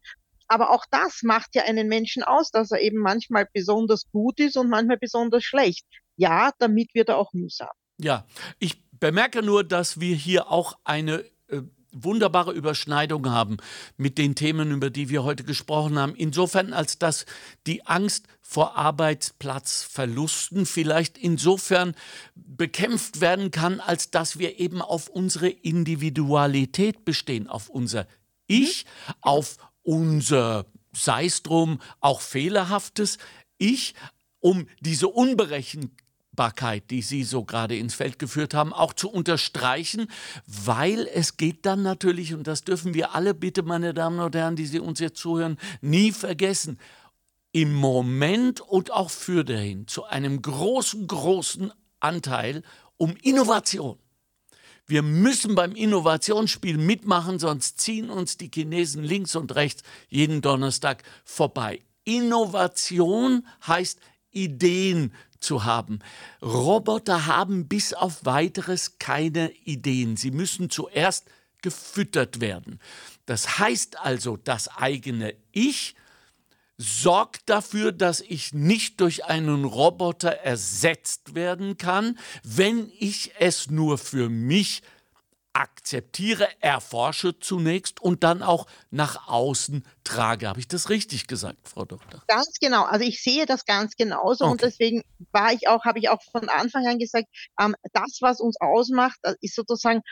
Aber 0.49 0.71
auch 0.71 0.85
das 0.91 1.23
macht 1.23 1.55
ja 1.55 1.65
einen 1.65 1.89
Menschen 1.89 2.23
aus, 2.23 2.51
dass 2.51 2.71
er 2.71 2.81
eben 2.81 2.99
manchmal 2.99 3.49
besonders 3.53 4.11
gut 4.11 4.39
ist 4.41 4.57
und 4.57 4.69
manchmal 4.69 4.99
besonders 4.99 5.45
schlecht. 5.45 5.87
Ja, 6.17 6.53
damit 6.59 6.95
wird 6.95 7.09
er 7.09 7.19
auch 7.19 7.33
mühsam. 7.33 7.71
Ja, 7.99 8.27
ich 8.59 8.83
bemerke 8.93 9.43
nur, 9.43 9.65
dass 9.65 10.01
wir 10.01 10.15
hier 10.15 10.51
auch 10.51 10.79
eine 10.85 11.25
äh, 11.49 11.63
wunderbare 11.95 12.53
Überschneidung 12.53 13.31
haben 13.31 13.57
mit 13.97 14.19
den 14.19 14.35
Themen, 14.35 14.73
über 14.73 14.91
die 14.91 15.09
wir 15.09 15.25
heute 15.25 15.45
gesprochen 15.45 15.99
haben. 15.99 16.15
Insofern, 16.15 16.73
als 16.73 16.99
dass 16.99 17.27
die 17.67 17.87
Angst 17.87 18.27
vor 18.43 18.77
Arbeitsplatzverlusten 18.77 20.67
vielleicht 20.67 21.17
insofern 21.17 21.95
bekämpft 22.35 23.21
werden 23.21 23.51
kann, 23.51 23.81
als 23.81 24.11
dass 24.11 24.39
wir 24.39 24.59
eben 24.59 24.83
auf 24.83 25.09
unsere 25.09 25.49
Individualität 25.49 27.05
bestehen, 27.05 27.49
auf 27.49 27.69
unser 27.69 28.07
Ich, 28.47 28.85
mhm. 28.85 29.15
auf 29.23 29.57
unser, 29.83 30.67
sei 30.93 31.27
es 31.27 31.43
drum, 31.43 31.81
auch 32.01 32.21
fehlerhaftes 32.21 33.19
Ich, 33.59 33.95
um 34.41 34.67
diese 34.81 35.09
Unberechenbarkeit, 36.35 36.91
die 36.91 37.03
Sie 37.03 37.25
so 37.25 37.45
gerade 37.45 37.77
ins 37.77 37.95
Feld 37.95 38.19
geführt 38.19 38.55
haben, 38.55 38.73
auch 38.73 38.93
zu 38.93 39.11
unterstreichen, 39.11 40.09
weil 40.47 41.09
es 41.13 41.37
geht 41.37 41.65
dann 41.65 41.83
natürlich, 41.83 42.35
und 42.35 42.47
das 42.47 42.65
dürfen 42.65 42.95
wir 42.95 43.15
alle 43.15 43.35
bitte, 43.35 43.63
meine 43.63 43.95
Damen 43.95 44.21
und 44.21 44.35
Herren, 44.35 44.57
die 44.57 44.67
Sie 44.67 44.81
uns 44.81 45.01
jetzt 45.01 45.19
zuhören, 45.19 45.59
nie 45.81 46.13
vergessen, 46.13 46.79
im 47.53 47.73
Moment 47.73 48.61
und 48.61 48.91
auch 48.93 49.11
für 49.11 49.45
dahin 49.45 49.87
zu 49.87 50.05
einem 50.05 50.43
großen, 50.43 51.07
großen 51.07 51.73
Anteil 52.01 52.63
um 52.97 53.15
Innovation. 53.23 53.99
Wir 54.87 55.03
müssen 55.03 55.55
beim 55.55 55.73
Innovationsspiel 55.73 56.77
mitmachen, 56.77 57.39
sonst 57.39 57.81
ziehen 57.81 58.11
uns 58.11 58.37
die 58.37 58.51
Chinesen 58.53 59.03
links 59.03 59.35
und 59.37 59.55
rechts 59.55 59.83
jeden 60.09 60.43
Donnerstag 60.43 61.05
vorbei. 61.25 61.81
Innovation 62.05 63.47
heißt 63.67 63.99
Ideen 64.31 65.13
zu 65.45 65.65
haben. 65.65 66.01
Roboter 66.43 67.27
haben 67.27 67.69
bis 67.69 67.93
auf 67.93 68.25
weiteres 68.25 68.99
keine 68.99 69.53
Ideen. 69.65 70.17
Sie 70.17 70.31
müssen 70.31 70.71
zuerst 70.71 71.27
gefüttert 71.63 72.41
werden. 72.41 72.81
Das 73.27 73.59
heißt 73.59 73.99
also, 74.01 74.37
das 74.37 74.69
eigene 74.69 75.35
Ich 75.53 75.95
sorgt 76.77 77.49
dafür, 77.49 77.93
dass 77.93 78.21
ich 78.21 78.53
nicht 78.53 79.01
durch 79.01 79.25
einen 79.25 79.65
Roboter 79.65 80.31
ersetzt 80.31 81.35
werden 81.35 81.79
kann, 81.79 82.19
wenn 82.43 82.91
ich 82.99 83.33
es 83.39 83.71
nur 83.71 83.99
für 83.99 84.29
mich 84.29 84.83
akzeptiere, 85.55 86.49
erforsche 86.61 87.39
zunächst 87.39 88.03
und 88.03 88.25
dann 88.25 88.43
auch 88.43 88.67
nach 88.91 89.29
außen 89.29 89.85
trage. 90.03 90.49
Habe 90.49 90.61
ich 90.61 90.69
das 90.69 90.91
richtig 90.91 91.27
gesagt, 91.27 91.69
Frau 91.69 91.85
Doktor? 91.85 92.23
Ganz 92.27 92.59
genau. 92.61 92.85
Also 92.85 93.07
ich 93.07 93.23
sehe 93.23 93.47
das 93.47 93.65
ganz 93.65 93.95
genauso 93.97 94.45
okay. 94.45 94.53
und 94.53 94.63
deswegen 94.63 95.03
war 95.33 95.53
ich 95.53 95.69
auch, 95.69 95.85
habe 95.85 95.99
ich 95.99 96.09
auch 96.09 96.23
von 96.33 96.49
Anfang 96.49 96.87
an 96.87 96.99
gesagt, 96.99 97.27
ähm, 97.61 97.75
das, 97.93 98.19
was 98.21 98.41
uns 98.41 98.57
ausmacht, 98.61 99.19
ist 99.41 99.55
sozusagen 99.55 100.03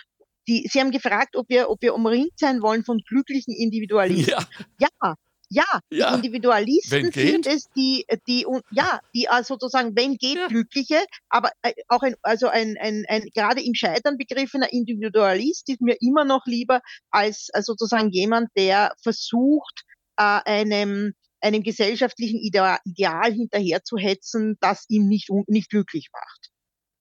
die, 0.48 0.68
Sie 0.70 0.80
haben 0.80 0.90
gefragt, 0.90 1.36
ob 1.36 1.48
wir, 1.48 1.70
ob 1.70 1.82
wir 1.82 1.94
umringt 1.94 2.36
sein 2.36 2.62
wollen 2.62 2.84
von 2.84 2.98
glücklichen 3.06 3.54
Individualisten. 3.54 4.34
Ja, 4.78 4.88
ja 5.02 5.14
ja, 5.52 5.80
ja. 5.90 6.10
die 6.10 6.16
Individualisten 6.16 7.12
sind 7.12 7.46
es, 7.46 7.68
die, 7.76 8.06
die, 8.26 8.46
ja, 8.70 9.00
die 9.14 9.28
also 9.28 9.54
sozusagen, 9.54 9.94
wenn 9.94 10.16
geht, 10.16 10.36
ja. 10.36 10.48
Glückliche, 10.48 11.04
aber 11.28 11.50
äh, 11.62 11.72
auch 11.88 12.02
ein, 12.02 12.14
also 12.22 12.48
ein, 12.48 12.76
ein, 12.80 13.04
ein 13.08 13.24
gerade 13.34 13.62
im 13.62 13.74
Scheitern 13.74 14.16
begriffener 14.16 14.72
Individualist 14.72 15.68
ist 15.68 15.80
mir 15.80 15.96
immer 16.00 16.24
noch 16.24 16.46
lieber 16.46 16.80
als, 17.10 17.48
als 17.52 17.66
sozusagen 17.66 18.10
jemand, 18.10 18.50
der 18.56 18.92
versucht, 19.02 19.84
äh, 20.16 20.40
einem, 20.44 21.12
einem 21.40 21.62
gesellschaftlichen 21.62 22.38
Ideal, 22.40 22.78
Ideal 22.84 23.32
hinterherzuhetzen, 23.32 24.56
das 24.60 24.86
ihm 24.88 25.06
nicht, 25.06 25.28
nicht 25.48 25.70
glücklich 25.70 26.08
macht. 26.12 26.50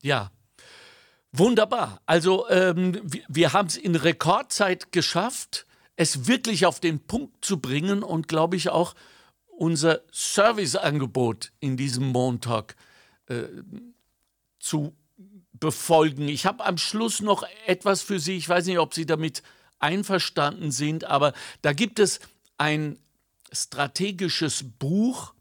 Ja, 0.02 0.32
Wunderbar. 1.34 2.02
Also 2.06 2.50
ähm, 2.50 3.00
wir, 3.04 3.24
wir 3.30 3.54
haben 3.54 3.68
es 3.68 3.78
in 3.78 3.96
Rekordzeit 3.96 4.92
geschafft, 4.92 5.66
es 5.96 6.28
wirklich 6.28 6.66
auf 6.66 6.80
den 6.80 7.00
Punkt 7.00 7.44
zu 7.44 7.60
bringen 7.60 8.04
und, 8.04 8.28
glaube 8.28 8.56
ich, 8.56 8.70
auch 8.70 8.96
unser 9.48 10.02
Serviceangebot 10.12 11.52
in 11.60 11.78
diesem 11.78 12.08
Montag 12.08 12.76
äh, 13.28 13.44
zu 14.60 14.96
befolgen. 15.54 16.28
Ich 16.28 16.46
habe 16.46 16.66
am 16.66 16.78
Schluss 16.78 17.22
noch 17.22 17.44
etwas 17.68 18.02
für 18.02 18.20
Sie. 18.20 18.36
Ich 18.36 18.50
weiß 18.50 18.66
nicht, 18.66 18.80
ob 18.80 18.94
Sie 18.94 19.06
damit 19.06 19.44
einverstanden 19.80 20.72
sind, 20.72 21.06
aber 21.06 21.34
da 21.62 21.74
gibt 21.74 22.00
es 22.00 22.20
ein 22.58 22.98
strategisches 23.52 24.66
Buch, 24.80 25.34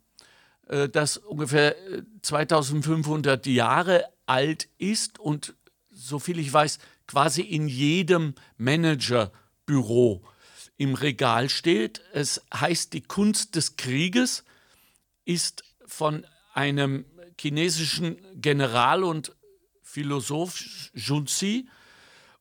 äh, 0.69 0.89
das 0.89 1.17
ungefähr 1.17 1.75
2500 2.23 3.47
äh, 3.47 3.51
Jahre 3.51 4.05
alt 4.27 4.69
ist 4.79 5.19
und, 5.19 5.55
soviel 5.91 6.39
ich 6.39 6.53
weiß, 6.53 6.79
quasi 7.07 7.43
in 7.43 7.69
jedem 7.69 8.35
Managerbüro 8.57 10.23
im 10.81 10.95
Regal 10.95 11.51
steht. 11.51 12.01
Es 12.15 12.41
heißt 12.55 12.95
Die 12.95 13.03
Kunst 13.03 13.55
des 13.55 13.77
Krieges, 13.77 14.45
ist 15.27 15.63
von 15.85 16.25
einem 16.55 17.05
chinesischen 17.39 18.17
General 18.41 19.05
und 19.05 19.37
Philosoph 19.83 20.59
Junzi 20.95 21.69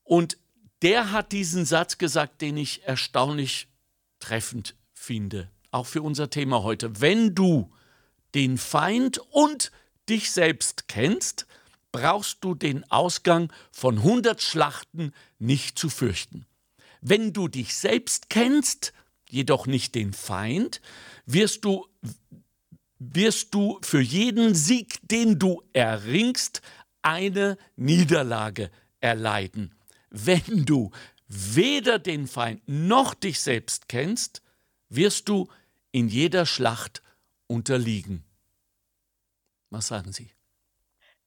und 0.05 0.37
der 0.81 1.11
hat 1.11 1.33
diesen 1.33 1.65
Satz 1.65 1.97
gesagt, 1.97 2.41
den 2.41 2.55
ich 2.55 2.83
erstaunlich 2.85 3.67
treffend 4.21 4.73
finde, 4.93 5.51
auch 5.71 5.85
für 5.85 6.01
unser 6.01 6.29
Thema 6.29 6.63
heute. 6.63 7.01
Wenn 7.01 7.35
du 7.35 7.69
den 8.35 8.57
Feind 8.57 9.17
und 9.31 9.73
dich 10.07 10.31
selbst 10.31 10.87
kennst, 10.87 11.45
brauchst 11.91 12.41
du 12.45 12.55
den 12.55 12.89
Ausgang 12.89 13.51
von 13.73 13.97
100 13.97 14.41
Schlachten 14.41 15.13
nicht 15.39 15.77
zu 15.77 15.89
fürchten. 15.89 16.45
Wenn 17.01 17.33
du 17.33 17.47
dich 17.47 17.75
selbst 17.75 18.29
kennst, 18.29 18.93
jedoch 19.29 19.67
nicht 19.67 19.95
den 19.95 20.13
Feind, 20.13 20.81
wirst 21.25 21.65
du, 21.65 21.87
wirst 22.97 23.53
du 23.53 23.79
für 23.81 24.01
jeden 24.01 24.55
Sieg, 24.55 24.99
den 25.03 25.39
du 25.39 25.61
erringst, 25.73 26.61
eine 27.01 27.57
Niederlage 27.75 28.71
erleiden. 28.99 29.73
Wenn 30.09 30.65
du 30.65 30.91
weder 31.27 31.99
den 31.99 32.27
Feind 32.27 32.61
noch 32.67 33.13
dich 33.13 33.39
selbst 33.39 33.87
kennst, 33.87 34.41
wirst 34.89 35.29
du 35.29 35.47
in 35.91 36.07
jeder 36.07 36.45
Schlacht 36.45 37.01
unterliegen. 37.47 38.23
Was 39.69 39.87
sagen 39.87 40.11
Sie? 40.11 40.31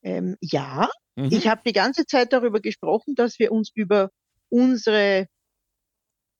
Ähm, 0.02 0.36
ja, 0.40 0.88
mhm. 1.14 1.30
ich 1.30 1.46
habe 1.46 1.62
die 1.64 1.72
ganze 1.72 2.06
Zeit 2.06 2.32
darüber 2.32 2.60
gesprochen, 2.60 3.14
dass 3.14 3.38
wir 3.38 3.52
uns 3.52 3.70
über 3.74 4.10
unsere 4.48 5.28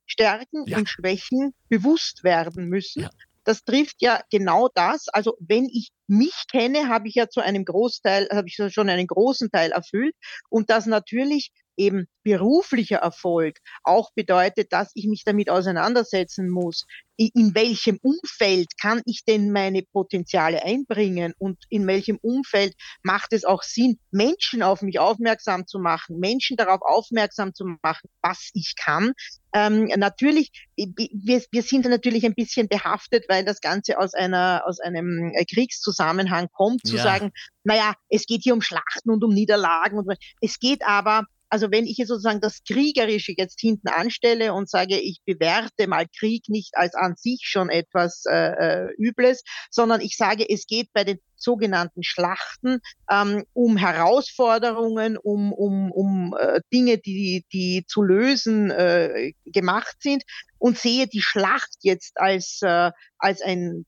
Stärken 0.07 0.65
ja. 0.67 0.79
und 0.79 0.89
Schwächen 0.89 1.55
bewusst 1.69 2.25
werden 2.25 2.69
müssen. 2.69 3.03
Ja. 3.03 3.11
Das 3.45 3.65
trifft 3.65 3.97
ja 4.01 4.23
genau 4.31 4.69
das. 4.75 5.09
Also 5.09 5.37
wenn 5.41 5.65
ich 5.65 5.91
mich 6.07 6.45
kenne, 6.51 6.89
habe 6.89 7.09
ich 7.09 7.15
ja 7.15 7.29
zu 7.29 7.41
einem 7.41 7.65
Großteil, 7.65 8.29
habe 8.31 8.47
ich 8.47 8.59
schon 8.73 8.89
einen 8.89 9.07
großen 9.07 9.51
Teil 9.51 9.73
erfüllt. 9.73 10.15
Und 10.49 10.71
das 10.71 10.87
natürlich 10.87 11.51
eben 11.77 12.07
beruflicher 12.23 12.99
Erfolg 12.99 13.59
auch 13.83 14.11
bedeutet, 14.15 14.73
dass 14.73 14.93
ich 14.95 15.07
mich 15.07 15.25
damit 15.25 15.51
auseinandersetzen 15.51 16.49
muss, 16.49 16.87
in 17.17 17.55
welchem 17.55 17.99
Umfeld 18.03 18.79
kann 18.81 19.03
ich 19.05 19.25
denn 19.25 19.53
meine 19.53 19.83
Potenziale 19.83 20.63
einbringen 20.65 21.35
und 21.39 21.63
in 21.69 21.87
welchem 21.87 22.19
Umfeld 22.23 22.75
macht 23.03 23.33
es 23.33 23.45
auch 23.45 23.63
Sinn, 23.63 23.99
Menschen 24.11 24.63
auf 24.63 24.83
mich 24.83 24.99
aufmerksam 24.99 25.67
zu 25.67 25.79
machen, 25.79 26.19
Menschen 26.19 26.57
darauf 26.57 26.81
aufmerksam 26.83 27.55
zu 27.55 27.65
machen, 27.83 28.09
was 28.23 28.51
ich 28.55 28.75
kann. 28.77 29.13
Ähm, 29.55 29.91
natürlich, 29.97 30.51
wir, 30.77 31.43
wir 31.51 31.63
sind 31.63 31.85
natürlich 31.85 32.25
ein 32.25 32.35
bisschen 32.35 32.69
behaftet, 32.69 33.27
weil 33.29 33.45
das 33.45 33.61
Ganze 33.61 33.99
aus 33.99 34.15
einer 34.15 34.63
aus 34.67 34.81
einem 34.81 35.33
Kriegszusammenhang 35.51 36.49
kommt, 36.53 36.87
zu 36.87 36.97
ja. 36.97 37.03
sagen, 37.03 37.33
naja, 37.63 37.95
es 38.09 38.27
geht 38.27 38.43
hier 38.43 38.55
um 38.55 38.63
Schlachten 38.63 39.11
und 39.11 39.23
um 39.23 39.33
Niederlagen 39.33 39.99
und 39.99 40.17
es 40.41 40.59
geht 40.59 40.85
aber 40.85 41.27
also 41.53 41.71
wenn 41.71 41.87
ich 41.87 41.99
sozusagen 41.99 42.41
das 42.41 42.63
Kriegerische 42.65 43.35
jetzt 43.37 43.61
hinten 43.61 43.89
anstelle 43.89 44.55
und 44.55 44.71
sage, 44.71 44.99
ich 44.99 45.21
bewerte 45.27 45.87
mal 45.87 46.07
Krieg 46.19 46.49
nicht 46.49 46.79
als 46.79 46.95
an 46.95 47.15
sich 47.15 47.43
schon 47.45 47.69
etwas 47.69 48.23
äh, 48.27 48.87
äh, 48.87 48.95
Übles, 48.97 49.43
sondern 49.71 50.01
ich 50.01 50.17
sage, 50.17 50.49
es 50.49 50.67
geht 50.67 50.91
bei 50.95 51.05
den 51.05 51.19
sogenannten 51.37 52.03
Schlachten 52.03 52.81
ähm, 53.11 53.45
um 53.53 53.77
Herausforderungen, 53.77 55.19
um, 55.19 55.53
um, 55.53 55.93
um 55.93 56.35
äh, 56.41 56.63
Dinge, 56.73 56.97
die, 56.97 57.45
die 57.53 57.85
zu 57.87 58.01
lösen 58.01 58.71
äh, 58.71 59.33
gemacht 59.45 59.97
sind 60.01 60.23
und 60.57 60.79
sehe 60.79 61.07
die 61.07 61.21
Schlacht 61.21 61.77
jetzt 61.83 62.19
als, 62.19 62.61
äh, 62.63 62.93
als 63.19 63.43
ein 63.43 63.85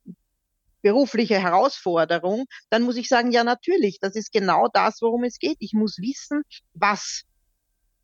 berufliche 0.83 1.41
Herausforderung, 1.41 2.45
dann 2.69 2.83
muss 2.83 2.99
ich 2.99 3.09
sagen, 3.09 3.33
ja 3.33 3.43
natürlich, 3.43 4.01
das 4.03 4.17
ist 4.17 4.33
genau 4.33 4.69
das, 4.71 5.01
worum 5.01 5.25
es 5.25 5.39
geht. 5.39 5.57
Ich 5.61 5.73
muss 5.73 5.97
wissen, 5.97 6.43
was 6.75 7.25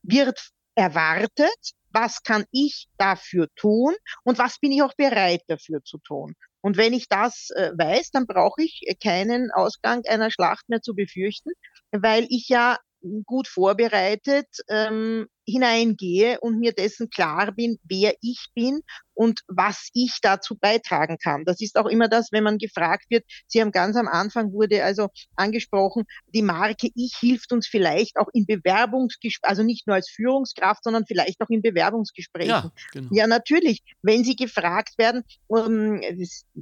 wird 0.03 0.51
erwartet, 0.75 1.75
was 1.93 2.23
kann 2.23 2.45
ich 2.53 2.89
dafür 2.97 3.49
tun 3.57 3.95
und 4.25 4.39
was 4.39 4.59
bin 4.59 4.73
ich 4.73 4.83
auch 4.83 4.95
bereit 4.95 5.43
dafür 5.49 5.83
zu 5.83 5.99
tun. 5.99 6.35
Und 6.63 6.77
wenn 6.77 6.93
ich 6.93 7.09
das 7.09 7.51
äh, 7.51 7.73
weiß, 7.77 8.11
dann 8.11 8.27
brauche 8.27 8.63
ich 8.63 8.83
keinen 9.03 9.51
Ausgang 9.51 10.03
einer 10.07 10.31
Schlacht 10.31 10.69
mehr 10.69 10.83
zu 10.83 10.95
befürchten, 10.95 11.51
weil 11.91 12.27
ich 12.29 12.49
ja 12.49 12.79
gut 13.25 13.49
vorbereitet 13.49 14.47
ähm, 14.69 15.27
hineingehe 15.47 16.39
und 16.41 16.59
mir 16.59 16.73
dessen 16.73 17.09
klar 17.09 17.53
bin, 17.53 17.79
wer 17.85 18.15
ich 18.21 18.49
bin 18.55 18.83
und 19.21 19.41
was 19.49 19.91
ich 19.93 20.17
dazu 20.23 20.57
beitragen 20.59 21.19
kann. 21.23 21.45
Das 21.45 21.61
ist 21.61 21.77
auch 21.77 21.85
immer 21.85 22.09
das, 22.09 22.33
wenn 22.33 22.43
man 22.43 22.57
gefragt 22.57 23.05
wird. 23.11 23.23
Sie 23.47 23.61
haben 23.61 23.71
ganz 23.71 23.95
am 23.97 24.09
Anfang 24.09 24.51
wurde 24.55 24.83
also 24.83 25.09
angesprochen, 25.37 26.05
die 26.29 26.41
Marke 26.41 26.89
Ich 26.95 27.17
hilft 27.21 27.53
uns 27.53 27.67
vielleicht 27.67 28.17
auch 28.17 28.29
in 28.33 28.47
Bewerbungsgesprächen, 28.47 29.51
also 29.51 29.63
nicht 29.63 29.87
nur 29.87 29.97
als 29.97 30.09
Führungskraft, 30.09 30.85
sondern 30.85 31.05
vielleicht 31.05 31.39
auch 31.43 31.51
in 31.51 31.61
Bewerbungsgesprächen. 31.61 32.49
Ja, 32.49 32.73
genau. 32.93 33.11
ja 33.13 33.27
natürlich, 33.27 33.83
wenn 34.01 34.25
Sie 34.25 34.37
gefragt 34.37 34.97
werden, 34.97 35.23
um, 35.49 36.01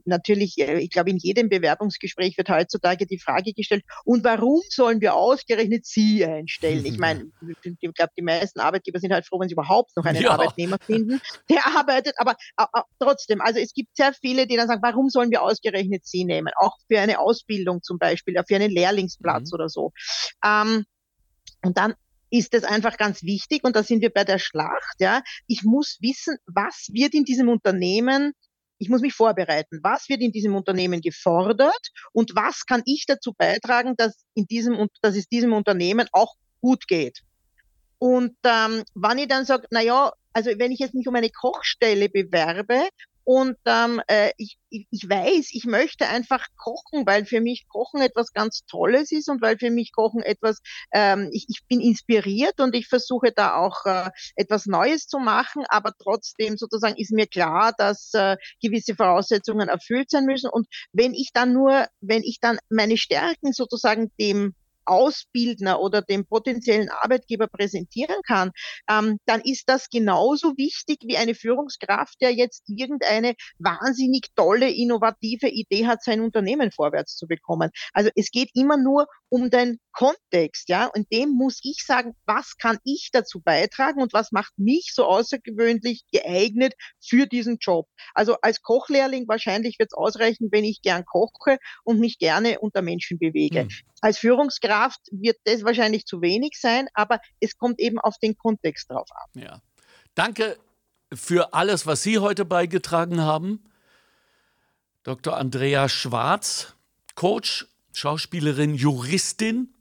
natürlich, 0.04 0.59
äh, 0.59 0.80
ich 0.80 0.90
glaube, 0.90 1.11
in 1.11 1.18
jedem 1.18 1.48
Bewerbungsgespräch 1.48 2.36
wird 2.38 2.48
heutzutage 2.48 3.06
die 3.06 3.20
Frage 3.20 3.52
gestellt, 3.52 3.84
und 4.04 4.24
warum 4.24 4.62
sollen 4.68 5.00
wir 5.00 5.14
ausgerechnet 5.14 5.86
Sie 5.86 6.24
einstellen? 6.24 6.84
Ich 6.84 6.98
meine, 6.98 7.30
ich 7.62 7.94
glaube, 7.94 8.12
die 8.18 8.22
meisten 8.22 8.59
Arbeitgeber 8.59 8.98
sind 8.98 9.12
halt 9.12 9.26
froh, 9.28 9.38
wenn 9.38 9.48
sie 9.48 9.54
überhaupt 9.54 9.96
noch 9.96 10.04
einen 10.04 10.22
ja. 10.22 10.30
Arbeitnehmer 10.30 10.78
finden, 10.84 11.20
der 11.48 11.64
arbeitet. 11.64 12.14
Aber 12.18 12.34
trotzdem, 12.99 13.40
also 13.40 13.59
es 13.59 13.72
gibt 13.72 13.96
sehr 13.96 14.12
viele, 14.12 14.46
die 14.46 14.57
dann 14.57 14.68
sagen, 14.68 14.82
warum 14.82 15.09
sollen 15.09 15.30
wir 15.30 15.42
ausgerechnet 15.42 16.07
sie 16.07 16.24
nehmen? 16.24 16.53
Auch 16.61 16.76
für 16.90 17.01
eine 17.01 17.18
Ausbildung 17.18 17.82
zum 17.82 17.99
Beispiel, 17.99 18.34
für 18.46 18.57
einen 18.57 18.70
Lehrlingsplatz 18.70 19.51
mhm. 19.51 19.55
oder 19.55 19.68
so. 19.68 19.92
Ähm, 20.44 20.84
und 21.64 21.76
dann 21.76 21.94
ist 22.30 22.55
es 22.55 22.64
einfach 22.64 22.96
ganz 22.99 23.22
wichtig, 23.22 23.64
und 23.64 23.74
da 23.74 23.82
sind 23.82 24.03
wir 24.03 24.11
bei 24.11 24.24
der 24.24 24.38
Schlacht, 24.38 24.96
ja, 25.01 25.22
ich 25.46 25.62
muss 25.64 25.99
wissen, 26.01 26.36
was 26.46 26.88
wird 26.92 27.14
in 27.14 27.24
diesem 27.24 27.49
Unternehmen 27.49 28.32
ich 28.78 28.88
muss 28.88 29.01
mich 29.01 29.14
vorbereiten. 29.14 29.80
Was 29.82 30.09
wird 30.09 30.20
in 30.20 30.32
diesem 30.32 30.55
Unternehmen 30.55 31.01
gefordert 31.01 31.90
und 32.12 32.34
was 32.34 32.64
kann 32.64 32.82
ich 32.86 33.05
dazu 33.07 33.32
beitragen, 33.36 33.94
dass, 33.96 34.24
in 34.34 34.46
diesem, 34.46 34.88
dass 35.03 35.16
es 35.16 35.28
diesem 35.28 35.53
Unternehmen 35.53 36.09
auch 36.12 36.34
gut 36.61 36.86
geht? 36.86 37.20
Und 37.99 38.36
ähm, 38.44 38.84
wenn 38.94 39.18
ich 39.18 39.28
dann 39.28 39.44
sage, 39.44 39.66
na 39.70 39.82
ja, 39.82 40.12
also 40.33 40.51
wenn 40.59 40.72
ich 40.72 40.79
jetzt 40.79 40.95
mich 40.95 41.09
um 41.09 41.14
eine 41.14 41.31
Kochstelle 41.31 42.09
bewerbe 42.09 42.89
und 43.31 43.59
ähm, 43.66 44.01
äh, 44.07 44.31
ich, 44.39 44.57
ich, 44.70 44.87
ich 44.91 45.07
weiß, 45.07 45.51
ich 45.53 45.66
möchte 45.66 46.09
einfach 46.09 46.47
kochen, 46.57 47.07
weil 47.07 47.26
für 47.26 47.43
mich 47.43 47.68
Kochen 47.68 48.01
etwas 48.01 48.33
ganz 48.33 48.64
Tolles 48.64 49.12
ist 49.12 49.29
und 49.29 49.43
weil 49.43 49.59
für 49.59 49.70
mich 49.70 49.93
Kochen 49.93 50.22
etwas, 50.22 50.61
ähm, 50.95 51.29
ich, 51.31 51.45
ich 51.49 51.61
bin 51.68 51.83
inspiriert 51.83 52.59
und 52.59 52.74
ich 52.74 52.89
versuche 52.89 53.31
da 53.31 53.57
auch 53.57 53.85
äh, 53.85 54.09
etwas 54.35 54.64
Neues 54.64 55.09
zu 55.09 55.18
machen, 55.18 55.64
aber 55.68 55.93
trotzdem 56.03 56.57
sozusagen 56.57 56.97
ist 56.97 57.12
mir 57.12 57.26
klar, 57.26 57.74
dass 57.76 58.14
äh, 58.14 58.39
gewisse 58.62 58.95
Voraussetzungen 58.95 59.68
erfüllt 59.68 60.09
sein 60.09 60.24
müssen. 60.24 60.49
Und 60.49 60.66
wenn 60.93 61.12
ich 61.12 61.29
dann 61.35 61.53
nur, 61.53 61.87
wenn 62.01 62.22
ich 62.22 62.39
dann 62.41 62.59
meine 62.70 62.97
Stärken 62.97 63.53
sozusagen 63.53 64.11
dem 64.18 64.55
Ausbildner 64.89 65.80
oder 65.80 66.03
dem 66.03 66.26
potenziellen 66.26 66.89
Arbeitgeber 66.89 67.47
präsentieren 67.47 68.16
kann, 68.26 68.51
ähm, 68.91 69.18
dann 69.26 69.41
ist 69.43 69.64
das 69.68 69.89
genauso 69.91 70.57
wichtig 70.57 70.99
wie 71.05 71.16
eine 71.16 71.34
Führungskraft, 71.34 72.16
der 72.20 72.32
jetzt 72.32 72.64
irgendeine 72.68 73.34
wahnsinnig 73.59 74.28
tolle, 74.34 74.70
innovative 74.70 75.49
Idee 75.49 75.86
hat, 75.86 76.03
sein 76.03 76.20
Unternehmen 76.20 76.70
vorwärts 76.70 77.16
zu 77.16 77.26
bekommen. 77.26 77.70
Also 77.93 78.11
es 78.14 78.30
geht 78.30 78.51
immer 78.55 78.76
nur 78.76 79.07
um 79.28 79.51
den 79.51 79.78
Kontext, 79.99 80.68
ja, 80.68 80.86
und 80.86 81.11
dem 81.12 81.30
muss 81.30 81.59
ich 81.64 81.84
sagen, 81.84 82.14
was 82.24 82.57
kann 82.57 82.78
ich 82.84 83.11
dazu 83.12 83.40
beitragen 83.40 84.01
und 84.01 84.12
was 84.12 84.30
macht 84.30 84.57
mich 84.57 84.92
so 84.94 85.05
außergewöhnlich 85.05 86.05
geeignet 86.12 86.74
für 87.05 87.26
diesen 87.26 87.59
Job. 87.59 87.88
Also 88.14 88.36
als 88.40 88.62
Kochlehrling 88.62 89.26
wahrscheinlich 89.26 89.80
wird 89.80 89.88
es 89.90 89.99
ausreichen, 89.99 90.51
wenn 90.53 90.62
ich 90.62 90.82
gern 90.82 91.05
koche 91.05 91.59
und 91.82 91.99
mich 91.99 92.20
gerne 92.20 92.61
unter 92.61 92.80
Menschen 92.80 93.18
bewege. 93.18 93.62
Hm. 93.62 93.70
Als 94.01 94.18
Führungskraft 94.18 95.01
wird 95.11 95.36
das 95.42 95.64
wahrscheinlich 95.64 96.05
zu 96.05 96.22
wenig 96.22 96.53
sein, 96.61 96.86
aber 96.94 97.18
es 97.40 97.59
kommt 97.59 97.80
eben 97.80 97.99
auf 97.99 98.18
den 98.22 98.36
Kontext 98.36 98.92
drauf 98.92 99.09
an. 99.11 99.42
Ja. 99.42 99.62
Danke 100.14 100.59
für 101.12 101.55
alles, 101.55 101.86
was 101.86 102.05
Sie 102.05 102.20
heute 102.20 102.44
beigetragen 102.44 103.22
haben. 103.22 103.64
Dr. 105.03 105.36
Andrea 105.36 105.88
Schwarz, 105.88 106.76
Coach, 107.16 107.66
Schauspielerin, 107.92 108.76
Juristin, 108.76 109.74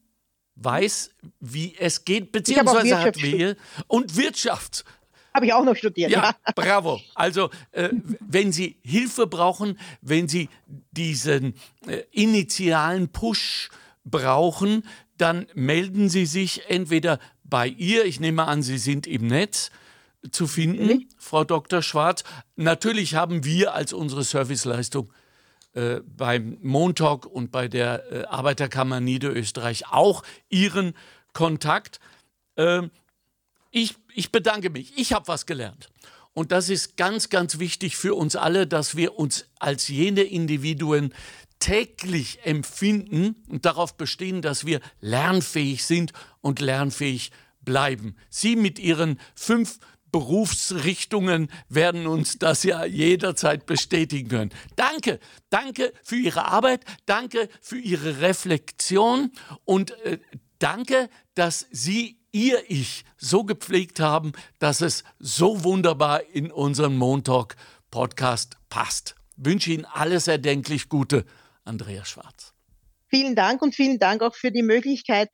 weiß, 0.57 1.11
wie 1.39 1.75
es 1.77 2.03
geht, 2.05 2.31
beziehungsweise 2.31 2.99
hat 2.99 3.21
Wehe 3.21 3.55
und 3.87 4.17
Wirtschaft. 4.17 4.85
Habe 5.33 5.45
ich 5.45 5.53
auch 5.53 5.63
noch 5.63 5.75
studiert. 5.75 6.09
Ja, 6.09 6.23
ja. 6.23 6.53
bravo. 6.55 6.99
Also, 7.15 7.51
äh, 7.71 7.89
wenn 8.19 8.51
Sie 8.51 8.77
Hilfe 8.83 9.27
brauchen, 9.27 9.77
wenn 10.01 10.27
Sie 10.27 10.49
diesen 10.91 11.53
äh, 11.85 12.03
initialen 12.11 13.09
Push 13.09 13.69
brauchen, 14.03 14.83
dann 15.17 15.45
melden 15.53 16.09
Sie 16.09 16.25
sich 16.25 16.69
entweder 16.69 17.19
bei 17.43 17.67
ihr, 17.67 18.05
ich 18.05 18.19
nehme 18.19 18.47
an, 18.47 18.63
Sie 18.63 18.79
sind 18.79 19.05
im 19.05 19.27
Netz 19.27 19.69
zu 20.31 20.47
finden, 20.47 20.87
mhm. 20.87 21.09
Frau 21.17 21.43
Dr. 21.43 21.81
Schwarz. 21.83 22.23
Natürlich 22.55 23.13
haben 23.13 23.45
wir 23.45 23.73
als 23.75 23.93
unsere 23.93 24.23
Serviceleistung 24.23 25.11
äh, 25.77 26.01
beim 26.17 26.57
Montalk 26.63 27.27
und 27.27 27.51
bei 27.51 27.67
der 27.67 28.11
äh, 28.11 28.23
Arbeiterkammer 28.25 28.99
Niederösterreich 28.99 29.87
auch 29.91 30.23
Ihren 30.49 30.95
Kontakt. 31.33 31.99
Äh, 32.55 32.89
ich, 33.69 33.95
ich 34.15 34.31
bedanke 34.31 34.71
mich. 34.71 34.97
Ich 34.97 35.13
habe 35.13 35.27
was 35.27 35.45
gelernt. 35.45 35.91
Und 36.33 36.51
das 36.51 36.69
ist 36.69 36.97
ganz, 36.97 37.29
ganz 37.29 37.59
wichtig 37.59 37.95
für 37.95 38.15
uns 38.15 38.35
alle, 38.35 38.65
dass 38.65 38.95
wir 38.95 39.19
uns 39.19 39.45
als 39.59 39.87
jene 39.87 40.21
Individuen 40.21 41.13
täglich 41.59 42.39
empfinden 42.43 43.35
und 43.47 43.65
darauf 43.65 43.97
bestehen, 43.97 44.41
dass 44.41 44.65
wir 44.65 44.81
lernfähig 44.99 45.85
sind 45.85 46.11
und 46.41 46.59
lernfähig 46.59 47.31
bleiben. 47.61 48.15
Sie 48.31 48.55
mit 48.55 48.79
Ihren 48.79 49.19
fünf 49.35 49.77
Berufsrichtungen 50.11 51.49
werden 51.69 52.07
uns 52.07 52.39
das 52.39 52.63
ja 52.63 52.85
jederzeit 52.85 53.65
bestätigen 53.65 54.29
können. 54.29 54.51
Danke, 54.75 55.19
danke 55.49 55.93
für 56.03 56.15
Ihre 56.15 56.45
Arbeit, 56.45 56.85
danke 57.05 57.49
für 57.61 57.77
Ihre 57.77 58.21
Reflexion 58.21 59.31
und 59.65 59.91
äh, 60.01 60.19
danke, 60.59 61.09
dass 61.35 61.67
Sie 61.71 62.19
Ihr 62.31 62.63
Ich 62.67 63.03
so 63.17 63.43
gepflegt 63.43 63.99
haben, 63.99 64.33
dass 64.59 64.81
es 64.81 65.03
so 65.19 65.63
wunderbar 65.63 66.23
in 66.33 66.51
unseren 66.51 66.95
Montalk 66.97 67.55
Podcast 67.89 68.57
passt. 68.69 69.15
Wünsche 69.35 69.71
Ihnen 69.71 69.85
alles 69.85 70.27
erdenklich 70.27 70.89
Gute. 70.89 71.25
Andreas 71.63 72.09
Schwarz. 72.09 72.53
Vielen 73.09 73.35
Dank 73.35 73.61
und 73.61 73.75
vielen 73.75 73.99
Dank 73.99 74.21
auch 74.21 74.35
für 74.35 74.51
die 74.51 74.63
Möglichkeit, 74.63 75.29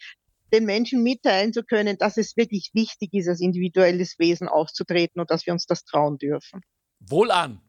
den 0.53 0.65
Menschen 0.65 1.03
mitteilen 1.03 1.51
zu 1.51 1.63
können, 1.63 1.97
dass 1.97 2.15
es 2.17 2.37
wirklich 2.37 2.69
wichtig 2.73 3.13
ist, 3.13 3.27
als 3.27 3.41
individuelles 3.41 4.19
Wesen 4.19 4.47
aufzutreten 4.47 5.19
und 5.19 5.31
dass 5.31 5.45
wir 5.45 5.53
uns 5.53 5.65
das 5.65 5.83
trauen 5.83 6.17
dürfen. 6.17 6.61
Wohlan! 6.99 7.59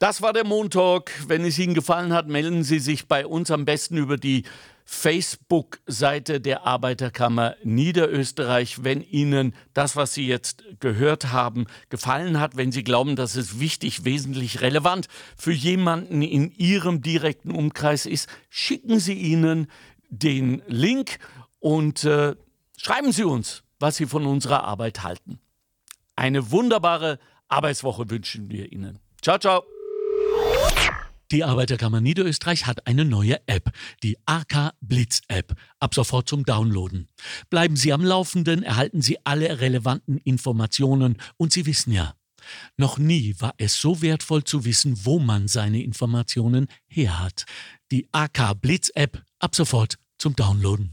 Das 0.00 0.22
war 0.22 0.32
der 0.32 0.44
Montag. 0.44 1.12
Wenn 1.28 1.44
es 1.44 1.58
Ihnen 1.58 1.74
gefallen 1.74 2.12
hat, 2.12 2.26
melden 2.26 2.64
Sie 2.64 2.80
sich 2.80 3.06
bei 3.06 3.26
uns 3.26 3.52
am 3.52 3.64
besten 3.64 3.96
über 3.96 4.16
die 4.16 4.42
Facebook-Seite 4.84 6.40
der 6.40 6.66
Arbeiterkammer 6.66 7.54
Niederösterreich. 7.62 8.82
Wenn 8.82 9.02
Ihnen 9.02 9.54
das, 9.72 9.94
was 9.94 10.12
Sie 10.12 10.26
jetzt 10.26 10.64
gehört 10.80 11.32
haben, 11.32 11.66
gefallen 11.90 12.40
hat, 12.40 12.56
wenn 12.56 12.72
Sie 12.72 12.82
glauben, 12.82 13.14
dass 13.14 13.36
es 13.36 13.60
wichtig, 13.60 14.04
wesentlich 14.04 14.60
relevant 14.62 15.06
für 15.36 15.52
jemanden 15.52 16.22
in 16.22 16.50
Ihrem 16.50 17.00
direkten 17.00 17.52
Umkreis 17.52 18.04
ist, 18.04 18.28
schicken 18.50 18.98
Sie 18.98 19.14
ihnen 19.14 19.68
den 20.10 20.62
Link 20.66 21.18
und 21.64 22.04
äh, 22.04 22.36
schreiben 22.76 23.10
Sie 23.10 23.24
uns, 23.24 23.62
was 23.78 23.96
Sie 23.96 24.04
von 24.04 24.26
unserer 24.26 24.64
Arbeit 24.64 25.02
halten. 25.02 25.40
Eine 26.14 26.50
wunderbare 26.50 27.18
Arbeitswoche 27.48 28.10
wünschen 28.10 28.50
wir 28.50 28.70
Ihnen. 28.70 28.98
Ciao, 29.22 29.38
ciao. 29.38 29.64
Die 31.32 31.42
Arbeiterkammer 31.42 32.02
Niederösterreich 32.02 32.66
hat 32.66 32.86
eine 32.86 33.06
neue 33.06 33.38
App, 33.48 33.70
die 34.02 34.18
AK 34.26 34.74
Blitz 34.82 35.22
App, 35.28 35.54
ab 35.80 35.94
sofort 35.94 36.28
zum 36.28 36.44
Downloaden. 36.44 37.08
Bleiben 37.48 37.76
Sie 37.76 37.94
am 37.94 38.04
Laufenden, 38.04 38.62
erhalten 38.62 39.00
Sie 39.00 39.16
alle 39.24 39.60
relevanten 39.60 40.18
Informationen 40.18 41.16
und 41.38 41.54
Sie 41.54 41.64
wissen 41.64 41.92
ja, 41.92 42.14
noch 42.76 42.98
nie 42.98 43.36
war 43.38 43.54
es 43.56 43.80
so 43.80 44.02
wertvoll 44.02 44.44
zu 44.44 44.66
wissen, 44.66 45.06
wo 45.06 45.18
man 45.18 45.48
seine 45.48 45.82
Informationen 45.82 46.68
her 46.86 47.20
hat. 47.20 47.46
Die 47.90 48.06
AK 48.12 48.60
Blitz 48.60 48.90
App 48.94 49.24
ab 49.38 49.54
sofort 49.54 49.96
zum 50.18 50.36
Downloaden. 50.36 50.92